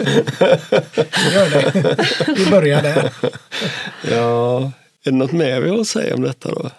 Gör 1.33 1.49
det. 1.49 2.33
Vi 2.37 2.45
börjar 2.45 2.81
där. 2.81 3.11
Ja, 4.11 4.71
är 5.05 5.11
det 5.11 5.17
något 5.17 5.31
mer 5.31 5.61
vi 5.61 5.69
har 5.69 5.79
att 5.79 5.87
säga 5.87 6.15
om 6.15 6.21
detta 6.21 6.49
då? 6.49 6.71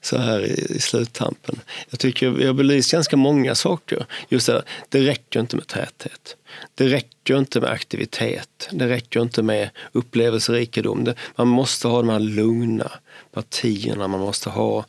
Så 0.00 0.18
här 0.18 0.44
i, 0.44 0.76
i 0.76 0.80
sluttampen. 0.80 1.60
Jag 1.90 2.00
tycker 2.00 2.30
vi 2.30 2.46
har 2.46 2.54
belyst 2.54 2.92
ganska 2.92 3.16
många 3.16 3.54
saker. 3.54 4.06
Just 4.28 4.46
det, 4.46 4.62
det 4.88 5.00
räcker 5.00 5.40
inte 5.40 5.56
med 5.56 5.66
täthet. 5.66 6.36
Det 6.74 6.88
räcker 6.88 7.38
inte 7.38 7.60
med 7.60 7.70
aktivitet. 7.70 8.68
Det 8.70 8.88
räcker 8.88 9.22
inte 9.22 9.42
med 9.42 9.70
upplevelserikedom. 9.92 11.04
Det, 11.04 11.14
man 11.36 11.48
måste 11.48 11.88
ha 11.88 11.98
de 11.98 12.08
här 12.08 12.20
lugna 12.20 12.92
partierna. 13.32 14.08
Man 14.08 14.20
måste 14.20 14.50
ha 14.50 14.84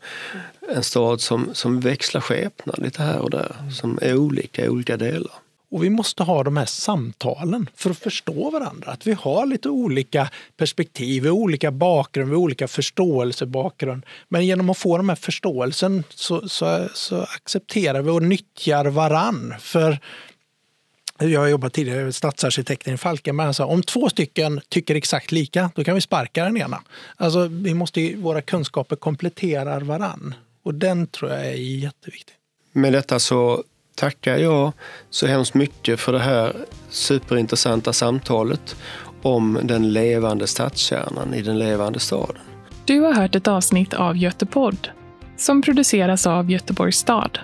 en 0.69 0.83
stad 0.83 1.21
som, 1.21 1.49
som 1.53 1.79
växlar 1.79 2.21
skepnad 2.21 2.79
lite 2.79 3.03
här 3.03 3.19
och 3.19 3.29
där. 3.29 3.55
Som 3.71 3.99
är 4.01 4.15
olika 4.15 4.65
i 4.65 4.69
olika 4.69 4.97
delar. 4.97 5.31
Och 5.73 5.83
vi 5.83 5.89
måste 5.89 6.23
ha 6.23 6.43
de 6.43 6.57
här 6.57 6.65
samtalen 6.65 7.69
för 7.75 7.89
att 7.89 7.97
förstå 7.97 8.49
varandra. 8.49 8.91
Att 8.91 9.07
vi 9.07 9.13
har 9.13 9.45
lite 9.45 9.69
olika 9.69 10.29
perspektiv, 10.57 11.27
olika 11.27 11.71
bakgrund, 11.71 12.33
olika 12.33 12.67
förståelsebakgrund. 12.67 14.05
Men 14.29 14.45
genom 14.45 14.69
att 14.69 14.77
få 14.77 14.97
den 14.97 15.09
här 15.09 15.15
förståelsen 15.15 16.03
så, 16.09 16.49
så, 16.49 16.87
så 16.93 17.21
accepterar 17.21 18.01
vi 18.01 18.09
och 18.09 18.23
nyttjar 18.23 18.85
varann. 18.85 19.53
För 19.59 19.99
jag 21.19 21.39
har 21.39 21.47
jobbat 21.47 21.73
tidigare 21.73 22.03
med 22.03 22.15
stadsarkitekten 22.15 22.93
i 22.93 22.97
Falkenberg. 22.97 23.53
sa 23.53 23.65
om 23.65 23.83
två 23.83 24.09
stycken 24.09 24.61
tycker 24.69 24.95
exakt 24.95 25.31
lika, 25.31 25.71
då 25.75 25.83
kan 25.83 25.95
vi 25.95 26.01
sparka 26.01 26.43
den 26.43 26.57
ena. 26.57 26.81
Alltså, 27.15 27.47
vi 27.47 27.73
måste, 27.73 28.15
våra 28.15 28.41
kunskaper 28.41 28.95
kompletterar 28.95 29.81
varann. 29.81 30.35
Och 30.63 30.73
den 30.73 31.07
tror 31.07 31.31
jag 31.31 31.45
är 31.45 31.53
jätteviktig. 31.53 32.35
Med 32.71 32.93
detta 32.93 33.19
så 33.19 33.63
tackar 33.95 34.37
jag 34.37 34.71
så 35.09 35.27
hemskt 35.27 35.53
mycket 35.53 35.99
för 35.99 36.13
det 36.13 36.19
här 36.19 36.55
superintressanta 36.89 37.93
samtalet 37.93 38.75
om 39.21 39.59
den 39.63 39.93
levande 39.93 40.47
stadskärnan 40.47 41.33
i 41.33 41.41
den 41.41 41.59
levande 41.59 41.99
staden. 41.99 42.35
Du 42.85 42.99
har 42.99 43.13
hört 43.13 43.35
ett 43.35 43.47
avsnitt 43.47 43.93
av 43.93 44.17
Götepodd 44.17 44.89
som 45.37 45.61
produceras 45.61 46.27
av 46.27 46.51
Göteborgs 46.51 46.97
stad. 46.97 47.39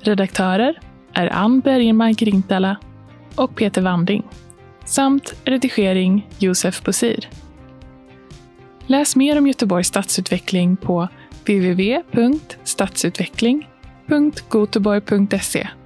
Redaktörer 0.00 0.80
är 1.12 1.26
Ann 1.26 1.60
Bergenmark 1.60 2.22
Rintala 2.22 2.76
och 3.34 3.56
Peter 3.56 3.82
Wanding 3.82 4.22
samt 4.84 5.34
redigering 5.44 6.28
Josef 6.38 6.82
Bosir. 6.82 7.28
Läs 8.86 9.16
mer 9.16 9.38
om 9.38 9.46
Göteborgs 9.46 9.88
stadsutveckling 9.88 10.76
på 10.76 11.08
www.goteborg.se 14.08 15.83